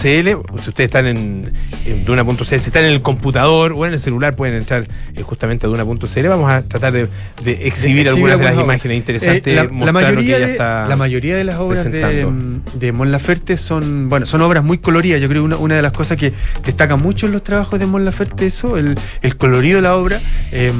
si 0.61 0.69
ustedes 0.69 0.87
están 0.87 1.07
en, 1.07 1.51
en 1.85 2.05
Duna.cl, 2.05 2.43
si 2.45 2.55
están 2.55 2.85
en 2.85 2.91
el 2.93 3.01
computador 3.01 3.73
o 3.75 3.85
en 3.85 3.93
el 3.93 3.99
celular, 3.99 4.35
pueden 4.35 4.55
entrar 4.55 4.85
eh, 5.15 5.21
justamente 5.23 5.65
a 5.65 5.69
Duna.cl. 5.69 6.27
Vamos 6.27 6.51
a 6.51 6.61
tratar 6.61 6.93
de, 6.93 7.07
de 7.43 7.67
exhibir 7.67 8.03
de 8.05 8.09
algunas 8.11 8.37
de 8.37 8.45
las 8.45 8.53
obras. 8.53 8.65
imágenes 8.65 8.97
interesantes. 8.97 9.47
Eh, 9.47 9.55
la, 9.55 9.67
que 9.67 9.91
mayoría 9.91 10.37
ella 10.37 10.45
de, 10.45 10.51
está 10.53 10.87
la 10.87 10.95
mayoría 10.95 11.35
de 11.35 11.43
las 11.43 11.57
obras 11.59 11.83
de, 11.91 12.27
de 12.75 12.91
Mon 12.91 13.11
Laferte 13.11 13.57
son, 13.57 14.09
bueno, 14.09 14.25
son 14.25 14.41
obras 14.41 14.63
muy 14.63 14.77
coloridas. 14.77 15.19
Yo 15.21 15.27
creo 15.27 15.41
que 15.41 15.45
una, 15.45 15.57
una 15.57 15.75
de 15.75 15.81
las 15.81 15.91
cosas 15.91 16.17
que 16.17 16.33
destaca 16.63 16.95
mucho 16.95 17.25
en 17.25 17.31
los 17.31 17.43
trabajos 17.43 17.79
de 17.79 17.85
Mon 17.87 18.05
Laferte 18.05 18.45
eso, 18.45 18.77
el, 18.77 18.97
el 19.21 19.37
colorido 19.37 19.77
de 19.77 19.81
la 19.81 19.95
obra. 19.95 20.21
eh, 20.51 20.71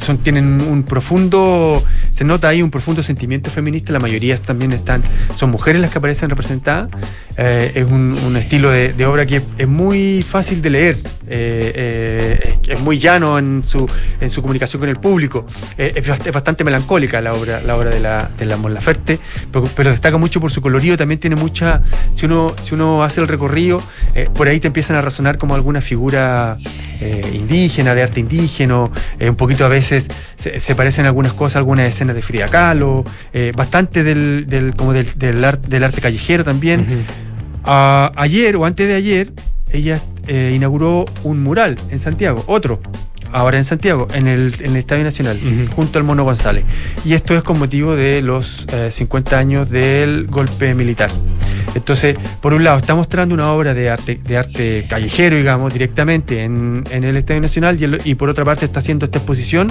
son, 0.00 0.18
tienen 0.18 0.47
un 0.68 0.82
profundo, 0.82 1.82
se 2.10 2.24
nota 2.24 2.48
ahí 2.48 2.62
un 2.62 2.70
profundo 2.70 3.02
sentimiento 3.02 3.50
feminista. 3.50 3.92
La 3.92 3.98
mayoría 4.00 4.36
también 4.38 4.72
están, 4.72 5.02
son 5.36 5.50
mujeres 5.50 5.80
las 5.80 5.90
que 5.90 5.98
aparecen 5.98 6.30
representadas. 6.30 6.88
Eh, 7.40 7.70
es 7.76 7.84
un, 7.84 8.36
estilo 8.36 8.70
de, 8.70 9.06
obra 9.06 9.24
que 9.24 9.42
es, 9.58 9.68
muy 9.68 10.22
fácil 10.22 10.60
de 10.60 10.70
leer. 10.70 10.96
eh, 11.28 11.72
eh, 11.74 12.54
es, 12.68 12.80
muy 12.80 12.98
llano 12.98 13.38
en 13.38 13.62
su, 13.64 13.88
en 14.20 14.28
su 14.30 14.42
comunicación 14.42 14.80
con 14.80 14.88
el 14.88 14.96
público. 14.96 15.46
Es, 15.76 15.94
bast- 16.08 16.26
es 16.26 16.32
bastante 16.32 16.64
melancólica 16.64 17.20
la 17.20 17.34
obra, 17.34 17.60
la 17.60 17.76
obra 17.76 17.90
de 17.90 18.00
la, 18.00 18.30
de 18.36 18.44
la 18.44 18.58
pero, 19.52 19.90
destaca 19.90 20.16
mucho 20.16 20.40
por 20.40 20.50
su 20.50 20.60
colorido. 20.60 20.96
También 20.96 21.20
tiene 21.20 21.36
mucha. 21.36 21.82
Si 22.14 22.26
uno, 22.26 22.52
si 22.60 22.74
uno 22.74 23.04
hace 23.04 23.20
el 23.20 23.28
recorrido, 23.28 23.80
por 24.34 24.48
ahí 24.48 24.58
te 24.58 24.66
empiezan 24.66 24.96
a 24.96 25.02
razonar 25.02 25.38
como 25.38 25.54
alguna 25.54 25.80
figura 25.80 26.58
indígena, 27.32 27.94
de 27.94 28.02
arte 28.02 28.20
indígena. 28.20 28.90
un 29.20 29.36
poquito 29.36 29.64
a 29.64 29.68
veces 29.68 30.08
se, 30.38 30.58
se 30.60 30.74
parecen 30.74 31.04
algunas 31.04 31.32
cosas, 31.34 31.56
algunas 31.56 31.86
escenas 31.86 32.14
de 32.16 32.22
Frida 32.22 32.46
Kahlo, 32.48 33.04
eh, 33.34 33.52
bastante 33.54 34.04
del, 34.04 34.46
del, 34.46 34.74
como 34.74 34.92
del, 34.94 35.06
del, 35.18 35.44
art- 35.44 35.66
del 35.66 35.84
arte 35.84 36.00
callejero 36.00 36.44
también. 36.44 37.04
Ayer 37.64 38.56
o 38.56 38.64
antes 38.64 38.88
de 38.88 38.94
ayer, 38.94 39.32
ella 39.70 40.00
eh, 40.26 40.52
inauguró 40.54 41.04
un 41.24 41.42
mural 41.42 41.76
en 41.90 41.98
Santiago, 42.00 42.42
otro, 42.46 42.80
ahora 43.32 43.56
en 43.58 43.64
Santiago, 43.64 44.08
en 44.14 44.26
el, 44.28 44.54
en 44.60 44.70
el 44.70 44.76
Estadio 44.76 45.04
Nacional, 45.04 45.38
junto 45.74 45.98
al 45.98 46.04
Mono 46.04 46.24
González. 46.24 46.64
Y 47.04 47.14
esto 47.14 47.34
es 47.34 47.42
con 47.42 47.58
motivo 47.58 47.94
de 47.96 48.22
los 48.22 48.66
eh, 48.72 48.90
50 48.90 49.38
años 49.38 49.70
del 49.70 50.26
golpe 50.26 50.74
militar. 50.74 51.10
Entonces, 51.74 52.16
por 52.40 52.54
un 52.54 52.64
lado, 52.64 52.78
está 52.78 52.94
mostrando 52.94 53.34
una 53.34 53.52
obra 53.52 53.74
de 53.74 53.90
arte, 53.90 54.18
de 54.22 54.36
arte 54.38 54.86
callejero, 54.88 55.36
digamos, 55.36 55.72
directamente 55.72 56.42
en, 56.44 56.84
en 56.90 57.04
el 57.04 57.16
Estadio 57.16 57.40
Nacional, 57.42 57.76
y, 57.80 57.84
el- 57.84 58.00
y 58.04 58.14
por 58.14 58.28
otra 58.30 58.44
parte 58.44 58.64
está 58.64 58.78
haciendo 58.80 59.04
esta 59.04 59.18
exposición 59.18 59.70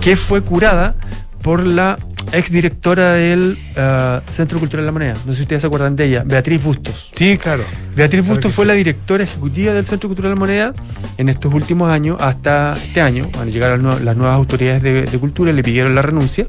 que 0.00 0.16
fue 0.16 0.42
curada 0.42 0.94
por 1.44 1.64
la 1.64 1.98
exdirectora 2.32 3.12
del 3.12 3.58
eh, 3.76 4.20
Centro 4.28 4.58
Cultural 4.58 4.84
de 4.84 4.86
la 4.86 4.92
Moneda. 4.92 5.14
No 5.26 5.32
sé 5.32 5.36
si 5.36 5.42
ustedes 5.42 5.60
se 5.60 5.66
acuerdan 5.66 5.94
de 5.94 6.06
ella, 6.06 6.22
Beatriz 6.24 6.64
Bustos. 6.64 7.10
Sí, 7.14 7.36
claro. 7.38 7.62
Beatriz 7.94 8.22
Claro 8.22 8.34
Bustos 8.34 8.52
fue 8.54 8.64
sí. 8.64 8.68
la 8.68 8.74
directora 8.74 9.24
ejecutiva 9.24 9.72
del 9.74 9.84
Centro 9.84 10.08
Cultural 10.08 10.30
de 10.30 10.34
la 10.34 10.40
Moneda 10.40 10.74
en 11.18 11.28
estos 11.28 11.52
últimos 11.52 11.92
años, 11.92 12.16
hasta 12.20 12.76
este 12.82 13.00
año. 13.02 13.24
Cuando 13.30 13.52
llegaron 13.52 13.82
las 13.84 13.98
nue- 13.98 14.00
las 14.02 14.16
nuevas 14.16 14.34
autoridades 14.36 14.82
de, 14.82 15.02
de 15.02 15.18
cultura, 15.18 15.52
le 15.52 15.62
pidieron 15.62 15.94
la 15.94 16.00
renuncia. 16.02 16.46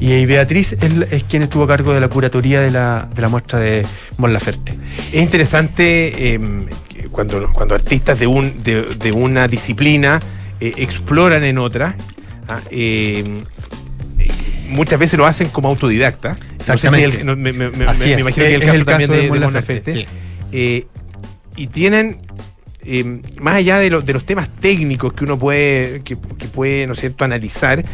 Y 0.00 0.26
Beatriz 0.26 0.72
es, 0.72 1.24
quien 1.24 1.44
estuvo 1.44 1.62
a 1.64 1.68
cargo 1.68 1.94
de 1.94 2.00
la 2.00 2.08
curatoría 2.08 2.60
de 2.60 2.72
la, 2.72 3.08
de 3.14 3.22
la 3.22 3.28
muestra 3.28 3.60
de 3.60 3.86
Mon 4.18 4.32
Laferte. 4.32 4.74
Es 5.12 5.22
interesante 5.22 6.34
eh, 6.34 6.66
que 6.88 7.08
cuando, 7.08 7.48
cuando 7.52 7.76
artistas 7.76 8.18
de, 8.18 8.26
un, 8.26 8.62
de, 8.64 8.82
de 8.96 9.12
una 9.12 9.46
disciplina 9.46 10.18
eh, 10.60 10.72
exploran 10.76 11.44
en 11.44 11.58
otra. 11.58 11.94
ah, 12.48 12.58
eh, 12.70 13.42
Muchas 14.72 14.98
veces 14.98 15.18
lo 15.18 15.26
hacen 15.26 15.48
como 15.48 15.68
autodidacta. 15.68 16.30
No 16.30 16.34
sé 16.36 16.42
si 16.48 16.72
Exactamente. 16.72 17.20
el- 17.20 17.26
no, 17.26 17.36
me, 17.36 17.52
me- 17.52 17.70
me- 17.70 17.84
Así 17.86 18.08
me 18.08 18.14
es. 18.14 18.20
imagino 18.20 18.46
que 18.46 18.54
Es 18.54 18.54
el 18.54 18.60
caso 18.60 18.74
el 18.74 18.84
caso 18.84 18.98
también 18.98 19.10
de 19.10 19.16
de, 19.16 19.22
de 19.22 19.40
Mon 19.40 19.52
Laferte, 19.54 19.92
sí. 19.92 20.06
Eh, 20.52 20.86
y 21.56 21.66
tienen, 21.68 22.18
eh, 22.84 23.20
más 23.40 23.54
allá 23.56 23.78
de, 23.78 23.90
lo- 23.90 24.00
de 24.02 24.12
los 24.12 24.24
temas 24.24 24.48
técnicos 24.60 25.12
que 25.12 25.24
uno 25.24 25.38
puede, 25.38 26.02
que, 26.02 26.16
que 26.38 26.46
puede, 26.48 26.86
¿no 26.86 26.94
es 26.94 27.00
cierto?, 27.00 27.24
analizar, 27.24 27.84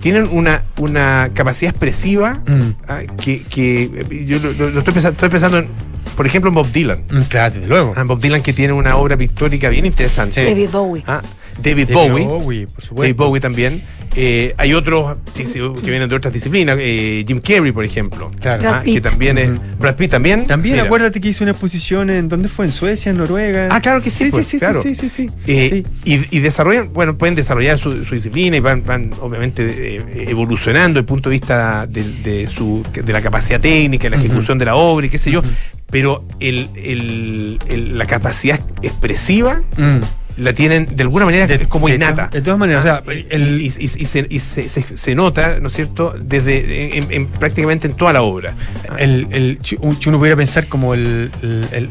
tienen 0.00 0.28
una, 0.32 0.64
una 0.78 1.30
capacidad 1.34 1.70
expresiva 1.70 2.42
Mm. 2.46 2.62
ah, 2.88 3.00
que, 3.22 3.42
que, 3.42 4.24
yo 4.26 4.38
lo, 4.40 4.52
lo- 4.52 4.70
lo 4.70 4.78
estoy, 4.80 4.92
pensando, 4.94 5.14
estoy 5.16 5.28
pensando 5.30 5.58
en 5.58 5.68
por 6.16 6.26
ejemplo, 6.26 6.48
en 6.50 6.54
Bob 6.54 6.70
Dylan. 6.70 7.04
Mm, 7.10 7.22
Claro, 7.22 7.54
desde 7.54 7.66
luego. 7.66 7.92
Ah, 7.96 8.04
Bob 8.04 8.20
Dylan 8.20 8.40
que 8.42 8.52
tiene 8.52 8.72
una 8.72 8.96
obra 8.96 9.16
pictórica 9.16 9.68
bien 9.68 9.84
interesante. 9.86 10.44
David 10.44 10.68
Bowie. 10.70 11.02
Ah, 11.08 11.22
David, 11.62 11.88
David 11.88 11.94
Bowie. 11.94 12.24
Bowie, 12.26 12.66
por 12.66 12.82
supuesto. 12.82 13.02
David 13.02 13.16
Bowie 13.16 13.40
también. 13.40 13.82
Eh, 14.16 14.54
hay 14.58 14.74
otros 14.74 15.16
que, 15.34 15.44
se- 15.44 15.58
que 15.58 15.90
vienen 15.90 16.08
de 16.08 16.14
otras 16.14 16.32
disciplinas. 16.32 16.76
eh, 16.80 17.24
Jim 17.26 17.40
Carrey, 17.40 17.72
por 17.72 17.84
ejemplo. 17.84 18.30
Claro. 18.40 18.60
Brad 18.62 18.74
Ah, 18.74 18.82
que 18.84 18.92
Pitt. 18.94 19.02
también 19.02 19.38
es. 19.38 19.50
Brad 19.78 19.96
Pitt 19.96 20.10
también. 20.12 20.46
También 20.46 20.74
Mira. 20.76 20.84
acuérdate 20.86 21.20
que 21.20 21.28
hizo 21.28 21.42
una 21.42 21.50
exposición 21.50 22.10
en 22.10 22.28
¿dónde 22.28 22.48
fue? 22.48 22.66
En 22.66 22.72
Suecia, 22.72 23.10
en 23.10 23.16
Noruega. 23.16 23.68
Ah, 23.72 23.80
claro 23.80 24.00
que 24.02 24.10
sí, 24.10 24.26
Sí, 24.26 24.30
pues, 24.30 24.46
sí, 24.46 24.52
sí, 24.52 24.58
claro. 24.60 24.80
sí, 24.80 24.94
sí, 24.94 25.08
sí, 25.08 25.28
sí. 25.28 25.30
Eh, 25.48 25.82
Sí. 26.04 26.20
y, 26.30 26.36
y 26.36 26.40
desarrollan, 26.40 26.92
bueno, 26.92 27.16
pueden 27.18 27.34
desarrollar 27.34 27.76
su, 27.78 28.04
su 28.04 28.14
disciplina 28.14 28.56
y 28.56 28.60
van, 28.60 28.84
van 28.84 29.10
obviamente 29.20 29.96
eh, 29.96 30.26
evolucionando 30.28 30.90
desde 30.94 31.00
el 31.00 31.06
punto 31.06 31.28
de 31.28 31.32
vista 31.32 31.86
de, 31.88 32.04
de 32.22 32.46
su, 32.46 32.82
de 32.92 33.12
la 33.12 33.20
capacidad 33.20 33.60
técnica, 33.60 34.08
la 34.10 34.16
ejecución 34.16 34.58
de 34.58 34.64
la 34.66 34.76
obra 34.76 35.06
y 35.06 35.10
qué 35.10 35.18
sé 35.18 35.32
yo, 35.32 35.42
pero 35.90 36.24
el, 36.38 36.68
el- 36.76 37.58
el- 37.68 37.98
la 37.98 38.06
capacidad 38.06 38.60
expresiva 38.82 39.62
Mm. 39.76 39.98
La 40.36 40.52
tienen 40.52 40.86
de 40.94 41.02
alguna 41.02 41.24
manera 41.24 41.46
De- 41.46 41.54
es 41.54 41.68
como 41.68 41.88
de 41.88 41.94
innata. 41.94 42.28
to- 42.30 42.36
de 42.36 42.42
todas 42.42 42.58
maneras, 42.58 42.84
Ah, 42.86 43.02
o 43.02 43.04
sea, 43.04 43.14
y- 43.14 43.26
el- 43.30 43.60
y, 43.60 43.66
y- 43.66 43.84
y 43.84 43.88
se, 44.06 44.26
y 44.28 44.38
se- 44.40 44.68
se- 44.68 44.96
se 44.96 45.14
nota, 45.14 45.58
¿no 45.60 45.68
es 45.68 45.74
cierto?, 45.74 46.14
desde 46.18 46.96
en, 46.98 47.06
en- 47.12 47.26
prácticamente 47.28 47.86
en 47.86 47.94
toda 47.94 48.12
la 48.12 48.22
obra. 48.22 48.54
El, 48.98 49.26
el- 49.30 49.58
si 49.62 49.76
un- 49.80 50.00
si 50.00 50.08
uno 50.08 50.18
pudiera 50.18 50.36
pensar 50.36 50.66
como 50.66 50.94
el- 50.94 51.30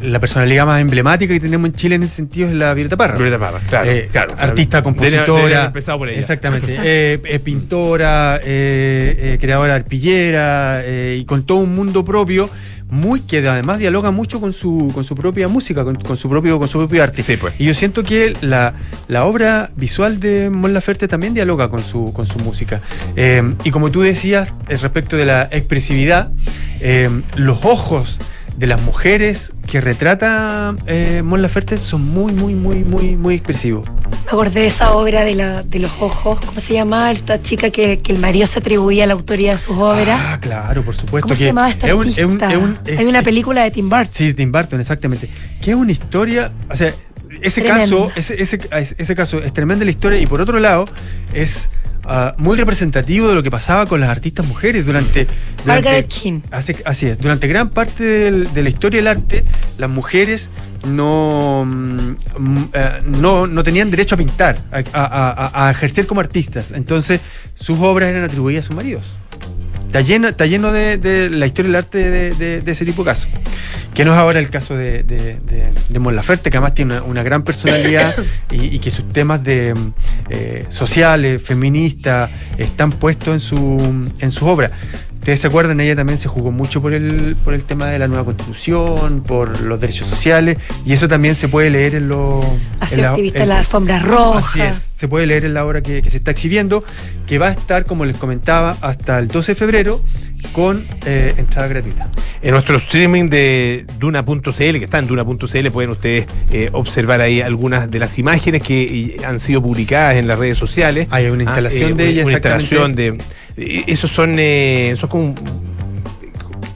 la 0.02 0.18
personalidad 0.20 0.66
más 0.66 0.80
emblemática 0.80 1.32
que 1.34 1.40
tenemos 1.40 1.66
en 1.70 1.74
Chile 1.74 1.94
en 1.96 2.02
ese 2.02 2.14
sentido 2.16 2.48
es 2.48 2.54
la 2.54 2.74
Violeta 2.74 2.96
Parra. 2.96 3.16
Violeta 3.16 3.38
Parra, 3.38 3.60
claro, 3.68 3.90
Eh, 3.90 4.08
claro. 4.10 4.34
Artista, 4.38 4.82
compositora. 4.82 5.72
por 5.98 6.08
ella. 6.08 6.18
Exactamente. 6.18 6.76
Eh, 6.82 7.20
eh, 7.24 7.38
pintora, 7.38 8.40
eh, 8.42 9.16
eh, 9.34 9.38
creadora 9.40 9.74
arpillera 9.74 10.82
eh, 10.84 11.18
y 11.20 11.24
con 11.24 11.44
todo 11.44 11.58
un 11.58 11.74
mundo 11.74 12.04
propio. 12.04 12.48
Muy 12.94 13.20
que 13.20 13.46
además 13.46 13.80
dialoga 13.80 14.12
mucho 14.12 14.40
con 14.40 14.52
su, 14.52 14.92
con 14.94 15.02
su 15.02 15.16
propia 15.16 15.48
música, 15.48 15.82
con, 15.82 15.96
con 15.96 16.16
su 16.16 16.28
propio, 16.28 16.60
con 16.60 16.68
su 16.68 16.78
propio 16.78 17.02
arte. 17.02 17.24
Sí, 17.24 17.36
pues. 17.36 17.54
Y 17.58 17.64
yo 17.66 17.74
siento 17.74 18.04
que 18.04 18.34
la, 18.40 18.74
la 19.08 19.24
obra 19.24 19.70
visual 19.76 20.20
de 20.20 20.48
Mon 20.48 20.72
Laferte 20.72 21.08
también 21.08 21.34
dialoga 21.34 21.68
con 21.68 21.82
su, 21.82 22.12
con 22.12 22.24
su 22.24 22.38
música. 22.38 22.80
Eh, 23.16 23.42
y 23.64 23.72
como 23.72 23.90
tú 23.90 24.02
decías, 24.02 24.52
eh, 24.68 24.76
respecto 24.76 25.16
de 25.16 25.24
la 25.24 25.48
expresividad, 25.50 26.30
eh, 26.80 27.10
los 27.34 27.64
ojos 27.64 28.20
de 28.56 28.66
las 28.68 28.80
mujeres 28.82 29.52
que 29.66 29.80
retrata 29.80 30.76
eh, 30.86 31.22
Mon 31.24 31.42
Laferte 31.42 31.76
son 31.78 32.02
muy, 32.08 32.32
muy, 32.32 32.54
muy, 32.54 32.84
muy, 32.84 33.16
muy 33.16 33.34
expresivos. 33.34 33.88
Me 33.88 34.28
acordé 34.28 34.60
de 34.60 34.66
esa 34.68 34.92
obra 34.92 35.24
de, 35.24 35.34
la, 35.34 35.62
de 35.64 35.78
los 35.80 35.90
ojos, 36.00 36.40
¿cómo 36.40 36.60
se 36.60 36.72
llamaba? 36.74 37.10
Esta 37.10 37.42
chica 37.42 37.70
que, 37.70 38.00
que 38.00 38.12
el 38.12 38.18
marido 38.18 38.46
se 38.46 38.60
atribuía 38.60 39.06
la 39.06 39.14
autoría 39.14 39.52
de 39.52 39.58
sus 39.58 39.76
obras. 39.76 40.20
Ah, 40.22 40.38
claro, 40.40 40.82
por 40.82 40.94
supuesto. 40.94 41.22
¿Cómo 41.28 41.34
se 41.34 41.40
que 41.40 41.46
llamaba 41.46 41.68
esta 41.68 41.86
es 41.88 41.92
un- 41.92 42.00
artista? 42.00 42.20
es 42.22 42.26
un- 42.26 42.42
es 42.42 42.56
un- 42.56 42.78
es- 42.86 42.98
Hay 42.98 43.06
una 43.06 43.22
película 43.22 43.64
de 43.64 43.70
Tim 43.72 43.88
Burton. 43.90 44.08
Sí, 44.12 44.32
Tim 44.34 44.52
Burton, 44.52 44.80
exactamente. 44.80 45.28
Que 45.60 45.70
es 45.72 45.76
una 45.76 45.92
historia, 45.92 46.52
o 46.70 46.76
sea, 46.76 46.92
ese 47.42 47.60
Tremendo. 47.60 48.06
caso, 48.08 48.12
ese, 48.16 48.40
ese, 48.40 48.60
ese 48.96 49.14
caso 49.16 49.42
es 49.42 49.52
tremenda 49.52 49.84
la 49.84 49.90
historia 49.90 50.18
y 50.20 50.26
por 50.26 50.40
otro 50.40 50.60
lado 50.60 50.84
es 51.32 51.68
ah, 52.06 52.34
muy 52.38 52.56
representativo 52.56 53.28
de 53.28 53.34
lo 53.34 53.42
que 53.42 53.50
pasaba 53.50 53.86
con 53.86 54.00
las 54.00 54.10
artistas 54.10 54.46
mujeres 54.46 54.86
durante... 54.86 55.26
durante 55.64 55.90
King. 56.08 56.40
Así, 56.50 56.74
así 56.84 57.06
es, 57.06 57.18
durante 57.18 57.46
gran 57.48 57.68
parte 57.70 58.04
del- 58.04 58.52
de 58.52 58.62
la 58.62 58.68
historia 58.68 58.98
del 59.00 59.08
arte, 59.08 59.44
las 59.78 59.90
mujeres 59.90 60.50
no, 60.86 61.64
mm, 61.66 62.10
mm, 62.38 62.68
eh, 62.72 62.90
no, 63.06 63.46
no 63.46 63.62
tenían 63.62 63.90
derecho 63.90 64.14
a 64.14 64.18
pintar, 64.18 64.58
a, 64.70 64.78
a- 64.92 65.48
a- 65.62 65.68
a 65.68 65.70
ejercer 65.70 66.06
como 66.06 66.20
artistas. 66.20 66.72
Entonces, 66.72 67.20
sus 67.54 67.78
obras 67.80 68.08
eran 68.10 68.24
atribuidas 68.24 68.64
a 68.64 68.66
sus 68.68 68.76
maridos. 68.76 69.04
Está 69.94 70.00
lleno, 70.00 70.26
está 70.26 70.46
lleno 70.46 70.72
de, 70.72 70.98
de 70.98 71.30
la 71.30 71.46
historia 71.46 71.68
del 71.68 71.76
arte 71.76 72.10
de, 72.10 72.34
de- 72.34 72.60
de 72.62 72.72
ese 72.72 72.84
tipo 72.84 73.04
de 73.04 73.10
casos. 73.10 73.28
Que 73.94 74.04
no 74.04 74.12
es 74.12 74.18
ahora 74.18 74.40
el 74.40 74.50
caso 74.50 74.76
de, 74.76 75.04
de, 75.04 75.98
Mon 76.00 76.16
Laferte, 76.16 76.50
que 76.50 76.56
además 76.56 76.74
tiene 76.74 76.94
una, 76.96 77.04
una 77.04 77.22
gran 77.22 77.44
personalidad 77.44 78.12
y, 78.50 78.74
y 78.74 78.78
que 78.80 78.90
sus 78.90 79.08
temas 79.12 79.44
de 79.44 79.72
eh, 80.30 80.66
sociales, 80.68 81.40
feministas, 81.40 82.28
están 82.58 82.90
puestos 82.90 83.34
en 83.34 83.38
su, 83.38 84.08
en 84.18 84.30
sus 84.32 84.42
obras. 84.42 84.72
Ustedes 85.24 85.40
se 85.40 85.46
acuerdan, 85.46 85.80
ella 85.80 85.96
también 85.96 86.18
se 86.18 86.28
jugó 86.28 86.52
mucho 86.52 86.82
por 86.82 86.92
el, 86.92 87.34
por 87.46 87.54
el 87.54 87.64
tema 87.64 87.86
de 87.86 87.98
la 87.98 88.08
nueva 88.08 88.26
constitución, 88.26 89.22
por 89.26 89.62
los 89.62 89.80
derechos 89.80 90.06
sociales, 90.06 90.58
y 90.84 90.92
eso 90.92 91.08
también 91.08 91.34
se 91.34 91.48
puede 91.48 91.70
leer 91.70 91.94
en 91.94 92.08
los... 92.08 92.44
Ha 92.80 92.86
sido 92.86 93.08
activista 93.08 93.42
en 93.42 93.48
la 93.48 93.58
alfombra 93.60 93.96
Así 93.96 94.06
roja. 94.06 94.68
es, 94.68 94.90
se 94.98 95.08
puede 95.08 95.26
leer 95.26 95.46
en 95.46 95.54
la 95.54 95.64
obra 95.64 95.80
que, 95.82 96.02
que 96.02 96.10
se 96.10 96.18
está 96.18 96.30
exhibiendo, 96.32 96.84
que 97.26 97.38
va 97.38 97.48
a 97.48 97.52
estar, 97.52 97.86
como 97.86 98.04
les 98.04 98.18
comentaba, 98.18 98.76
hasta 98.82 99.18
el 99.18 99.28
12 99.28 99.52
de 99.52 99.56
febrero 99.56 100.04
con 100.52 100.86
eh, 101.06 101.32
entrada 101.38 101.68
gratuita. 101.68 102.10
En 102.42 102.50
nuestro 102.50 102.76
streaming 102.76 103.28
de 103.30 103.86
Duna.cl, 103.98 104.52
que 104.52 104.84
está 104.84 104.98
en 104.98 105.06
Duna.cl, 105.06 105.70
pueden 105.70 105.90
ustedes 105.90 106.26
eh, 106.52 106.68
observar 106.72 107.22
ahí 107.22 107.40
algunas 107.40 107.90
de 107.90 107.98
las 107.98 108.18
imágenes 108.18 108.60
que 108.62 108.82
eh, 108.82 109.16
han 109.26 109.38
sido 109.38 109.62
publicadas 109.62 110.16
en 110.16 110.28
las 110.28 110.38
redes 110.38 110.58
sociales. 110.58 111.08
Hay 111.10 111.28
una 111.28 111.44
instalación 111.44 111.92
Ah, 111.92 111.94
de 111.96 112.02
una- 112.02 112.10
ella, 112.12 112.22
Una 112.24 112.30
exactamente. 112.36 112.62
instalación 112.64 112.94
de. 112.94 113.24
Eh, 113.56 113.84
Esos 113.86 114.10
son. 114.10 114.34
eh, 114.38 114.94
son 114.98 115.08
como. 115.08 115.34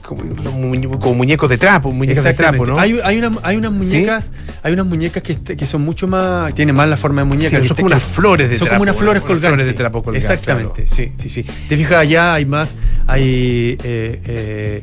Como, 0.01 1.13
muñecos 1.13 1.49
de 1.51 1.57
trapo, 1.59 1.91
muñecas 1.91 2.23
de 2.23 2.33
trapo. 2.33 2.65
Hay, 2.79 2.99
hay, 3.03 3.19
una- 3.19 3.31
hay 3.43 3.57
unas 3.57 3.71
muñecas, 3.71 4.33
hay 4.63 4.73
unas 4.73 4.87
muñecas 4.87 5.21
que, 5.21 5.33
este- 5.33 5.55
que 5.55 5.67
son 5.67 5.83
mucho 5.83 6.07
más, 6.07 6.53
tienen 6.55 6.75
más 6.75 6.89
la 6.89 6.97
forma 6.97 7.21
de 7.21 7.25
muñeca. 7.25 7.61
Sí, 7.61 7.67
son 7.67 7.75
como 7.77 7.87
unas 7.87 8.01
flores 8.01 8.49
de 8.49 8.57
Son 8.57 8.65
trapo, 8.67 8.79
como 8.79 8.89
unas 8.89 8.95
flores 8.99 9.21
colgantes. 9.21 9.49
flores 9.49 9.65
de 9.67 9.73
trapo 9.73 10.01
colgantes, 10.01 10.27
Exactamente, 10.29 10.87
sí, 10.87 11.11
sí, 11.19 11.29
sí. 11.29 11.43
Te 11.43 11.77
fijas 11.77 11.99
allá 11.99 12.33
hay 12.33 12.45
más, 12.47 12.75
hay 13.05 13.77
eh, 13.83 14.21
eh, 14.25 14.81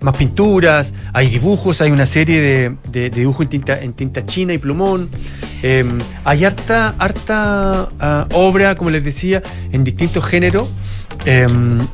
más 0.00 0.16
pinturas, 0.16 0.94
hay 1.12 1.28
dibujos, 1.28 1.82
hay 1.82 1.90
una 1.90 2.06
serie 2.06 2.40
de, 2.40 2.74
de- 2.90 3.10
de 3.10 3.20
dibujos 3.20 3.42
en 3.44 3.50
tinta, 3.50 3.78
en 3.78 3.92
tinta 3.92 4.24
china 4.24 4.54
y 4.54 4.58
plumón. 4.58 5.10
Eh, 5.62 5.84
hay 6.24 6.46
harta, 6.46 6.94
harta 6.98 7.90
ah, 8.00 8.26
obra, 8.32 8.74
como 8.76 8.88
les 8.88 9.04
decía, 9.04 9.42
en 9.70 9.84
distintos 9.84 10.24
géneros. 10.24 10.70
Eh, 11.24 11.46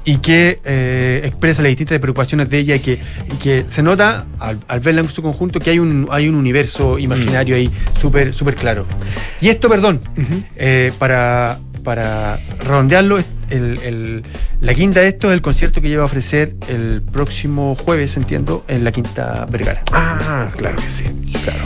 y 0.04 0.18
que 0.18 0.60
eh, 0.64 1.20
expresa 1.24 1.62
las 1.62 1.68
distintas 1.70 1.98
preocupaciones 1.98 2.48
de 2.50 2.58
ella 2.58 2.76
y 2.76 2.80
que, 2.80 3.00
y 3.32 3.36
que 3.36 3.64
se 3.68 3.82
nota 3.82 4.26
al, 4.38 4.58
al 4.68 4.80
verla 4.80 5.00
en 5.02 5.08
su 5.08 5.22
conjunto 5.22 5.60
que 5.60 5.70
hay 5.70 5.78
un, 5.78 6.08
hay 6.10 6.28
un 6.28 6.34
universo 6.34 6.98
imaginario 6.98 7.56
ahí 7.56 7.70
súper 8.00 8.32
súper 8.34 8.54
claro. 8.56 8.86
Y 9.40 9.48
esto, 9.48 9.68
perdón, 9.68 10.00
eh, 10.56 10.92
para, 10.98 11.58
para 11.84 12.38
redondearlo, 12.60 13.18
el- 13.50 13.78
el- 13.82 14.22
la 14.60 14.74
quinta 14.74 15.00
de 15.00 15.08
esto 15.08 15.28
es 15.28 15.34
el 15.34 15.40
concierto 15.42 15.80
que 15.80 15.88
lleva 15.88 16.02
a 16.02 16.06
ofrecer 16.06 16.54
el 16.68 17.02
próximo 17.02 17.74
jueves, 17.76 18.16
entiendo, 18.16 18.64
en 18.68 18.82
la 18.84 18.92
Quinta 18.92 19.46
Vergara. 19.50 19.82
Ah, 19.92 20.48
claro 20.56 20.76
que 20.76 20.90
sí, 20.90 21.04
claro. 21.44 21.64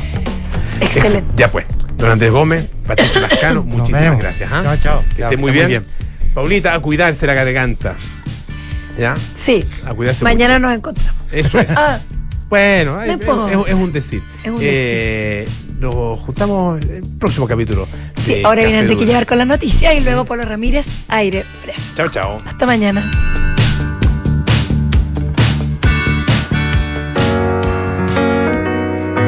Excelente. 0.80 1.18
Ex- 1.18 1.36
Ya 1.36 1.50
pues. 1.50 1.66
Don 1.96 2.10
Andrés 2.10 2.30
Gómez, 2.32 2.68
Patricio 2.86 3.20
Lascano, 3.28 3.62
muchísimas 3.62 4.18
gracias. 4.18 4.50
¿ah? 4.52 4.62
Chao, 4.64 4.76
chao. 4.82 5.04
Que 5.16 5.22
esté 5.22 5.36
muy 5.36 5.52
bien. 5.52 5.66
muy 5.68 6.01
Paulita, 6.34 6.74
a 6.74 6.80
cuidarse 6.80 7.26
la 7.26 7.34
garganta. 7.34 7.94
¿Ya? 8.98 9.14
Sí. 9.34 9.64
A 9.86 9.94
cuidarse 9.94 10.22
Mañana 10.24 10.58
nos 10.58 10.72
encontramos. 10.74 11.14
Eso 11.30 11.58
es. 11.58 11.70
Ah, 11.76 11.98
Bueno, 12.48 12.96
No 12.96 13.02
es, 13.02 13.20
es- 13.20 13.68
es 13.68 13.74
un 13.74 13.92
decir. 13.92 14.22
Es 14.44 14.50
un 14.50 14.58
Eh, 14.60 15.48
Nos 15.78 16.18
juntamos 16.20 16.80
en 16.82 16.96
el 16.96 17.02
próximo 17.18 17.46
capítulo. 17.48 17.88
sí, 18.22 18.42
ahora 18.44 18.56
Café 18.62 18.66
viene 18.68 18.78
Enrique. 18.84 19.06
Llevar 19.06 19.26
con 19.26 19.38
las 19.38 19.46
noticias 19.46 19.94
y 19.96 20.00
luego 20.00 20.24
Polo 20.24 20.44
Ramírez, 20.44 20.86
aire 21.08 21.44
fresco. 21.60 21.82
Chao, 21.96 22.08
chao. 22.08 22.38
Hasta 22.46 22.66
mañana. 22.66 23.10